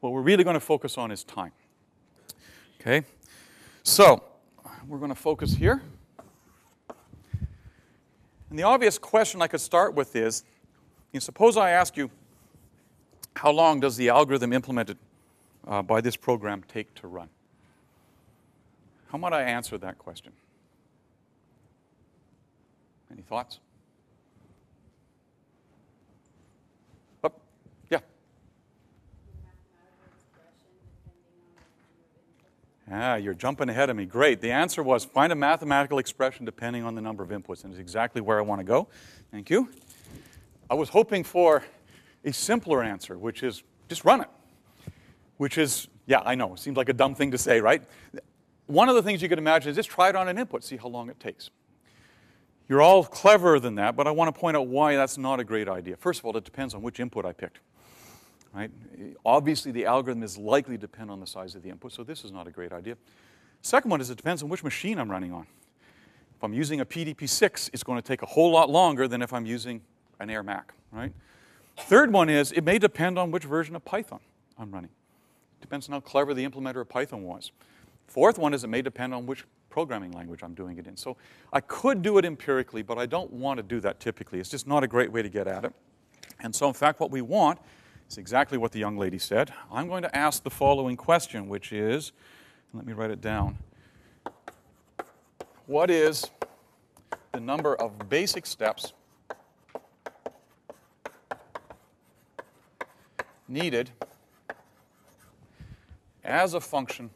What 0.00 0.12
we're 0.12 0.22
really 0.22 0.42
going 0.42 0.54
to 0.54 0.60
focus 0.60 0.98
on 0.98 1.12
is 1.12 1.22
time. 1.22 1.52
Okay? 2.80 3.04
So, 3.84 4.24
we're 4.88 4.98
going 4.98 5.10
to 5.10 5.14
focus 5.14 5.54
here. 5.54 5.80
And 8.50 8.58
the 8.58 8.64
obvious 8.64 8.98
question 8.98 9.40
I 9.40 9.46
could 9.46 9.60
start 9.60 9.94
with 9.94 10.16
is 10.16 10.42
you 11.12 11.18
know, 11.18 11.20
suppose 11.20 11.56
I 11.56 11.70
ask 11.70 11.96
you, 11.96 12.10
how 13.36 13.52
long 13.52 13.78
does 13.78 13.96
the 13.96 14.08
algorithm 14.08 14.52
implemented 14.52 14.98
uh, 15.66 15.82
by 15.82 16.00
this 16.00 16.16
program 16.16 16.64
take 16.66 16.92
to 16.96 17.06
run? 17.06 17.28
How 19.10 19.18
might 19.18 19.32
I 19.32 19.42
answer 19.42 19.78
that 19.78 19.98
question? 19.98 20.32
Any 23.12 23.22
thoughts? 23.22 23.60
Yeah. 27.90 27.98
Ah, 32.90 33.16
you're 33.16 33.34
jumping 33.34 33.68
ahead 33.68 33.90
of 33.90 33.96
me. 33.96 34.06
Great. 34.06 34.40
The 34.40 34.50
answer 34.50 34.82
was 34.82 35.04
find 35.04 35.32
a 35.32 35.36
mathematical 35.36 35.98
expression 35.98 36.44
depending 36.44 36.84
on 36.84 36.94
the 36.94 37.00
number 37.00 37.22
of 37.22 37.30
inputs, 37.30 37.64
and 37.64 37.72
it's 37.72 37.80
exactly 37.80 38.20
where 38.20 38.38
I 38.38 38.42
want 38.42 38.60
to 38.60 38.64
go. 38.64 38.88
Thank 39.30 39.50
you. 39.50 39.68
I 40.70 40.74
was 40.74 40.88
hoping 40.88 41.22
for 41.22 41.62
a 42.24 42.32
simpler 42.32 42.82
answer, 42.82 43.18
which 43.18 43.42
is 43.42 43.62
just 43.88 44.04
run 44.04 44.22
it. 44.22 44.28
Which 45.36 45.58
is, 45.58 45.88
yeah, 46.06 46.20
I 46.24 46.34
know, 46.34 46.54
seems 46.54 46.76
like 46.76 46.88
a 46.88 46.94
dumb 46.94 47.14
thing 47.14 47.30
to 47.32 47.38
say, 47.38 47.60
right? 47.60 47.82
One 48.66 48.88
of 48.88 48.94
the 48.94 49.02
things 49.02 49.20
you 49.20 49.28
could 49.28 49.38
imagine 49.38 49.70
is 49.70 49.76
just 49.76 49.90
try 49.90 50.08
it 50.08 50.16
on 50.16 50.28
an 50.28 50.38
input, 50.38 50.64
see 50.64 50.76
how 50.76 50.88
long 50.88 51.10
it 51.10 51.20
takes. 51.20 51.50
You're 52.72 52.80
all 52.80 53.04
cleverer 53.04 53.60
than 53.60 53.74
that, 53.74 53.96
but 53.96 54.06
I 54.06 54.12
want 54.12 54.34
to 54.34 54.40
point 54.40 54.56
out 54.56 54.66
why 54.66 54.96
that's 54.96 55.18
not 55.18 55.38
a 55.38 55.44
great 55.44 55.68
idea. 55.68 55.94
First 55.98 56.20
of 56.20 56.24
all, 56.24 56.34
it 56.38 56.44
depends 56.44 56.72
on 56.72 56.80
which 56.80 57.00
input 57.00 57.26
I 57.26 57.34
picked. 57.34 57.58
Right? 58.54 58.70
Obviously, 59.26 59.72
the 59.72 59.84
algorithm 59.84 60.22
is 60.22 60.38
likely 60.38 60.76
to 60.76 60.80
depend 60.80 61.10
on 61.10 61.20
the 61.20 61.26
size 61.26 61.54
of 61.54 61.62
the 61.62 61.68
input, 61.68 61.92
so 61.92 62.02
this 62.02 62.24
is 62.24 62.32
not 62.32 62.46
a 62.46 62.50
great 62.50 62.72
idea. 62.72 62.96
Second 63.60 63.90
one 63.90 64.00
is 64.00 64.08
it 64.08 64.16
depends 64.16 64.42
on 64.42 64.48
which 64.48 64.64
machine 64.64 64.98
I'm 64.98 65.10
running 65.10 65.34
on. 65.34 65.46
If 66.34 66.42
I'm 66.42 66.54
using 66.54 66.80
a 66.80 66.86
PDP-6, 66.86 67.68
it's 67.74 67.82
going 67.82 68.00
to 68.00 68.08
take 68.08 68.22
a 68.22 68.26
whole 68.26 68.50
lot 68.50 68.70
longer 68.70 69.06
than 69.06 69.20
if 69.20 69.34
I'm 69.34 69.44
using 69.44 69.82
an 70.18 70.30
Air 70.30 70.42
Mac, 70.42 70.72
right? 70.92 71.12
Third 71.76 72.10
one 72.10 72.30
is 72.30 72.52
it 72.52 72.64
may 72.64 72.78
depend 72.78 73.18
on 73.18 73.30
which 73.30 73.44
version 73.44 73.76
of 73.76 73.84
Python 73.84 74.20
I'm 74.58 74.70
running. 74.70 74.92
Depends 75.60 75.90
on 75.90 75.92
how 75.92 76.00
clever 76.00 76.32
the 76.32 76.48
implementer 76.48 76.80
of 76.80 76.88
Python 76.88 77.22
was. 77.22 77.52
Fourth 78.06 78.38
one 78.38 78.54
is 78.54 78.64
it 78.64 78.68
may 78.68 78.80
depend 78.80 79.12
on 79.12 79.26
which 79.26 79.44
programming 79.72 80.12
language 80.12 80.42
I'm 80.42 80.52
doing 80.52 80.76
it 80.76 80.86
in. 80.86 80.96
So 80.98 81.16
I 81.50 81.60
could 81.60 82.02
do 82.02 82.18
it 82.18 82.26
empirically, 82.26 82.82
but 82.82 82.98
I 82.98 83.06
don't 83.06 83.32
want 83.32 83.56
to 83.56 83.62
do 83.62 83.80
that 83.80 83.98
typically. 83.98 84.38
It's 84.38 84.50
just 84.50 84.68
not 84.68 84.84
a 84.84 84.86
great 84.86 85.10
way 85.10 85.22
to 85.22 85.30
get 85.30 85.48
at 85.48 85.64
it. 85.64 85.72
And 86.40 86.54
so, 86.54 86.68
in 86.68 86.74
fact, 86.74 87.00
what 87.00 87.10
we 87.10 87.22
want 87.22 87.58
is 88.10 88.18
exactly 88.18 88.58
what 88.58 88.72
the 88.72 88.78
young 88.78 88.98
lady 88.98 89.18
said. 89.18 89.50
I'm 89.72 89.88
going 89.88 90.02
to 90.02 90.14
ask 90.14 90.42
the 90.42 90.50
following 90.50 90.96
question, 90.96 91.48
which 91.48 91.72
is 91.72 92.12
let 92.74 92.84
me 92.84 92.92
write 92.92 93.10
it 93.10 93.22
down. 93.22 93.58
What 95.66 95.90
is 95.90 96.30
the 97.32 97.40
number 97.40 97.74
of 97.74 98.10
basic 98.10 98.44
steps 98.44 98.92
needed 103.48 103.90
as 106.24 106.52
a 106.52 106.60
function 106.60 107.08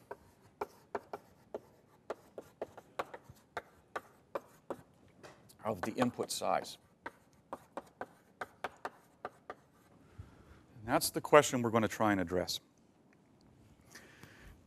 of 5.66 5.82
the 5.82 5.92
input 5.94 6.30
size. 6.30 6.78
And 10.80 10.86
that's 10.86 11.10
the 11.10 11.20
question 11.20 11.60
we're 11.60 11.70
going 11.70 11.82
to 11.82 11.88
try 11.88 12.12
and 12.12 12.20
address. 12.20 12.60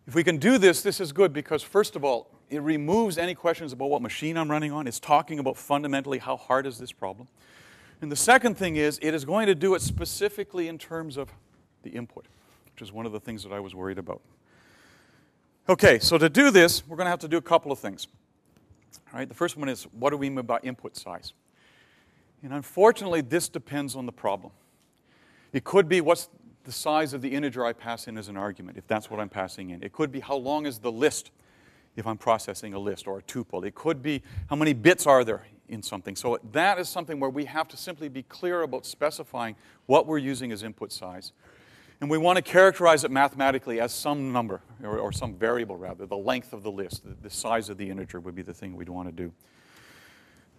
If 0.06 0.14
we 0.14 0.24
can 0.24 0.38
do 0.38 0.58
this, 0.58 0.82
this 0.82 1.00
is 1.00 1.12
good 1.12 1.32
because, 1.32 1.64
first 1.64 1.96
of 1.96 2.04
all, 2.04 2.30
it 2.50 2.62
removes 2.62 3.18
any 3.18 3.36
questions 3.36 3.72
about 3.72 3.90
what 3.90 4.02
machine 4.02 4.38
I'm 4.38 4.52
running 4.52 4.72
on. 4.72 4.88
It's 4.88 5.00
talking 5.00 5.40
about 5.40 5.56
fundamentally 5.56 6.18
how 6.18 6.36
hard 6.36 6.66
is 6.66 6.78
this 6.78 6.92
problem. 6.92 7.28
And 8.02 8.12
the 8.12 8.16
second 8.16 8.58
thing 8.58 8.76
is, 8.76 9.00
it 9.02 9.14
is 9.14 9.24
going 9.24 9.48
to 9.48 9.56
do 9.56 9.76
it 9.76 9.82
specifically 9.82 10.68
in 10.68 10.78
terms 10.78 11.16
of 11.16 11.30
the 11.84 11.92
input, 11.92 12.26
which 12.74 12.82
is 12.82 12.92
one 12.92 13.06
of 13.06 13.12
the 13.12 13.20
things 13.20 13.44
that 13.44 13.54
I 13.54 13.60
was 13.60 13.76
worried 13.76 13.98
about. 13.98 14.22
Okay, 15.70 16.00
so 16.00 16.18
to 16.18 16.28
do 16.28 16.50
this, 16.50 16.86
we're 16.88 16.98
going 16.98 17.06
to 17.06 17.12
have 17.12 17.20
to 17.20 17.28
do 17.28 17.38
a 17.38 17.42
couple 17.42 17.72
of 17.72 17.80
things. 17.80 18.08
All 19.12 19.20
right, 19.20 19.28
the 19.28 19.36
first 19.36 19.58
one 19.58 19.70
is 19.70 19.84
what 19.84 20.12
do 20.12 20.18
we 20.18 20.30
mean 20.30 20.46
by 20.46 20.60
input 20.64 20.96
size? 20.96 21.34
And 22.44 22.54
unfortunately, 22.54 23.22
this 23.22 23.50
depends 23.50 23.96
on 23.96 24.06
the 24.06 24.12
problem. 24.12 24.54
It 25.52 25.64
could 25.64 25.90
be 25.90 26.02
what's 26.02 26.30
the 26.64 26.72
size 26.72 27.14
of 27.14 27.22
the 27.22 27.30
integer 27.30 27.66
I 27.66 27.74
pass 27.74 28.08
in 28.08 28.18
as 28.18 28.28
an 28.28 28.38
argument, 28.38 28.78
if 28.78 28.88
that's 28.88 29.10
what 29.10 29.20
I'm 29.20 29.30
passing 29.30 29.72
in. 29.72 29.84
It 29.84 29.92
could 29.92 30.12
be 30.12 30.20
how 30.20 30.36
long 30.36 30.66
is 30.66 30.80
the 30.80 30.92
list 30.92 31.32
if 31.96 32.06
I'm 32.06 32.18
processing 32.18 32.74
a 32.74 32.80
list 32.80 33.08
or 33.08 33.18
a 33.18 33.22
tuple. 33.24 33.66
It 33.66 33.76
could 33.76 34.02
be 34.02 34.22
how 34.50 34.56
many 34.56 34.74
bits 34.74 35.08
are 35.08 35.24
there 35.24 35.46
in 35.68 35.82
something. 35.82 36.16
So 36.16 36.40
that 36.52 36.80
is 36.80 36.88
something 36.90 37.20
where 37.20 37.30
we 37.30 37.46
have 37.46 37.68
to 37.70 37.78
simply 37.78 38.10
be 38.10 38.24
clear 38.24 38.62
about 38.62 38.86
specifying 38.86 39.56
what 39.86 40.06
we're 40.06 40.18
using 40.18 40.52
as 40.52 40.64
input 40.64 40.92
size. 40.92 41.32
And 42.02 42.10
we 42.10 42.18
want 42.18 42.38
to 42.38 42.42
characterize 42.42 43.04
it 43.04 43.12
mathematically 43.12 43.82
as 43.82 43.94
some 43.94 44.32
number, 44.32 44.62
or, 44.84 45.00
or 45.00 45.12
some 45.12 45.34
variable 45.34 45.76
rather, 45.76 46.06
the 46.06 46.18
length 46.18 46.54
of 46.54 46.64
the 46.64 46.72
list, 46.72 47.04
the, 47.04 47.16
the 47.22 47.30
size 47.30 47.70
of 47.70 47.78
the 47.78 47.90
integer 47.90 48.20
would 48.20 48.36
be 48.36 48.42
the 48.42 48.54
thing 48.54 48.76
we'd 48.76 48.88
want 48.88 49.10
to 49.10 49.12
do. 49.12 49.34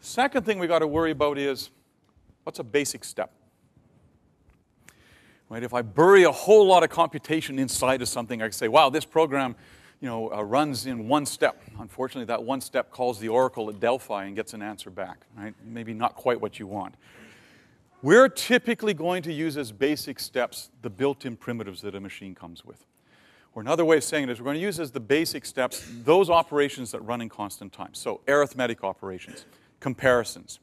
Second 0.00 0.44
thing 0.44 0.58
we 0.58 0.66
got 0.66 0.80
to 0.80 0.86
worry 0.86 1.10
about 1.12 1.38
is 1.38 1.70
what's 2.44 2.58
a 2.58 2.64
basic 2.64 3.04
step? 3.04 3.32
Right? 5.48 5.62
If 5.62 5.74
I 5.74 5.82
bury 5.82 6.24
a 6.24 6.30
whole 6.30 6.66
lot 6.66 6.82
of 6.82 6.90
computation 6.90 7.58
inside 7.58 8.02
of 8.02 8.08
something, 8.08 8.40
I 8.40 8.46
can 8.46 8.52
say, 8.52 8.68
wow, 8.68 8.90
this 8.90 9.04
program 9.04 9.56
you 10.00 10.08
know, 10.08 10.32
uh, 10.32 10.42
runs 10.42 10.86
in 10.86 11.08
one 11.08 11.26
step. 11.26 11.62
Unfortunately, 11.78 12.24
that 12.26 12.42
one 12.42 12.60
step 12.60 12.90
calls 12.90 13.18
the 13.18 13.28
oracle 13.28 13.68
at 13.68 13.80
Delphi 13.80 14.24
and 14.24 14.36
gets 14.36 14.54
an 14.54 14.62
answer 14.62 14.90
back. 14.90 15.26
Right? 15.36 15.54
Maybe 15.64 15.92
not 15.92 16.14
quite 16.14 16.40
what 16.40 16.58
you 16.58 16.66
want. 16.66 16.94
We're 18.02 18.30
typically 18.30 18.94
going 18.94 19.22
to 19.24 19.32
use 19.32 19.58
as 19.58 19.72
basic 19.72 20.20
steps 20.20 20.70
the 20.80 20.88
built-in 20.88 21.36
primitives 21.36 21.82
that 21.82 21.94
a 21.94 22.00
machine 22.00 22.34
comes 22.34 22.64
with. 22.64 22.86
Or 23.54 23.60
another 23.60 23.84
way 23.84 23.98
of 23.98 24.04
saying 24.04 24.24
it 24.24 24.30
is 24.30 24.40
we're 24.40 24.44
going 24.44 24.56
to 24.56 24.62
use 24.62 24.80
as 24.80 24.90
the 24.90 25.00
basic 25.00 25.44
steps 25.44 25.86
those 26.02 26.30
operations 26.30 26.92
that 26.92 27.00
run 27.00 27.20
in 27.20 27.28
constant 27.28 27.74
time. 27.74 27.92
So 27.92 28.22
arithmetic 28.26 28.82
operations, 28.84 29.44
comparisons, 29.80 30.60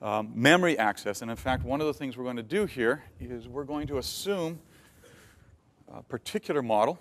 um, 0.00 0.30
memory 0.32 0.78
access. 0.78 1.22
And 1.22 1.30
in 1.30 1.36
fact, 1.36 1.64
one 1.64 1.80
of 1.80 1.88
the 1.88 1.94
things 1.94 2.16
we're 2.16 2.24
going 2.24 2.36
to 2.36 2.42
do 2.44 2.66
here 2.66 3.02
is 3.20 3.48
we're 3.48 3.64
going 3.64 3.88
to 3.88 3.98
assume 3.98 4.60
a 5.92 6.04
particular 6.04 6.62
model 6.62 7.00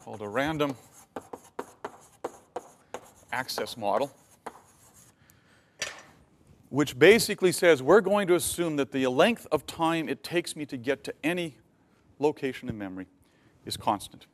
called 0.00 0.20
a 0.20 0.28
random 0.28 0.74
access 3.30 3.76
model 3.76 4.10
which 6.70 6.98
basically 6.98 7.52
says 7.52 7.82
we're 7.82 8.00
going 8.00 8.26
to 8.28 8.34
assume 8.34 8.76
that 8.76 8.92
the 8.92 9.06
length 9.06 9.46
of 9.50 9.66
time 9.66 10.08
it 10.08 10.22
takes 10.22 10.54
me 10.54 10.66
to 10.66 10.76
get 10.76 11.04
to 11.04 11.14
any 11.24 11.56
location 12.18 12.68
in 12.68 12.76
memory 12.76 13.06
is 13.64 13.76
constant. 13.76 14.26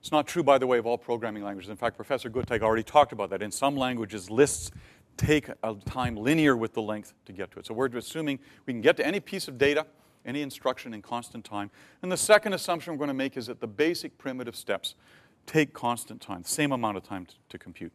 It's 0.00 0.12
not 0.12 0.26
true, 0.26 0.42
by 0.42 0.58
the 0.58 0.66
way, 0.66 0.78
of 0.78 0.86
all 0.86 0.98
programming 0.98 1.42
languages. 1.42 1.70
In 1.70 1.76
fact, 1.76 1.96
Professor 1.96 2.28
Guttag 2.28 2.60
already 2.60 2.82
talked 2.82 3.12
about 3.12 3.30
that. 3.30 3.40
In 3.40 3.50
some 3.50 3.76
languages, 3.76 4.30
lists 4.30 4.70
take 5.16 5.48
a 5.62 5.74
time 5.86 6.16
linear 6.16 6.56
with 6.56 6.74
the 6.74 6.82
length 6.82 7.14
to 7.24 7.32
get 7.32 7.50
to 7.52 7.60
it. 7.60 7.66
So 7.66 7.74
we're 7.74 7.86
assuming 7.86 8.38
we 8.66 8.72
can 8.72 8.82
get 8.82 8.96
to 8.98 9.06
any 9.06 9.20
piece 9.20 9.48
of 9.48 9.56
data, 9.56 9.86
any 10.26 10.42
instruction 10.42 10.92
in 10.92 11.00
constant 11.00 11.44
time. 11.44 11.70
And 12.02 12.12
the 12.12 12.16
second 12.16 12.52
assumption 12.52 12.92
we're 12.92 12.98
going 12.98 13.08
to 13.08 13.14
make 13.14 13.36
is 13.36 13.46
that 13.46 13.60
the 13.60 13.66
basic 13.66 14.18
primitive 14.18 14.56
steps 14.56 14.94
take 15.46 15.72
constant 15.72 16.20
time, 16.20 16.42
the 16.42 16.48
same 16.48 16.72
amount 16.72 16.96
of 16.96 17.02
time 17.02 17.26
to, 17.26 17.34
to 17.50 17.58
compute. 17.58 17.92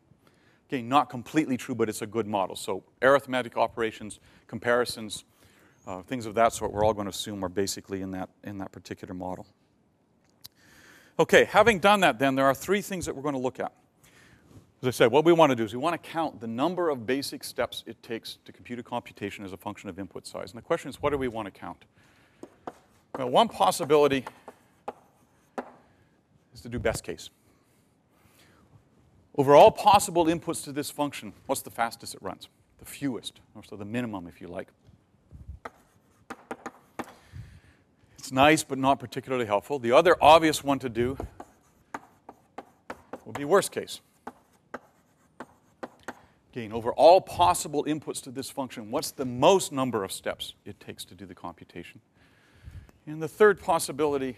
Again, 0.70 0.88
not 0.88 1.10
completely 1.10 1.58
true, 1.58 1.74
but 1.74 1.90
it's 1.90 2.02
a 2.02 2.08
good 2.08 2.28
model. 2.28 2.56
So 2.56 2.84
arithmetic 3.02 3.58
operations, 3.58 4.20
comparisons, 4.48 5.24
uh, 5.88 6.04
things 6.04 6.28
of 6.28 6.36
that 6.36 6.54
sort, 6.54 6.72
we're 6.72 6.86
all 6.86 6.94
going 6.94 7.06
to 7.06 7.12
assume 7.12 7.44
are 7.44 7.50
basically 7.50 8.02
in 8.02 8.12
that, 8.12 8.30
in 8.44 8.60
that 8.60 8.72
particular 8.72 9.14
model. 9.14 9.48
Okay, 11.18 11.46
having 11.46 11.80
done 11.80 12.02
that, 12.02 12.20
then, 12.20 12.36
there 12.36 12.46
are 12.46 12.54
three 12.54 12.82
things 12.82 13.06
that 13.06 13.16
we're 13.16 13.24
going 13.24 13.34
to 13.34 13.42
look 13.42 13.60
at. 13.60 13.74
As 14.82 14.88
I 14.88 14.92
said, 14.92 15.12
what 15.12 15.26
we 15.26 15.34
want 15.34 15.50
to 15.50 15.56
do 15.56 15.64
is 15.64 15.74
we 15.74 15.80
want 15.80 16.02
to 16.02 16.10
count 16.10 16.40
the 16.40 16.48
number 16.48 16.90
of 16.90 17.06
basic 17.06 17.44
steps 17.44 17.84
it 17.86 18.02
takes 18.02 18.38
to 18.46 18.54
compute 18.54 18.80
a 18.80 18.84
computation 18.84 19.44
as 19.44 19.52
a 19.52 19.58
function 19.58 19.90
of 19.90 20.00
input 20.00 20.26
size. 20.26 20.52
And 20.52 20.58
the 20.58 20.66
question 20.66 20.90
is, 20.90 21.02
what 21.02 21.10
do 21.10 21.18
we 21.18 21.28
want 21.28 21.54
to 21.54 21.60
count? 21.60 21.84
Well, 23.18 23.30
one 23.30 23.50
possibility 23.50 24.24
is 26.54 26.62
to 26.62 26.70
do 26.70 26.80
best 26.80 27.04
case. 27.04 27.30
Over 29.38 29.56
all 29.56 29.72
possible 29.72 30.26
inputs 30.26 30.64
to 30.66 30.72
this 30.72 30.90
function, 30.90 31.34
what's 31.46 31.62
the 31.62 31.70
fastest 31.70 32.16
it 32.16 32.22
runs? 32.22 32.50
The 32.80 32.86
fewest, 32.86 33.40
or 33.56 33.64
so 33.64 33.76
the 33.76 33.86
minimum, 33.86 34.28
if 34.28 34.42
you 34.42 34.48
like. 34.48 34.70
It's 38.18 38.32
nice, 38.32 38.64
but 38.64 38.78
not 38.78 39.00
particularly 39.00 39.46
helpful. 39.46 39.80
The 39.80 39.92
other 39.92 40.16
obvious 40.22 40.64
one 40.64 40.80
to 40.80 40.90
do 40.90 41.18
would 43.26 43.38
be 43.38 43.46
worst 43.46 43.72
case. 43.72 44.02
Again, 46.52 46.74
over 46.74 46.92
all 46.92 47.22
possible 47.22 47.86
inputs 47.86 48.22
to 48.24 48.32
this 48.32 48.50
function, 48.50 48.92
what's 48.92 49.12
the 49.12 49.26
most 49.26 49.72
number 49.72 50.04
of 50.04 50.12
steps 50.12 50.56
it 50.66 50.80
takes 50.80 51.06
to 51.06 51.16
do 51.16 51.26
the 51.26 51.36
computation? 51.36 52.02
And 53.06 53.22
the 53.22 53.28
third 53.28 53.62
possibility 53.62 54.38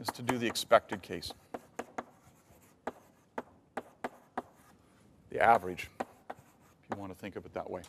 is 0.00 0.08
to 0.08 0.22
do 0.22 0.38
the 0.38 0.46
expected 0.46 1.02
case. 1.02 1.32
The 5.32 5.42
average, 5.42 5.88
if 5.98 6.36
you 6.90 7.00
want 7.00 7.10
to 7.10 7.18
think 7.18 7.36
of 7.36 7.46
it 7.46 7.54
that 7.54 7.70
way. 7.70 7.80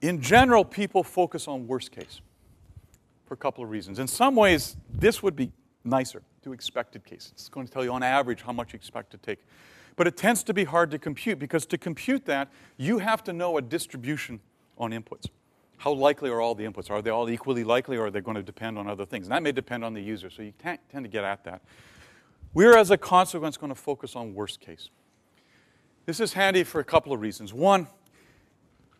in 0.00 0.20
general, 0.20 0.64
people 0.64 1.02
focus 1.02 1.48
on 1.48 1.66
worst 1.66 1.92
case 1.92 2.20
for 3.24 3.34
a 3.34 3.36
couple 3.36 3.62
of 3.62 3.70
reasons. 3.70 3.98
In 3.98 4.06
some 4.06 4.34
ways, 4.34 4.76
this 4.92 5.22
would 5.22 5.36
be 5.36 5.52
nicer 5.84 6.22
to 6.42 6.52
expected 6.52 7.04
case. 7.04 7.30
It's 7.32 7.48
going 7.48 7.66
to 7.66 7.72
tell 7.72 7.84
you 7.84 7.92
on 7.92 8.02
average 8.02 8.42
how 8.42 8.52
much 8.52 8.72
you 8.72 8.76
expect 8.76 9.10
to 9.12 9.18
take. 9.18 9.38
But 9.96 10.06
it 10.06 10.16
tends 10.16 10.42
to 10.44 10.54
be 10.54 10.64
hard 10.64 10.90
to 10.92 10.98
compute 10.98 11.38
because 11.38 11.66
to 11.66 11.78
compute 11.78 12.24
that, 12.26 12.48
you 12.76 12.98
have 12.98 13.22
to 13.24 13.32
know 13.32 13.58
a 13.58 13.62
distribution 13.62 14.40
on 14.76 14.92
inputs. 14.92 15.26
How 15.78 15.92
likely 15.92 16.30
are 16.30 16.40
all 16.40 16.54
the 16.54 16.64
inputs? 16.64 16.90
Are 16.90 17.02
they 17.02 17.10
all 17.10 17.28
equally 17.30 17.64
likely 17.64 17.96
or 17.96 18.06
are 18.06 18.10
they 18.10 18.20
going 18.20 18.36
to 18.36 18.42
depend 18.42 18.78
on 18.78 18.88
other 18.88 19.04
things? 19.04 19.26
And 19.26 19.32
that 19.32 19.42
may 19.42 19.52
depend 19.52 19.84
on 19.84 19.94
the 19.94 20.02
user, 20.02 20.30
so 20.30 20.42
you 20.42 20.52
tend 20.60 20.78
to 20.92 21.08
get 21.08 21.24
at 21.24 21.44
that. 21.44 21.62
We're, 22.54 22.76
as 22.76 22.90
a 22.90 22.96
consequence, 22.96 23.56
going 23.56 23.72
to 23.72 23.80
focus 23.80 24.16
on 24.16 24.34
worst 24.34 24.60
case. 24.60 24.90
This 26.08 26.20
is 26.20 26.32
handy 26.32 26.64
for 26.64 26.80
a 26.80 26.84
couple 26.84 27.12
of 27.12 27.20
reasons. 27.20 27.52
One, 27.52 27.86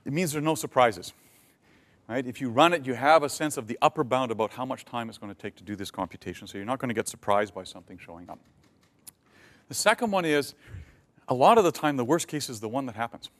it 0.04 0.12
means 0.12 0.32
there 0.32 0.42
are 0.42 0.44
no 0.44 0.54
surprises. 0.54 1.14
Right? 2.06 2.26
If 2.26 2.38
you 2.38 2.50
run 2.50 2.74
it, 2.74 2.84
you 2.84 2.92
have 2.92 3.22
a 3.22 3.30
sense 3.30 3.56
of 3.56 3.66
the 3.66 3.78
upper 3.80 4.04
bound 4.04 4.30
about 4.30 4.52
how 4.52 4.66
much 4.66 4.84
time 4.84 5.08
it's 5.08 5.16
going 5.16 5.34
to 5.34 5.40
take 5.40 5.56
to 5.56 5.64
do 5.64 5.74
this 5.74 5.90
computation, 5.90 6.46
so 6.46 6.58
you're 6.58 6.66
not 6.66 6.78
going 6.78 6.90
to 6.90 6.94
get 6.94 7.08
surprised 7.08 7.54
by 7.54 7.64
something 7.64 7.96
showing 7.96 8.28
up. 8.28 8.38
The 9.68 9.74
second 9.74 10.10
one 10.10 10.26
is 10.26 10.52
a 11.28 11.34
lot 11.34 11.56
of 11.56 11.64
the 11.64 11.72
time, 11.72 11.96
the 11.96 12.04
worst 12.04 12.28
case 12.28 12.50
is 12.50 12.60
the 12.60 12.68
one 12.68 12.84
that 12.84 12.94
happens. 12.94 13.30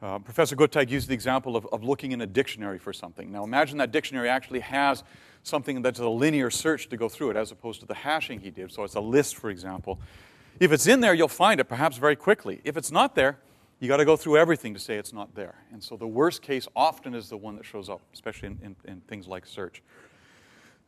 Uh, 0.00 0.20
Professor 0.20 0.54
Guttag 0.54 0.88
used 0.88 1.08
the 1.08 1.14
example 1.14 1.56
of, 1.56 1.66
of 1.72 1.82
looking 1.82 2.12
in 2.12 2.20
a 2.20 2.28
dictionary 2.28 2.78
for 2.78 2.92
something. 2.92 3.32
Now, 3.32 3.42
imagine 3.42 3.78
that 3.78 3.90
dictionary 3.90 4.28
actually 4.28 4.60
has 4.60 5.02
something 5.42 5.82
that's 5.82 5.98
a 5.98 6.08
linear 6.08 6.48
search 6.48 6.88
to 6.90 6.96
go 6.96 7.08
through 7.08 7.30
it 7.30 7.36
as 7.36 7.50
opposed 7.50 7.80
to 7.80 7.86
the 7.86 7.94
hashing 7.94 8.38
he 8.38 8.50
did. 8.50 8.70
So 8.70 8.84
it's 8.84 8.94
a 8.94 9.00
list, 9.00 9.34
for 9.34 9.50
example. 9.50 9.98
If 10.60 10.72
it's 10.72 10.86
in 10.86 11.00
there, 11.00 11.14
you'll 11.14 11.28
find 11.28 11.60
it 11.60 11.64
perhaps 11.64 11.98
very 11.98 12.16
quickly. 12.16 12.60
If 12.64 12.76
it's 12.76 12.90
not 12.90 13.14
there, 13.14 13.38
you 13.80 13.86
got 13.86 13.98
to 13.98 14.04
go 14.04 14.16
through 14.16 14.38
everything 14.38 14.74
to 14.74 14.80
say 14.80 14.96
it's 14.96 15.12
not 15.12 15.34
there. 15.34 15.54
And 15.72 15.82
so 15.82 15.96
the 15.96 16.06
worst 16.06 16.42
case 16.42 16.66
often 16.74 17.14
is 17.14 17.28
the 17.28 17.36
one 17.36 17.56
that 17.56 17.64
shows 17.64 17.88
up, 17.88 18.00
especially 18.12 18.48
in, 18.48 18.58
in, 18.62 18.90
in 18.90 19.00
things 19.02 19.28
like 19.28 19.46
search. 19.46 19.82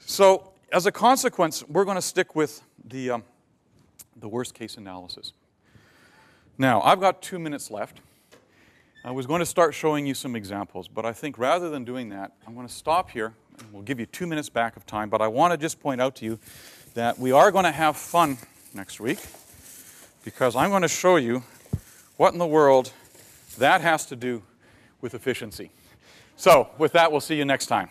So, 0.00 0.52
as 0.72 0.86
a 0.86 0.92
consequence, 0.92 1.62
we're 1.68 1.84
going 1.84 1.96
to 1.96 2.02
stick 2.02 2.34
with 2.34 2.62
the, 2.84 3.10
um, 3.10 3.24
the 4.16 4.28
worst 4.28 4.54
case 4.54 4.76
analysis. 4.76 5.32
Now, 6.58 6.80
I've 6.82 7.00
got 7.00 7.22
two 7.22 7.38
minutes 7.38 7.70
left. 7.70 8.00
I 9.04 9.10
was 9.10 9.26
going 9.26 9.40
to 9.40 9.46
start 9.46 9.74
showing 9.74 10.06
you 10.06 10.14
some 10.14 10.36
examples, 10.36 10.88
but 10.88 11.04
I 11.04 11.12
think 11.12 11.38
rather 11.38 11.70
than 11.70 11.84
doing 11.84 12.08
that, 12.10 12.32
I'm 12.46 12.54
going 12.54 12.66
to 12.66 12.72
stop 12.72 13.10
here 13.10 13.34
and 13.58 13.72
we'll 13.72 13.82
give 13.82 14.00
you 14.00 14.06
two 14.06 14.26
minutes 14.26 14.48
back 14.48 14.76
of 14.76 14.86
time. 14.86 15.10
But 15.10 15.20
I 15.20 15.28
want 15.28 15.52
to 15.52 15.58
just 15.58 15.80
point 15.80 16.00
out 16.00 16.16
to 16.16 16.24
you 16.24 16.38
that 16.94 17.18
we 17.18 17.32
are 17.32 17.50
going 17.50 17.64
to 17.64 17.72
have 17.72 17.96
fun 17.96 18.38
next 18.74 19.00
week 19.00 19.18
because 20.24 20.56
I'm 20.56 20.70
going 20.70 20.82
to 20.82 20.88
show 20.88 21.16
you 21.16 21.42
what 22.16 22.32
in 22.32 22.38
the 22.38 22.46
world 22.46 22.92
that 23.58 23.80
has 23.80 24.06
to 24.06 24.16
do 24.16 24.42
with 25.00 25.14
efficiency. 25.14 25.70
So, 26.36 26.68
with 26.78 26.92
that, 26.92 27.10
we'll 27.10 27.20
see 27.20 27.36
you 27.36 27.44
next 27.44 27.66
time. 27.66 27.90